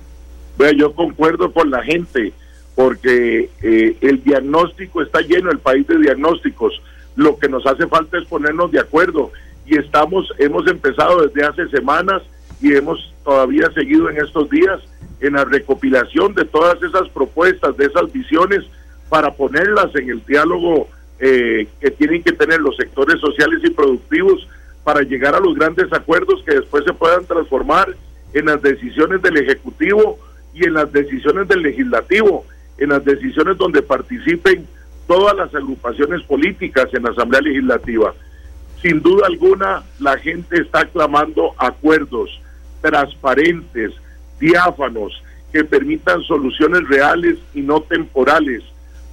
[0.78, 2.34] yo concuerdo con la gente,
[2.76, 6.82] porque eh, el diagnóstico está lleno, el país de diagnósticos.
[7.16, 9.32] Lo que nos hace falta es ponernos de acuerdo
[9.66, 12.22] y estamos, hemos empezado desde hace semanas
[12.62, 14.80] y hemos todavía seguido en estos días
[15.22, 18.64] en la recopilación de todas esas propuestas, de esas visiones
[19.14, 20.88] para ponerlas en el diálogo
[21.20, 24.48] eh, que tienen que tener los sectores sociales y productivos
[24.84, 27.96] para llegar a los grandes acuerdos que después se puedan transformar
[28.34, 30.18] en las decisiones del Ejecutivo
[30.56, 32.44] y en las decisiones del Legislativo,
[32.80, 34.66] en las decisiones donde participen
[35.06, 38.16] todas las agrupaciones políticas en la Asamblea Legislativa.
[38.82, 42.42] Sin duda alguna, la gente está clamando acuerdos
[42.82, 43.92] transparentes,
[44.40, 45.22] diáfanos,
[45.52, 48.64] que permitan soluciones reales y no temporales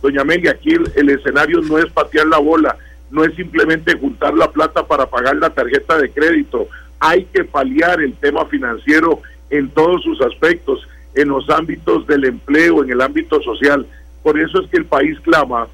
[0.02, 2.76] Doña Amelia, aquí el, escenario no es patear la bola,
[3.10, 6.68] no es simplemente juntar la plata para pagar la tarjeta de crédito,
[6.98, 9.20] hay que paliar el tema financiero
[9.50, 13.86] en todos sus aspectos, en los ámbitos del empleo, en el ámbito social.
[14.22, 15.66] Por eso es que el país clama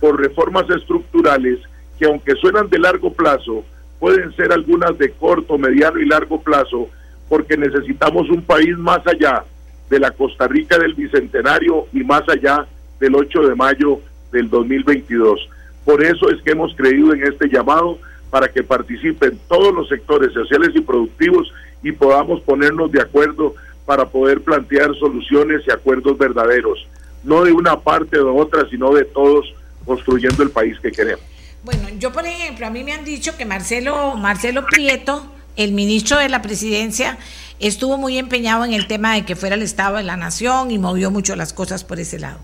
[0.00, 1.58] por reformas estructurales
[1.98, 3.64] que aunque suenan de largo plazo,
[3.98, 6.88] pueden ser algunas de corto, mediano y largo plazo,
[7.28, 9.44] porque necesitamos un país más allá
[9.88, 12.66] de la Costa Rica del Bicentenario y más allá
[13.00, 14.00] del 8 de mayo
[14.32, 15.48] del 2022.
[15.84, 17.98] Por eso es que hemos creído en este llamado
[18.30, 21.52] para que participen todos los sectores sociales y productivos
[21.82, 23.54] y podamos ponernos de acuerdo
[23.86, 26.86] para poder plantear soluciones y acuerdos verdaderos,
[27.22, 29.54] no de una parte o de otra, sino de todos
[29.84, 31.24] construyendo el país que queremos.
[31.62, 35.26] Bueno, yo por ejemplo, a mí me han dicho que Marcelo Marcelo Prieto,
[35.56, 37.18] el ministro de la Presidencia,
[37.60, 40.78] estuvo muy empeñado en el tema de que fuera el Estado de la Nación y
[40.78, 42.38] movió mucho las cosas por ese lado.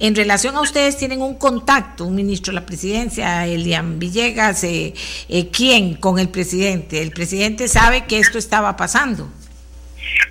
[0.00, 4.94] En relación a ustedes, tienen un contacto, un ministro de la presidencia, Elian Villegas, eh,
[5.28, 7.02] eh, ¿quién con el presidente?
[7.02, 9.30] ¿El presidente sabe que esto estaba pasando?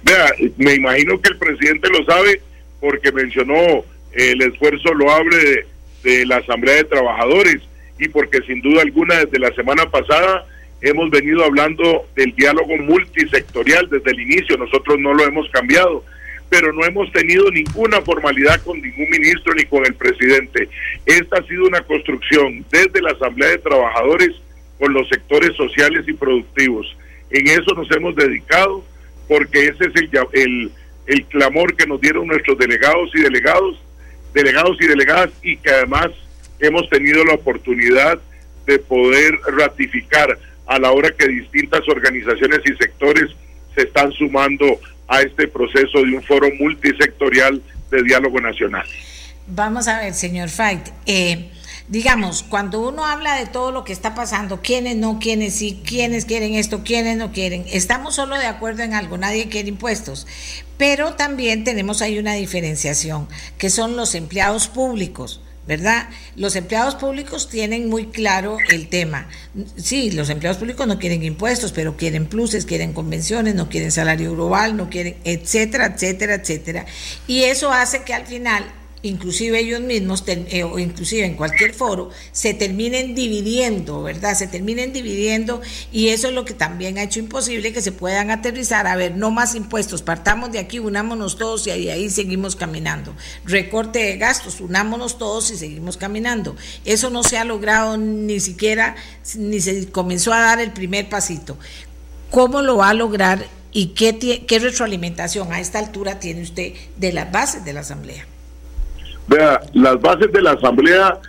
[0.03, 2.41] Vea, me imagino que el presidente lo sabe
[2.79, 3.83] porque mencionó
[4.13, 5.65] el esfuerzo loable de,
[6.03, 7.61] de la Asamblea de Trabajadores
[7.97, 10.45] y porque sin duda alguna desde la semana pasada
[10.81, 16.03] hemos venido hablando del diálogo multisectorial desde el inicio, nosotros no lo hemos cambiado,
[16.49, 20.69] pero no hemos tenido ninguna formalidad con ningún ministro ni con el presidente.
[21.05, 24.31] Esta ha sido una construcción desde la Asamblea de Trabajadores
[24.79, 26.95] con los sectores sociales y productivos.
[27.29, 28.83] En eso nos hemos dedicado
[29.27, 30.71] porque ese es el,
[31.07, 33.81] el, clamor que nos dieron nuestros delegados y delegados,
[34.33, 36.11] delegados y delegadas y que además
[36.59, 38.19] hemos tenido la oportunidad
[38.67, 43.31] de poder ratificar a la hora que distintas organizaciones y sectores
[43.75, 44.65] se están sumando
[45.07, 47.61] a este proceso de un foro multisectorial
[47.91, 48.85] de diálogo nacional.
[49.47, 51.51] Vamos a ver, señor Fait, eh,
[51.87, 56.25] digamos, cuando uno habla de todo lo que está pasando, quiénes no, quiénes sí, quiénes
[56.25, 60.25] quieren esto, quiénes no quieren, estamos solo de acuerdo en algo, nadie quiere impuestos,
[60.77, 63.27] pero también tenemos ahí una diferenciación,
[63.59, 65.41] que son los empleados públicos.
[65.67, 66.09] ¿Verdad?
[66.35, 69.27] Los empleados públicos tienen muy claro el tema.
[69.77, 74.33] Sí, los empleados públicos no quieren impuestos, pero quieren pluses, quieren convenciones, no quieren salario
[74.33, 76.85] global, no quieren, etcétera, etcétera, etcétera.
[77.27, 78.65] Y eso hace que al final
[79.05, 84.35] inclusive ellos mismos, eh, o inclusive en cualquier foro, se terminen dividiendo, ¿verdad?
[84.35, 85.61] Se terminen dividiendo
[85.91, 88.87] y eso es lo que también ha hecho imposible que se puedan aterrizar.
[88.87, 93.15] A ver, no más impuestos, partamos de aquí, unámonos todos y ahí, seguimos caminando.
[93.45, 96.55] Recorte de gastos, unámonos todos y seguimos caminando.
[96.83, 98.95] Eso no se ha logrado ni siquiera,
[99.35, 101.57] ni se comenzó a dar el primer pasito.
[102.31, 103.45] ¿Cómo lo va a lograr
[103.75, 108.25] y qué, qué retroalimentación a esta altura tiene usted de las bases de la Asamblea.
[109.27, 111.19] Vea, las bases de la Asamblea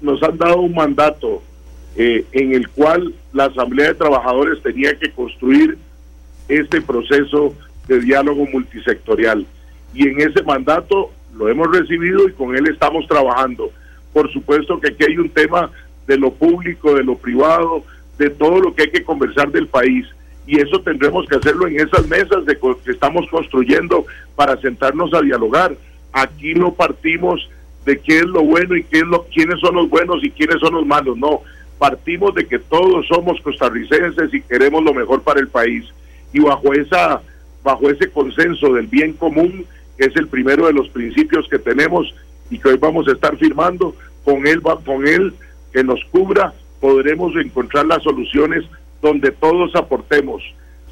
[0.00, 1.42] nos han dado un mandato
[1.96, 5.78] eh, en el cual la Asamblea de Trabajadores tenía que construir
[6.48, 7.54] este proceso
[7.86, 9.46] de diálogo multisectorial.
[9.94, 13.70] Y en ese mandato lo hemos recibido y con él estamos trabajando.
[14.12, 15.70] Por supuesto que aquí hay un tema
[16.06, 17.84] de lo público, de lo privado,
[18.18, 20.06] de todo lo que hay que conversar del país.
[20.46, 24.04] Y eso tendremos que hacerlo en esas mesas de que estamos construyendo
[24.34, 25.76] para sentarnos a dialogar.
[26.12, 27.48] Aquí no partimos
[27.84, 30.60] de qué es lo bueno y qué es lo, quiénes son los buenos y quiénes
[30.60, 31.16] son los malos.
[31.16, 31.42] No,
[31.78, 35.84] partimos de que todos somos costarricenses y queremos lo mejor para el país.
[36.32, 37.22] Y bajo esa
[37.62, 39.64] bajo ese consenso del bien común,
[39.98, 42.14] que es el primero de los principios que tenemos
[42.50, 45.34] y que hoy vamos a estar firmando, con él con él
[45.72, 48.64] que nos cubra, podremos encontrar las soluciones
[49.02, 50.42] donde todos aportemos,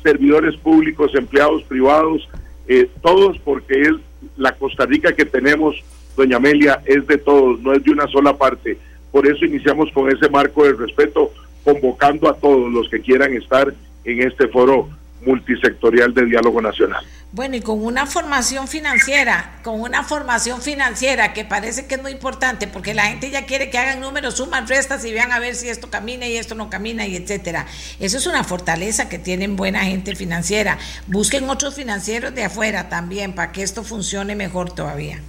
[0.02, 2.28] servidores públicos, empleados privados,
[2.68, 3.94] eh, todos porque es
[4.36, 5.76] la Costa Rica que tenemos,
[6.16, 8.78] doña Amelia, es de todos, no es de una sola parte.
[9.10, 11.32] Por eso iniciamos con ese marco de respeto,
[11.64, 13.72] convocando a todos los que quieran estar
[14.04, 14.88] en este foro
[15.24, 17.04] multisectorial de diálogo nacional.
[17.30, 22.12] Bueno, y con una formación financiera, con una formación financiera que parece que es muy
[22.12, 25.54] importante, porque la gente ya quiere que hagan números, suman, restas y vean a ver
[25.54, 27.66] si esto camina y esto no camina y etcétera.
[28.00, 30.78] Eso es una fortaleza que tienen buena gente financiera.
[31.06, 35.20] Busquen otros financieros de afuera también para que esto funcione mejor todavía.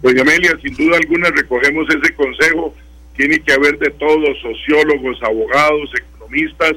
[0.00, 2.74] Doña Amelia, sin duda alguna recogemos ese consejo.
[3.14, 6.72] Tiene que haber de todos, sociólogos, abogados, economistas,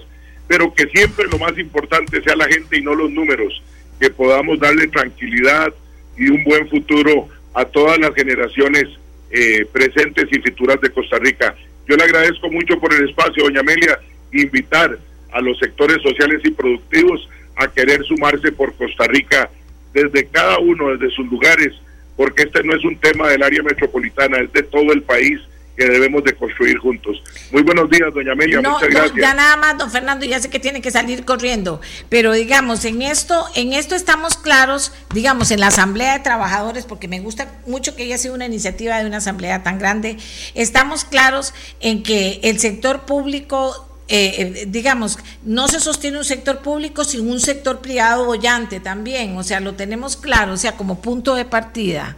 [0.48, 3.62] pero que siempre lo más importante sea la gente y no los números,
[4.02, 5.72] que podamos darle tranquilidad
[6.18, 8.86] y un buen futuro a todas las generaciones
[9.30, 11.56] eh, presentes y futuras de Costa Rica.
[11.88, 14.00] Yo le agradezco mucho por el espacio, doña Amelia,
[14.34, 14.98] invitar
[15.32, 19.50] a los sectores sociales y productivos a querer sumarse por Costa Rica
[19.94, 21.74] desde cada uno, desde sus lugares,
[22.18, 25.40] porque este no es un tema del área metropolitana, es de todo el país
[25.82, 27.24] que debemos de construir juntos.
[27.52, 29.16] Muy buenos días, doña Amelia, muchas gracias.
[29.20, 33.02] ya nada más, don Fernando, ya sé que tiene que salir corriendo, pero digamos, en
[33.02, 37.96] esto, en esto estamos claros, digamos, en la Asamblea de Trabajadores, porque me gusta mucho
[37.96, 40.18] que haya sido una iniciativa de una asamblea tan grande,
[40.54, 46.60] estamos claros en que el sector público eh, eh, digamos, no se sostiene un sector
[46.60, 51.02] público sin un sector privado bollante también, o sea, lo tenemos claro, o sea, como
[51.02, 52.18] punto de partida.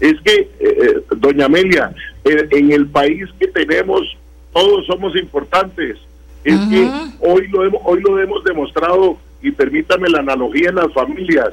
[0.00, 1.92] Es que, eh, eh doña Amelia,
[2.24, 4.16] en el país que tenemos,
[4.52, 5.96] todos somos importantes.
[6.44, 10.92] Es que hoy lo, hemos, hoy lo hemos demostrado, y permítame la analogía en las
[10.92, 11.50] familias,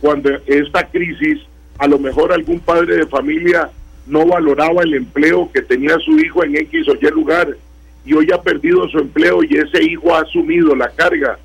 [0.00, 1.40] cuando esta crisis,
[1.78, 3.70] a lo mejor algún padre de familia
[4.06, 7.56] no valoraba el empleo que tenía su hijo en X o Y lugar,
[8.04, 11.38] y hoy ha perdido su empleo y ese hijo ha asumido la carga.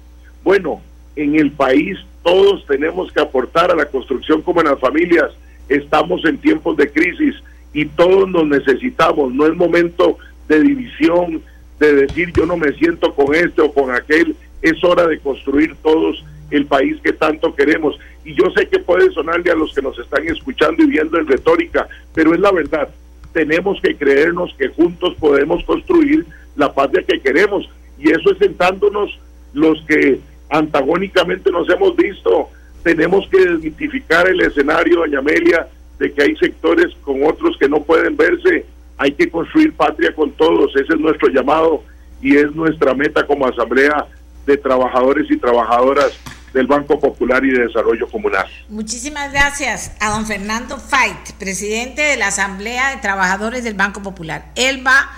[0.44, 0.82] Bueno,
[1.16, 5.32] en el país todos tenemos que aportar a la construcción como en las familias.
[5.70, 7.36] Estamos en tiempos de crisis
[7.74, 9.34] y todos nos necesitamos.
[9.34, 10.18] No es momento
[10.48, 11.42] de división,
[11.80, 14.36] de decir yo no me siento con este o con aquel.
[14.62, 18.00] Es hora de construir todos el país que tanto queremos.
[18.24, 21.28] Y yo sé que puede sonarle a los que nos están escuchando y viendo en
[21.28, 22.90] retórica, pero es la verdad.
[23.34, 26.26] Tenemos que creernos que juntos podemos construir
[26.56, 27.70] la patria que queremos.
[28.00, 29.20] Y eso es sentándonos
[29.54, 30.20] los que
[30.50, 32.50] antagónicamente nos hemos visto.
[32.88, 35.68] Tenemos que identificar el escenario, doña Amelia,
[36.00, 38.66] de que hay sectores con otros que no pueden verse.
[38.98, 40.74] Hay que construir patria con todos.
[40.74, 41.84] Ese es nuestro llamado
[42.22, 44.08] y es nuestra meta como Asamblea
[44.46, 46.18] de Trabajadores y Trabajadoras
[46.54, 48.48] del Banco Popular y de Desarrollo Comunal.
[48.70, 54.46] Muchísimas gracias a don Fernando Fait, presidente de la Asamblea de Trabajadores del Banco Popular.
[54.56, 55.12] Él va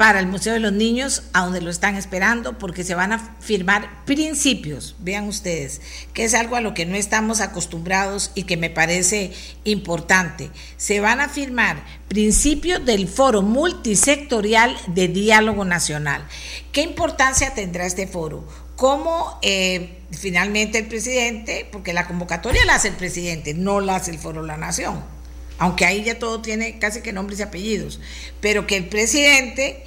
[0.00, 3.36] para el Museo de los Niños, a donde lo están esperando, porque se van a
[3.38, 5.82] firmar principios, vean ustedes,
[6.14, 9.30] que es algo a lo que no estamos acostumbrados y que me parece
[9.64, 10.50] importante.
[10.78, 16.26] Se van a firmar principios del Foro Multisectorial de Diálogo Nacional.
[16.72, 18.48] ¿Qué importancia tendrá este foro?
[18.76, 24.12] ¿Cómo eh, finalmente el presidente, porque la convocatoria la hace el presidente, no la hace
[24.12, 25.19] el Foro La Nación?
[25.60, 28.00] Aunque ahí ya todo tiene casi que nombres y apellidos,
[28.40, 29.84] pero que el presidente,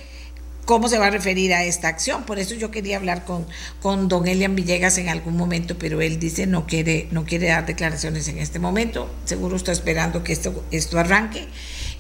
[0.65, 2.23] ¿cómo se va a referir a esta acción?
[2.25, 3.47] Por eso yo quería hablar con,
[3.81, 7.65] con don Elian Villegas en algún momento, pero él dice no quiere, no quiere dar
[7.65, 11.47] declaraciones en este momento, seguro está esperando que esto, esto arranque.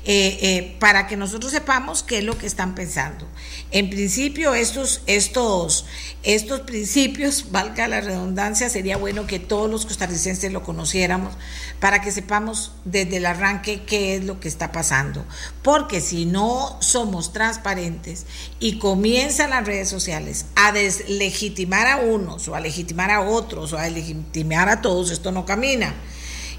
[0.05, 3.25] Eh, eh, para que nosotros sepamos qué es lo que están pensando.
[3.71, 5.85] En principio, estos, estos,
[6.23, 11.33] estos principios, valga la redundancia, sería bueno que todos los costarricenses lo conociéramos
[11.79, 15.25] para que sepamos desde el arranque qué es lo que está pasando.
[15.61, 18.25] Porque si no somos transparentes
[18.59, 23.77] y comienzan las redes sociales a deslegitimar a unos o a legitimar a otros o
[23.77, 25.95] a legitimar a todos, esto no camina.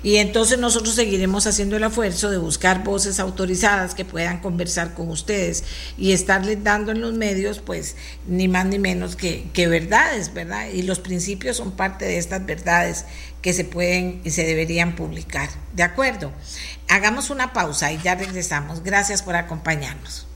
[0.05, 5.09] Y entonces nosotros seguiremos haciendo el esfuerzo de buscar voces autorizadas que puedan conversar con
[5.09, 5.65] ustedes
[5.97, 10.69] y estarles dando en los medios, pues, ni más ni menos que, que verdades, ¿verdad?
[10.69, 13.07] Y los principios son parte de estas verdades
[13.41, 15.49] que se pueden y se deberían publicar.
[15.73, 16.33] ¿De acuerdo?
[16.89, 18.83] Hagamos una pausa y ya regresamos.
[18.83, 20.27] Gracias por acompañarnos.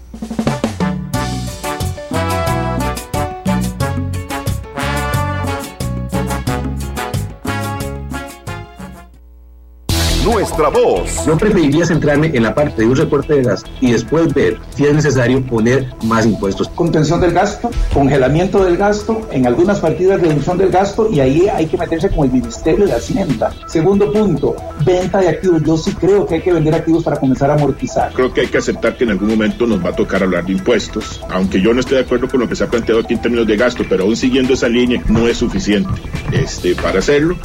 [10.31, 11.25] Nuestra voz.
[11.27, 14.85] Yo preferiría centrarme en la parte de un reporte de gasto y después ver si
[14.85, 16.69] es necesario poner más impuestos.
[16.69, 21.67] Contención del gasto, congelamiento del gasto, en algunas partidas reducción del gasto y ahí hay
[21.67, 23.55] que meterse con el Ministerio de Hacienda.
[23.67, 25.63] Segundo punto, venta de activos.
[25.65, 28.13] Yo sí creo que hay que vender activos para comenzar a amortizar.
[28.13, 30.53] Creo que hay que aceptar que en algún momento nos va a tocar hablar de
[30.53, 33.23] impuestos, aunque yo no estoy de acuerdo con lo que se ha planteado aquí en
[33.23, 35.91] términos de gasto, pero aún siguiendo esa línea no es suficiente
[36.33, 37.37] este, para hacerlo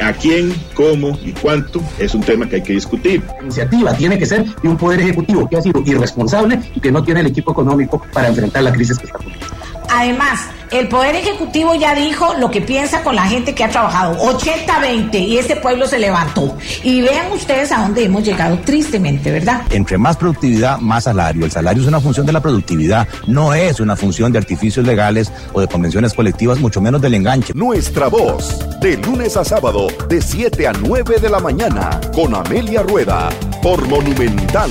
[0.00, 3.22] a quién, cómo y cuánto es un tema que hay que discutir.
[3.26, 6.92] La iniciativa tiene que ser de un poder ejecutivo que ha sido irresponsable y que
[6.92, 9.55] no tiene el equipo económico para enfrentar la crisis que está ocurriendo.
[9.90, 10.40] Además,
[10.70, 15.20] el Poder Ejecutivo ya dijo lo que piensa con la gente que ha trabajado, 80-20,
[15.20, 16.56] y este pueblo se levantó.
[16.82, 19.62] Y vean ustedes a dónde hemos llegado tristemente, ¿verdad?
[19.70, 21.44] Entre más productividad, más salario.
[21.44, 25.32] El salario es una función de la productividad, no es una función de artificios legales
[25.52, 27.52] o de convenciones colectivas, mucho menos del enganche.
[27.54, 32.82] Nuestra voz, de lunes a sábado, de 7 a 9 de la mañana, con Amelia
[32.82, 33.28] Rueda,
[33.62, 34.70] por Monumental.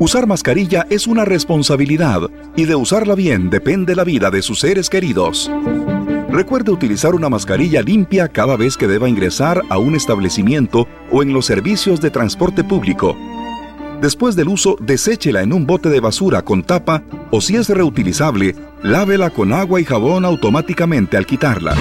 [0.00, 4.90] Usar mascarilla es una responsabilidad y de usarla bien depende la vida de sus seres
[4.90, 5.48] queridos.
[6.30, 11.32] Recuerde utilizar una mascarilla limpia cada vez que deba ingresar a un establecimiento o en
[11.32, 13.16] los servicios de transporte público.
[14.00, 18.56] Después del uso, deséchela en un bote de basura con tapa o si es reutilizable,
[18.82, 21.76] lávela con agua y jabón automáticamente al quitarla.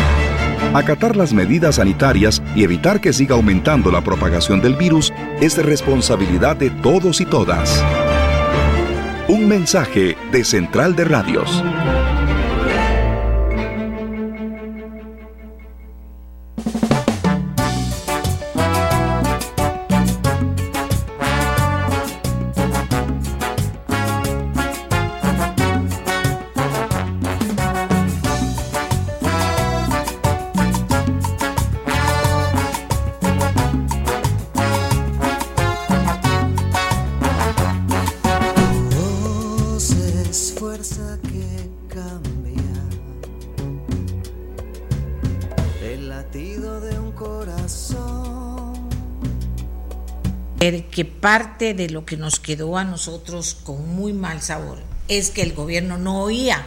[0.75, 5.11] Acatar las medidas sanitarias y evitar que siga aumentando la propagación del virus
[5.41, 7.83] es responsabilidad de todos y todas.
[9.43, 11.61] Un mensaje de Central de Radios.
[51.71, 55.97] De lo que nos quedó a nosotros con muy mal sabor es que el gobierno
[55.97, 56.65] no oía.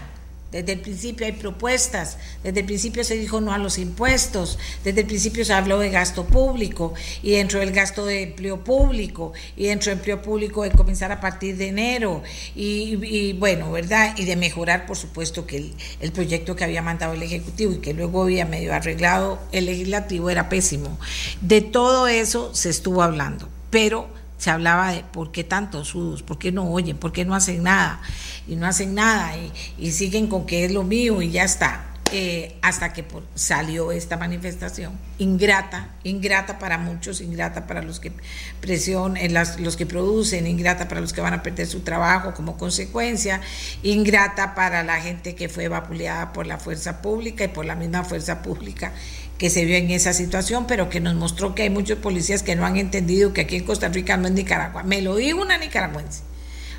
[0.52, 5.00] Desde el principio hay propuestas, desde el principio se dijo no a los impuestos, desde
[5.00, 9.66] el principio se habló de gasto público y dentro del gasto de empleo público y
[9.66, 12.22] dentro del empleo público de comenzar a partir de enero
[12.54, 14.14] y, bueno, ¿verdad?
[14.16, 17.78] Y de mejorar, por supuesto, que el, el, proyecto que había mandado el Ejecutivo y
[17.78, 20.96] que luego había medio arreglado el Legislativo era pésimo.
[21.42, 24.08] De todo eso se estuvo hablando pero
[24.38, 27.62] se hablaba de por qué tantos sudos, por qué no oyen, por qué no hacen
[27.62, 28.00] nada,
[28.46, 29.34] y no hacen nada,
[29.78, 31.92] y, siguen con que es lo mío y ya está.
[32.12, 33.04] Eh, hasta que
[33.34, 38.12] salió esta manifestación ingrata, ingrata para muchos, ingrata para los que
[38.60, 43.40] presionan, los que producen, ingrata para los que van a perder su trabajo como consecuencia,
[43.82, 48.04] ingrata para la gente que fue vapuleada por la fuerza pública y por la misma
[48.04, 48.92] fuerza pública
[49.38, 52.56] que se vio en esa situación, pero que nos mostró que hay muchos policías que
[52.56, 54.82] no han entendido que aquí en Costa Rica no es Nicaragua.
[54.82, 56.22] Me lo dijo una nicaragüense.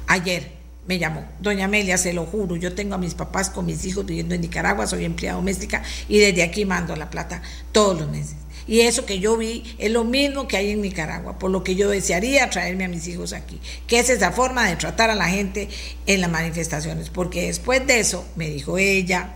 [0.07, 0.57] Ayer
[0.87, 4.05] me llamó, doña Amelia, se lo juro, yo tengo a mis papás con mis hijos
[4.05, 7.41] viviendo en Nicaragua, soy empleada doméstica y desde aquí mando la plata
[7.73, 8.37] todos los meses.
[8.67, 11.75] Y eso que yo vi es lo mismo que hay en Nicaragua, por lo que
[11.75, 15.29] yo desearía traerme a mis hijos aquí, que es esa forma de tratar a la
[15.29, 15.69] gente
[16.05, 19.35] en las manifestaciones, porque después de eso, me dijo ella,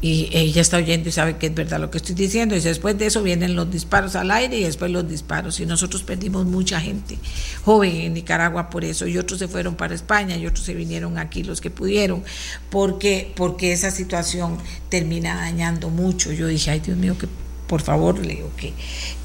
[0.00, 2.54] y ella está oyendo y sabe que es verdad lo que estoy diciendo.
[2.54, 5.58] Y después de eso vienen los disparos al aire y después los disparos.
[5.60, 7.18] Y nosotros perdimos mucha gente
[7.64, 9.06] joven en Nicaragua por eso.
[9.06, 12.22] Y otros se fueron para España y otros se vinieron aquí los que pudieron.
[12.70, 14.58] Porque, porque esa situación
[14.90, 16.30] termina dañando mucho.
[16.30, 17.26] Yo dije, ay Dios mío, qué
[17.66, 18.74] por favor, le digo que,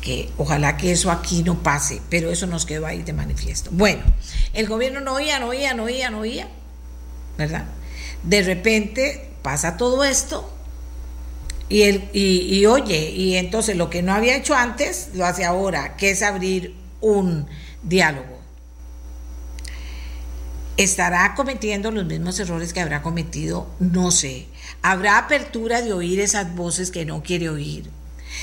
[0.01, 3.69] que ojalá que eso aquí no pase, pero eso nos quedó ahí de manifiesto.
[3.71, 4.01] Bueno,
[4.53, 6.47] el gobierno no oía, no oía, no oía, no oía,
[7.37, 7.65] ¿verdad?
[8.23, 10.51] De repente pasa todo esto
[11.71, 15.95] y, el, y, oye, y entonces lo que no había hecho antes lo hace ahora,
[15.95, 17.47] que es abrir un
[17.81, 18.41] diálogo.
[20.75, 23.69] ¿Estará cometiendo los mismos errores que habrá cometido?
[23.79, 24.47] No sé.
[24.81, 27.89] ¿Habrá apertura de oír esas voces que no quiere oír?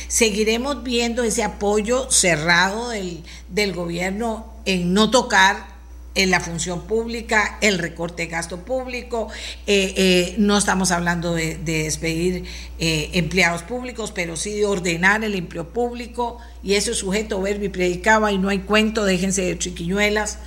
[0.09, 5.78] Seguiremos viendo ese apoyo cerrado del, del gobierno en no tocar
[6.19, 9.29] en la función pública, el recorte de gasto público,
[9.69, 12.45] eh, eh, no estamos hablando de, despedir
[12.81, 17.65] eh, empleados públicos, pero sí de ordenar el empleo público, y eso es sujeto verbo
[17.65, 20.41] y predicaba, y no hay cuento, déjense de chiquiñuelas,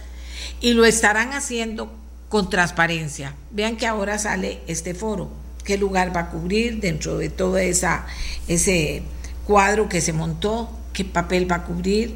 [0.60, 1.89] y lo estarán haciendo
[2.27, 3.34] con transparencia.
[3.52, 5.31] Vean que ahora sale este foro,
[5.64, 8.06] qué lugar va a cubrir dentro de todo esa,
[8.49, 9.03] ese
[9.45, 12.14] cuadro que se montó, qué papel va a cubrir,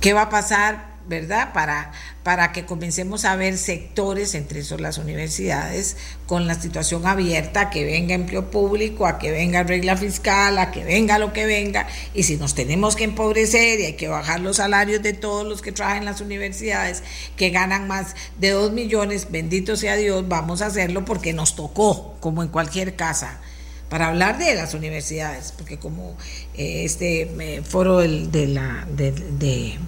[0.00, 1.52] qué va a pasar, ¿verdad?
[1.52, 7.62] Para, para que comencemos a ver sectores, entre esos las universidades, con la situación abierta,
[7.62, 11.46] a que venga empleo público, a que venga regla fiscal, a que venga lo que
[11.46, 15.46] venga, y si nos tenemos que empobrecer y hay que bajar los salarios de todos
[15.46, 17.02] los que trabajan en las universidades,
[17.36, 22.16] que ganan más de dos millones, bendito sea Dios, vamos a hacerlo porque nos tocó,
[22.20, 23.40] como en cualquier casa
[23.88, 26.16] para hablar de las universidades, porque como
[26.54, 29.78] eh, este eh, foro de la de,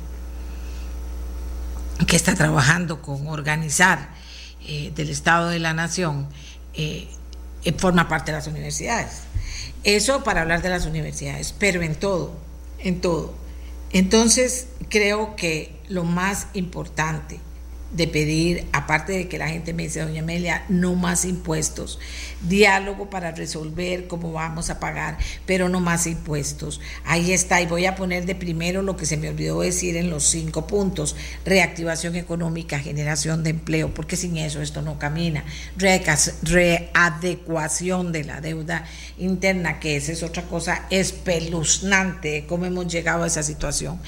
[2.06, 4.10] que está trabajando con organizar
[4.66, 6.28] eh, del Estado de la Nación
[7.76, 9.22] forma parte de las universidades.
[9.84, 12.34] Eso para hablar de las universidades, pero en todo,
[12.78, 13.34] en todo.
[13.92, 17.40] Entonces creo que lo más importante
[17.92, 21.98] de pedir, aparte de que la gente me dice, doña Amelia, no más impuestos,
[22.42, 26.80] diálogo para resolver cómo vamos a pagar, pero no más impuestos.
[27.04, 30.10] Ahí está, y voy a poner de primero lo que se me olvidó decir en
[30.10, 35.44] los cinco puntos, reactivación económica, generación de empleo, porque sin eso esto no camina,
[35.76, 38.84] readecuación de la deuda
[39.18, 43.98] interna, que esa es otra cosa espeluznante, cómo hemos llegado a esa situación.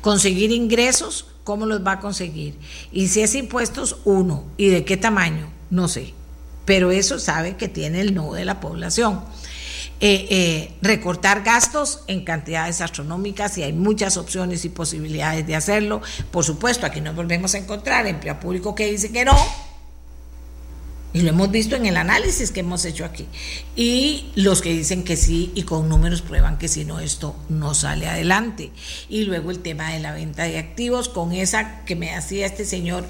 [0.00, 2.58] Conseguir ingresos ¿Cómo los va a conseguir?
[2.92, 4.44] Y si es impuestos, uno.
[4.56, 5.50] ¿Y de qué tamaño?
[5.70, 6.14] No sé.
[6.64, 9.24] Pero eso sabe que tiene el no de la población.
[10.04, 16.02] Eh, eh, recortar gastos en cantidades astronómicas y hay muchas opciones y posibilidades de hacerlo.
[16.30, 19.36] Por supuesto, aquí nos volvemos a encontrar empleo público que dice que no,
[21.12, 23.26] y lo hemos visto en el análisis que hemos hecho aquí.
[23.76, 27.74] Y los que dicen que sí y con números prueban que si no, esto no
[27.74, 28.70] sale adelante.
[29.08, 32.64] Y luego el tema de la venta de activos, con esa que me hacía este
[32.64, 33.04] señor,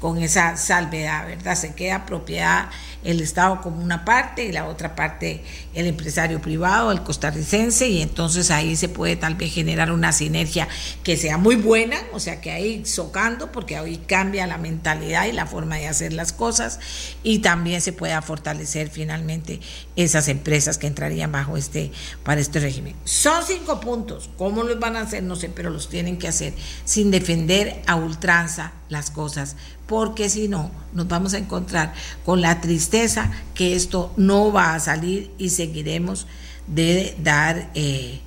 [0.00, 1.56] con esa salvedad, ¿verdad?
[1.56, 2.68] Se queda propiedad
[3.04, 5.42] el Estado como una parte y la otra parte
[5.74, 10.68] el empresario privado, el costarricense, y entonces ahí se puede tal vez generar una sinergia
[11.04, 15.32] que sea muy buena, o sea que ahí socando, porque ahí cambia la mentalidad y
[15.32, 16.80] la forma de hacer las cosas,
[17.22, 19.58] y también se pueda fortalecer finalmente
[19.96, 21.90] esas empresas que entrarían bajo este,
[22.22, 22.94] para este régimen.
[23.04, 25.22] Son cinco puntos, ¿cómo los van a hacer?
[25.22, 26.52] No sé, pero los tienen que hacer
[26.84, 29.56] sin defender a ultranza las cosas,
[29.86, 34.80] porque si no, nos vamos a encontrar con la tristeza que esto no va a
[34.80, 36.26] salir y seguiremos
[36.66, 38.20] de dar, eh,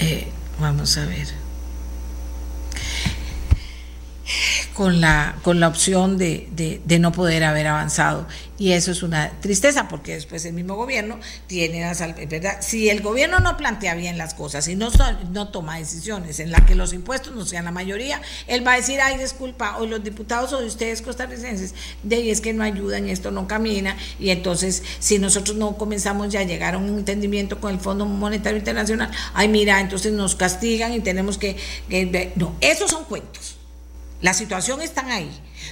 [0.00, 0.26] eh,
[0.58, 1.28] vamos a ver,
[4.74, 6.48] con la, con la opción de,
[6.84, 8.26] de, no poder haber avanzado.
[8.58, 12.58] Y eso es una tristeza, porque después el mismo gobierno tiene las ¿verdad?
[12.60, 14.90] Si el gobierno no plantea bien las cosas y no,
[15.32, 18.76] no toma decisiones en las que los impuestos no sean la mayoría, él va a
[18.76, 22.62] decir, ay, disculpa, o los diputados o de ustedes costarricenses, de ahí es que no
[22.62, 26.88] ayudan, esto no camina, y entonces si nosotros no comenzamos ya a llegar a un
[26.98, 31.56] entendimiento con el Fondo Monetario Internacional, ay, mira, entonces nos castigan y tenemos que,
[31.88, 33.59] que no, esos son cuentos.
[34.22, 35.30] La situación está ahí.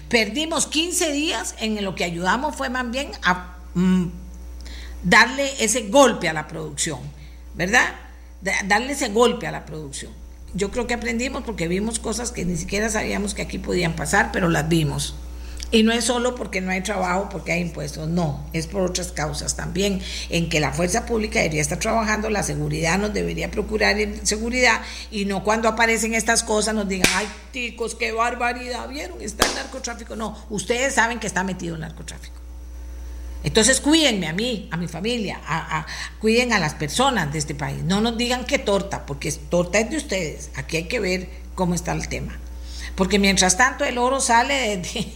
[0.09, 4.07] Perdimos 15 días en lo que ayudamos fue más bien a mm,
[5.03, 7.01] darle ese golpe a la producción,
[7.55, 7.95] ¿verdad?
[8.67, 10.13] darle ese golpe a la producción.
[10.55, 14.31] Yo creo que aprendimos porque vimos cosas que ni siquiera sabíamos que aquí podían pasar,
[14.33, 15.15] pero las vimos.
[15.71, 19.13] Y no es solo porque no hay trabajo, porque hay impuestos, no, es por otras
[19.13, 20.01] causas también,
[20.31, 24.81] en que la fuerza pública debería estar trabajando, la seguridad nos debería procurar seguridad
[25.11, 29.21] y no cuando aparecen estas cosas nos digan, ay, ticos, qué barbaridad, ¿vieron?
[29.21, 30.17] Está el narcotráfico.
[30.17, 32.39] No, ustedes saben que está metido el narcotráfico.
[33.45, 35.87] Entonces cuídenme a mí, a mi familia, a,
[36.19, 37.83] cuiden a las personas de este país.
[37.85, 40.51] No nos digan que torta, porque torta es de ustedes.
[40.57, 42.39] Aquí hay que ver cómo está el tema.
[42.97, 44.83] Porque mientras tanto el oro sale de,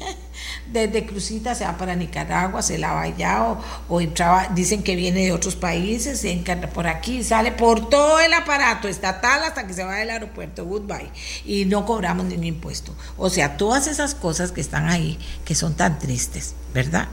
[0.73, 5.25] desde Crucita se va para Nicaragua, se lava allá o, o entraba, dicen que viene
[5.25, 9.75] de otros países, se encarga por aquí, sale por todo el aparato estatal hasta que
[9.75, 11.11] se va del aeropuerto, goodbye,
[11.45, 12.95] y no cobramos ningún impuesto.
[13.17, 17.09] O sea, todas esas cosas que están ahí, que son tan tristes, ¿verdad?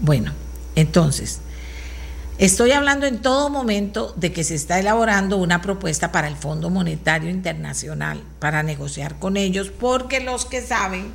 [0.00, 0.32] Bueno,
[0.74, 1.40] entonces,
[2.36, 6.68] Estoy hablando en todo momento de que se está elaborando una propuesta para el Fondo
[6.68, 11.12] Monetario Internacional para negociar con ellos, porque los que saben,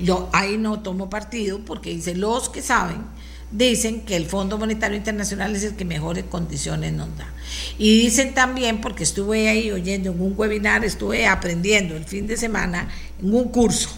[0.00, 3.02] yo ahí no tomo partido, porque dice los que saben,
[3.50, 7.32] dicen que el Fondo Monetario Internacional es el que mejores condiciones nos da.
[7.78, 12.36] Y dicen también, porque estuve ahí oyendo en un webinar, estuve aprendiendo el fin de
[12.36, 12.88] semana
[13.20, 13.90] en un curso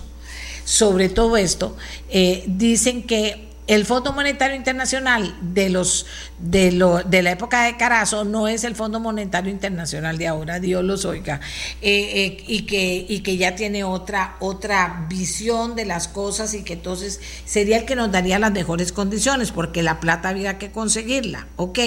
[0.66, 1.77] sobre todo esto,
[2.10, 6.06] eh, dicen que el Fondo Monetario Internacional de los
[6.38, 10.60] de lo de la época de Carazo no es el Fondo Monetario Internacional de ahora,
[10.60, 11.40] Dios los oiga,
[11.82, 16.62] eh, eh, y que y que ya tiene otra otra visión de las cosas y
[16.62, 20.70] que entonces sería el que nos daría las mejores condiciones, porque la plata había que
[20.70, 21.78] conseguirla, ¿ok?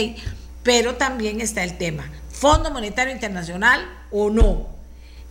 [0.64, 4.68] Pero también está el tema, Fondo Monetario Internacional o no,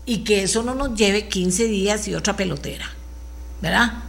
[0.06, 2.90] y que eso no nos lleve 15 días y otra pelotera,
[3.60, 4.07] ¿verdad?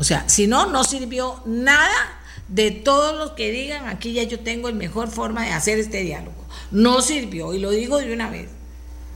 [0.00, 4.40] O sea, si no, no sirvió nada de todo lo que digan, aquí ya yo
[4.40, 6.42] tengo la mejor forma de hacer este diálogo.
[6.70, 8.48] No sirvió, y lo digo de una vez.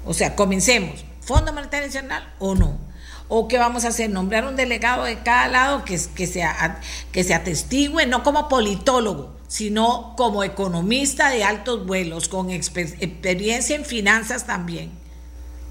[0.05, 1.07] O sea, comencemos.
[1.23, 2.79] ¿Fondo Monetario Nacional o no?
[3.29, 4.11] ¿O qué vamos a hacer?
[4.11, 6.83] Nombrar un delegado de cada lado que, que, sea,
[7.13, 13.87] que se atestigüe, no como politólogo, sino como economista de altos vuelos, con experiencia en
[13.87, 14.93] finanzas también.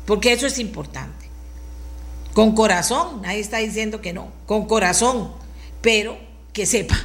[0.08, 1.23] Porque eso es importante.
[2.34, 5.32] Con corazón, nadie está diciendo que no, con corazón,
[5.82, 6.18] pero
[6.52, 6.98] que sepa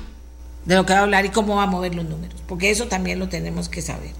[0.64, 2.86] de lo que va a hablar y cómo va a mover los números, porque eso
[2.88, 4.12] también lo tenemos que saber.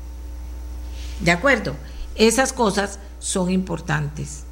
[1.20, 1.76] ¿De acuerdo?
[2.14, 4.44] Esas cosas son importantes,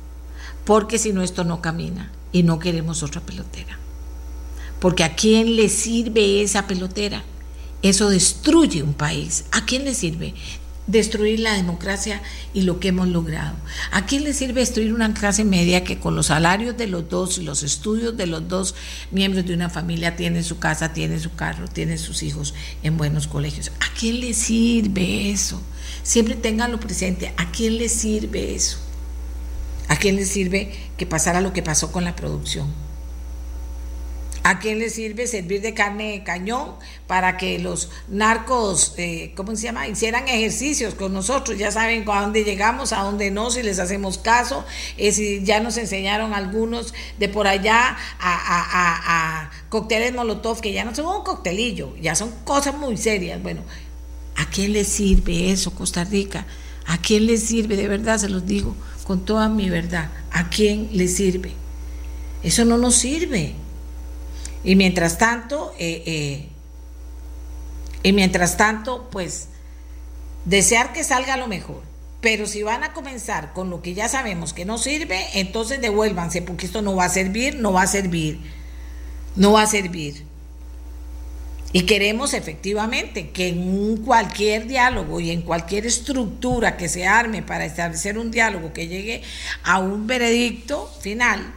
[0.65, 3.79] porque si no esto no camina y no queremos otra pelotera.
[4.81, 7.25] Porque a quién le sirve esa pelotera?
[7.83, 9.45] Eso destruye un país.
[9.53, 10.35] ¿A quién le sirve?
[10.87, 12.23] Destruir la democracia
[12.55, 13.57] y lo que hemos logrado.
[13.91, 17.39] ¿A quién le sirve destruir una clase media que con los salarios de los dos
[17.39, 18.75] y los estudios de los dos
[19.11, 23.27] miembros de una familia tiene su casa, tiene su carro, tiene sus hijos en buenos
[23.27, 23.73] colegios?
[23.81, 25.61] ¿A quién le sirve eso?
[26.03, 27.33] Siempre ténganlo presente.
[27.37, 28.79] ¿A quién le sirve eso?
[29.89, 32.86] ¿A quién le sirve que pasara lo que pasó con la producción?
[34.49, 36.77] ¿A quién le sirve servir de carne de cañón
[37.09, 41.59] para que los narcos, eh, ¿cómo se llama?, hicieran ejercicios con nosotros?
[41.59, 44.65] Ya saben a dónde llegamos, a dónde no, si les hacemos caso.
[44.99, 50.85] Eh, si ya nos enseñaron algunos de por allá a, a, cócteles Molotov, que ya
[50.85, 53.43] no son un coctelillo, ya son cosas muy serias.
[53.43, 53.63] Bueno,
[54.37, 56.47] ¿a quién le sirve eso, Costa Rica?
[56.87, 57.75] ¿A quién le sirve?
[57.75, 58.77] De verdad se los digo
[59.09, 60.09] con toda mi verdad.
[60.31, 61.51] ¿A quién le sirve?
[62.45, 63.66] Eso no nos sirve.
[64.67, 66.49] Y mientras tanto, eh, eh,
[68.03, 69.47] y mientras tanto, pues
[70.45, 71.83] desear que salga lo mejor.
[72.21, 76.43] Pero si van a comenzar con lo que ya sabemos que no sirve, entonces devuélvanse,
[76.43, 78.41] porque esto no va a servir, no va a servir,
[79.37, 80.25] no va a servir.
[81.73, 87.67] Y queremos efectivamente que en cualquier diálogo y en cualquier estructura que se arme para
[87.67, 89.23] establecer un diálogo que llegue
[89.63, 91.55] a un veredicto final,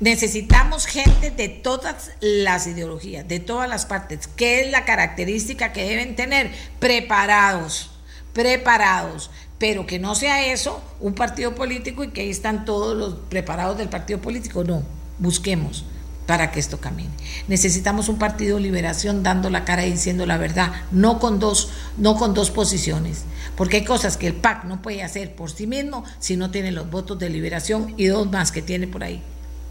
[0.00, 4.28] Necesitamos gente de todas las ideologías, de todas las partes.
[4.28, 6.52] ¿Qué es la característica que deben tener?
[6.78, 7.90] Preparados,
[8.32, 9.30] preparados.
[9.58, 13.76] Pero que no sea eso un partido político y que ahí están todos los preparados
[13.76, 14.62] del partido político.
[14.62, 14.84] No,
[15.18, 15.84] busquemos
[16.28, 17.10] para que esto camine.
[17.48, 21.70] Necesitamos un partido de liberación dando la cara y diciendo la verdad, no con dos,
[21.96, 23.24] no con dos posiciones,
[23.56, 26.70] porque hay cosas que el PAC no puede hacer por sí mismo si no tiene
[26.70, 29.22] los votos de liberación y dos más que tiene por ahí.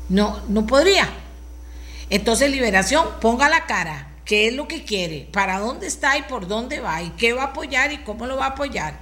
[0.10, 1.10] No, no podría.
[2.10, 4.08] Entonces, liberación, ponga la cara.
[4.26, 5.30] ¿Qué es lo que quiere?
[5.32, 7.02] ¿Para dónde está y por dónde va?
[7.02, 9.00] ¿Y qué va a apoyar y cómo lo va a apoyar?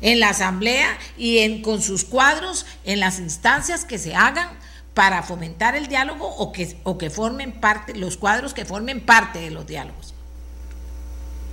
[0.00, 4.48] En la asamblea y en, con sus cuadros, en las instancias que se hagan
[4.92, 9.40] para fomentar el diálogo o que, o que formen parte, los cuadros que formen parte
[9.40, 10.14] de los diálogos.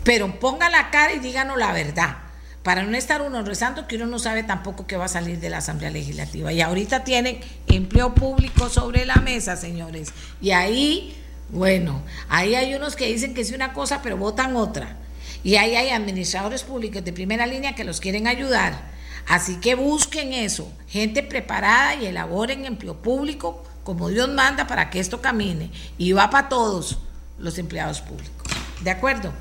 [0.04, 2.18] Pero ponga la cara y díganos la verdad
[2.64, 5.50] para no estar uno rezando que uno no sabe tampoco qué va a salir de
[5.50, 6.54] la Asamblea Legislativa.
[6.54, 10.14] Y ahorita tienen empleo público sobre la mesa, señores.
[10.42, 11.16] Y ahí,
[11.50, 14.98] bueno, ahí hay unos que dicen que es una cosa, pero votan otra.
[15.44, 18.92] Y ahí hay administradores públicos de primera línea que los quieren ayudar.
[19.28, 25.00] Así que busquen eso, gente preparada y elaboren empleo público como Dios manda para que
[25.00, 25.72] esto camine.
[25.98, 27.00] Y va para todos
[27.40, 28.48] los empleados públicos.
[28.82, 29.34] ¿De acuerdo?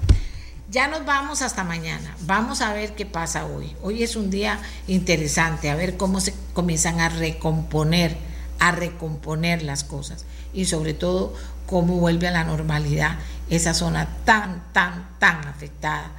[0.71, 2.15] Ya nos vamos hasta mañana.
[2.27, 3.75] Vamos a ver qué pasa hoy.
[3.83, 8.17] Hoy es un día interesante, a ver cómo se comienzan a recomponer
[8.61, 11.35] a recomponer las cosas y sobre todo
[11.67, 13.19] cómo vuelve a la normalidad
[13.49, 16.13] esa zona tan, tan, tan afectada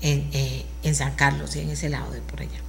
[0.00, 2.60] en, eh, en San Carlos y en ese lado de por allá.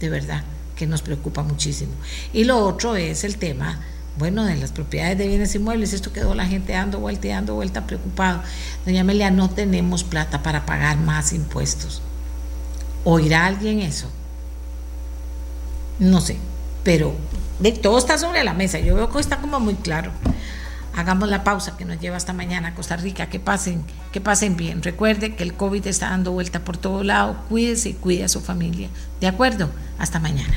[0.00, 0.42] De verdad
[0.74, 1.92] que nos preocupa muchísimo.
[2.32, 3.78] Y lo otro es el tema
[4.18, 7.54] bueno, de las propiedades de bienes inmuebles, esto quedó la gente dando vuelta y dando
[7.54, 8.42] vuelta preocupado.
[8.84, 12.02] Doña Amelia, no tenemos plata para pagar más impuestos.
[13.04, 14.08] ¿Oirá alguien eso?
[15.98, 16.36] No sé,
[16.84, 17.14] pero
[17.80, 18.78] todo está sobre la mesa.
[18.78, 20.10] Yo veo que está como muy claro.
[20.94, 23.26] Hagamos la pausa que nos lleva hasta mañana a Costa Rica.
[23.26, 23.82] Que pasen,
[24.12, 24.82] que pasen bien.
[24.82, 27.36] Recuerde que el COVID está dando vuelta por todo lado.
[27.48, 28.88] Cuídese y cuide a su familia.
[29.20, 29.70] ¿De acuerdo?
[29.98, 30.56] Hasta mañana.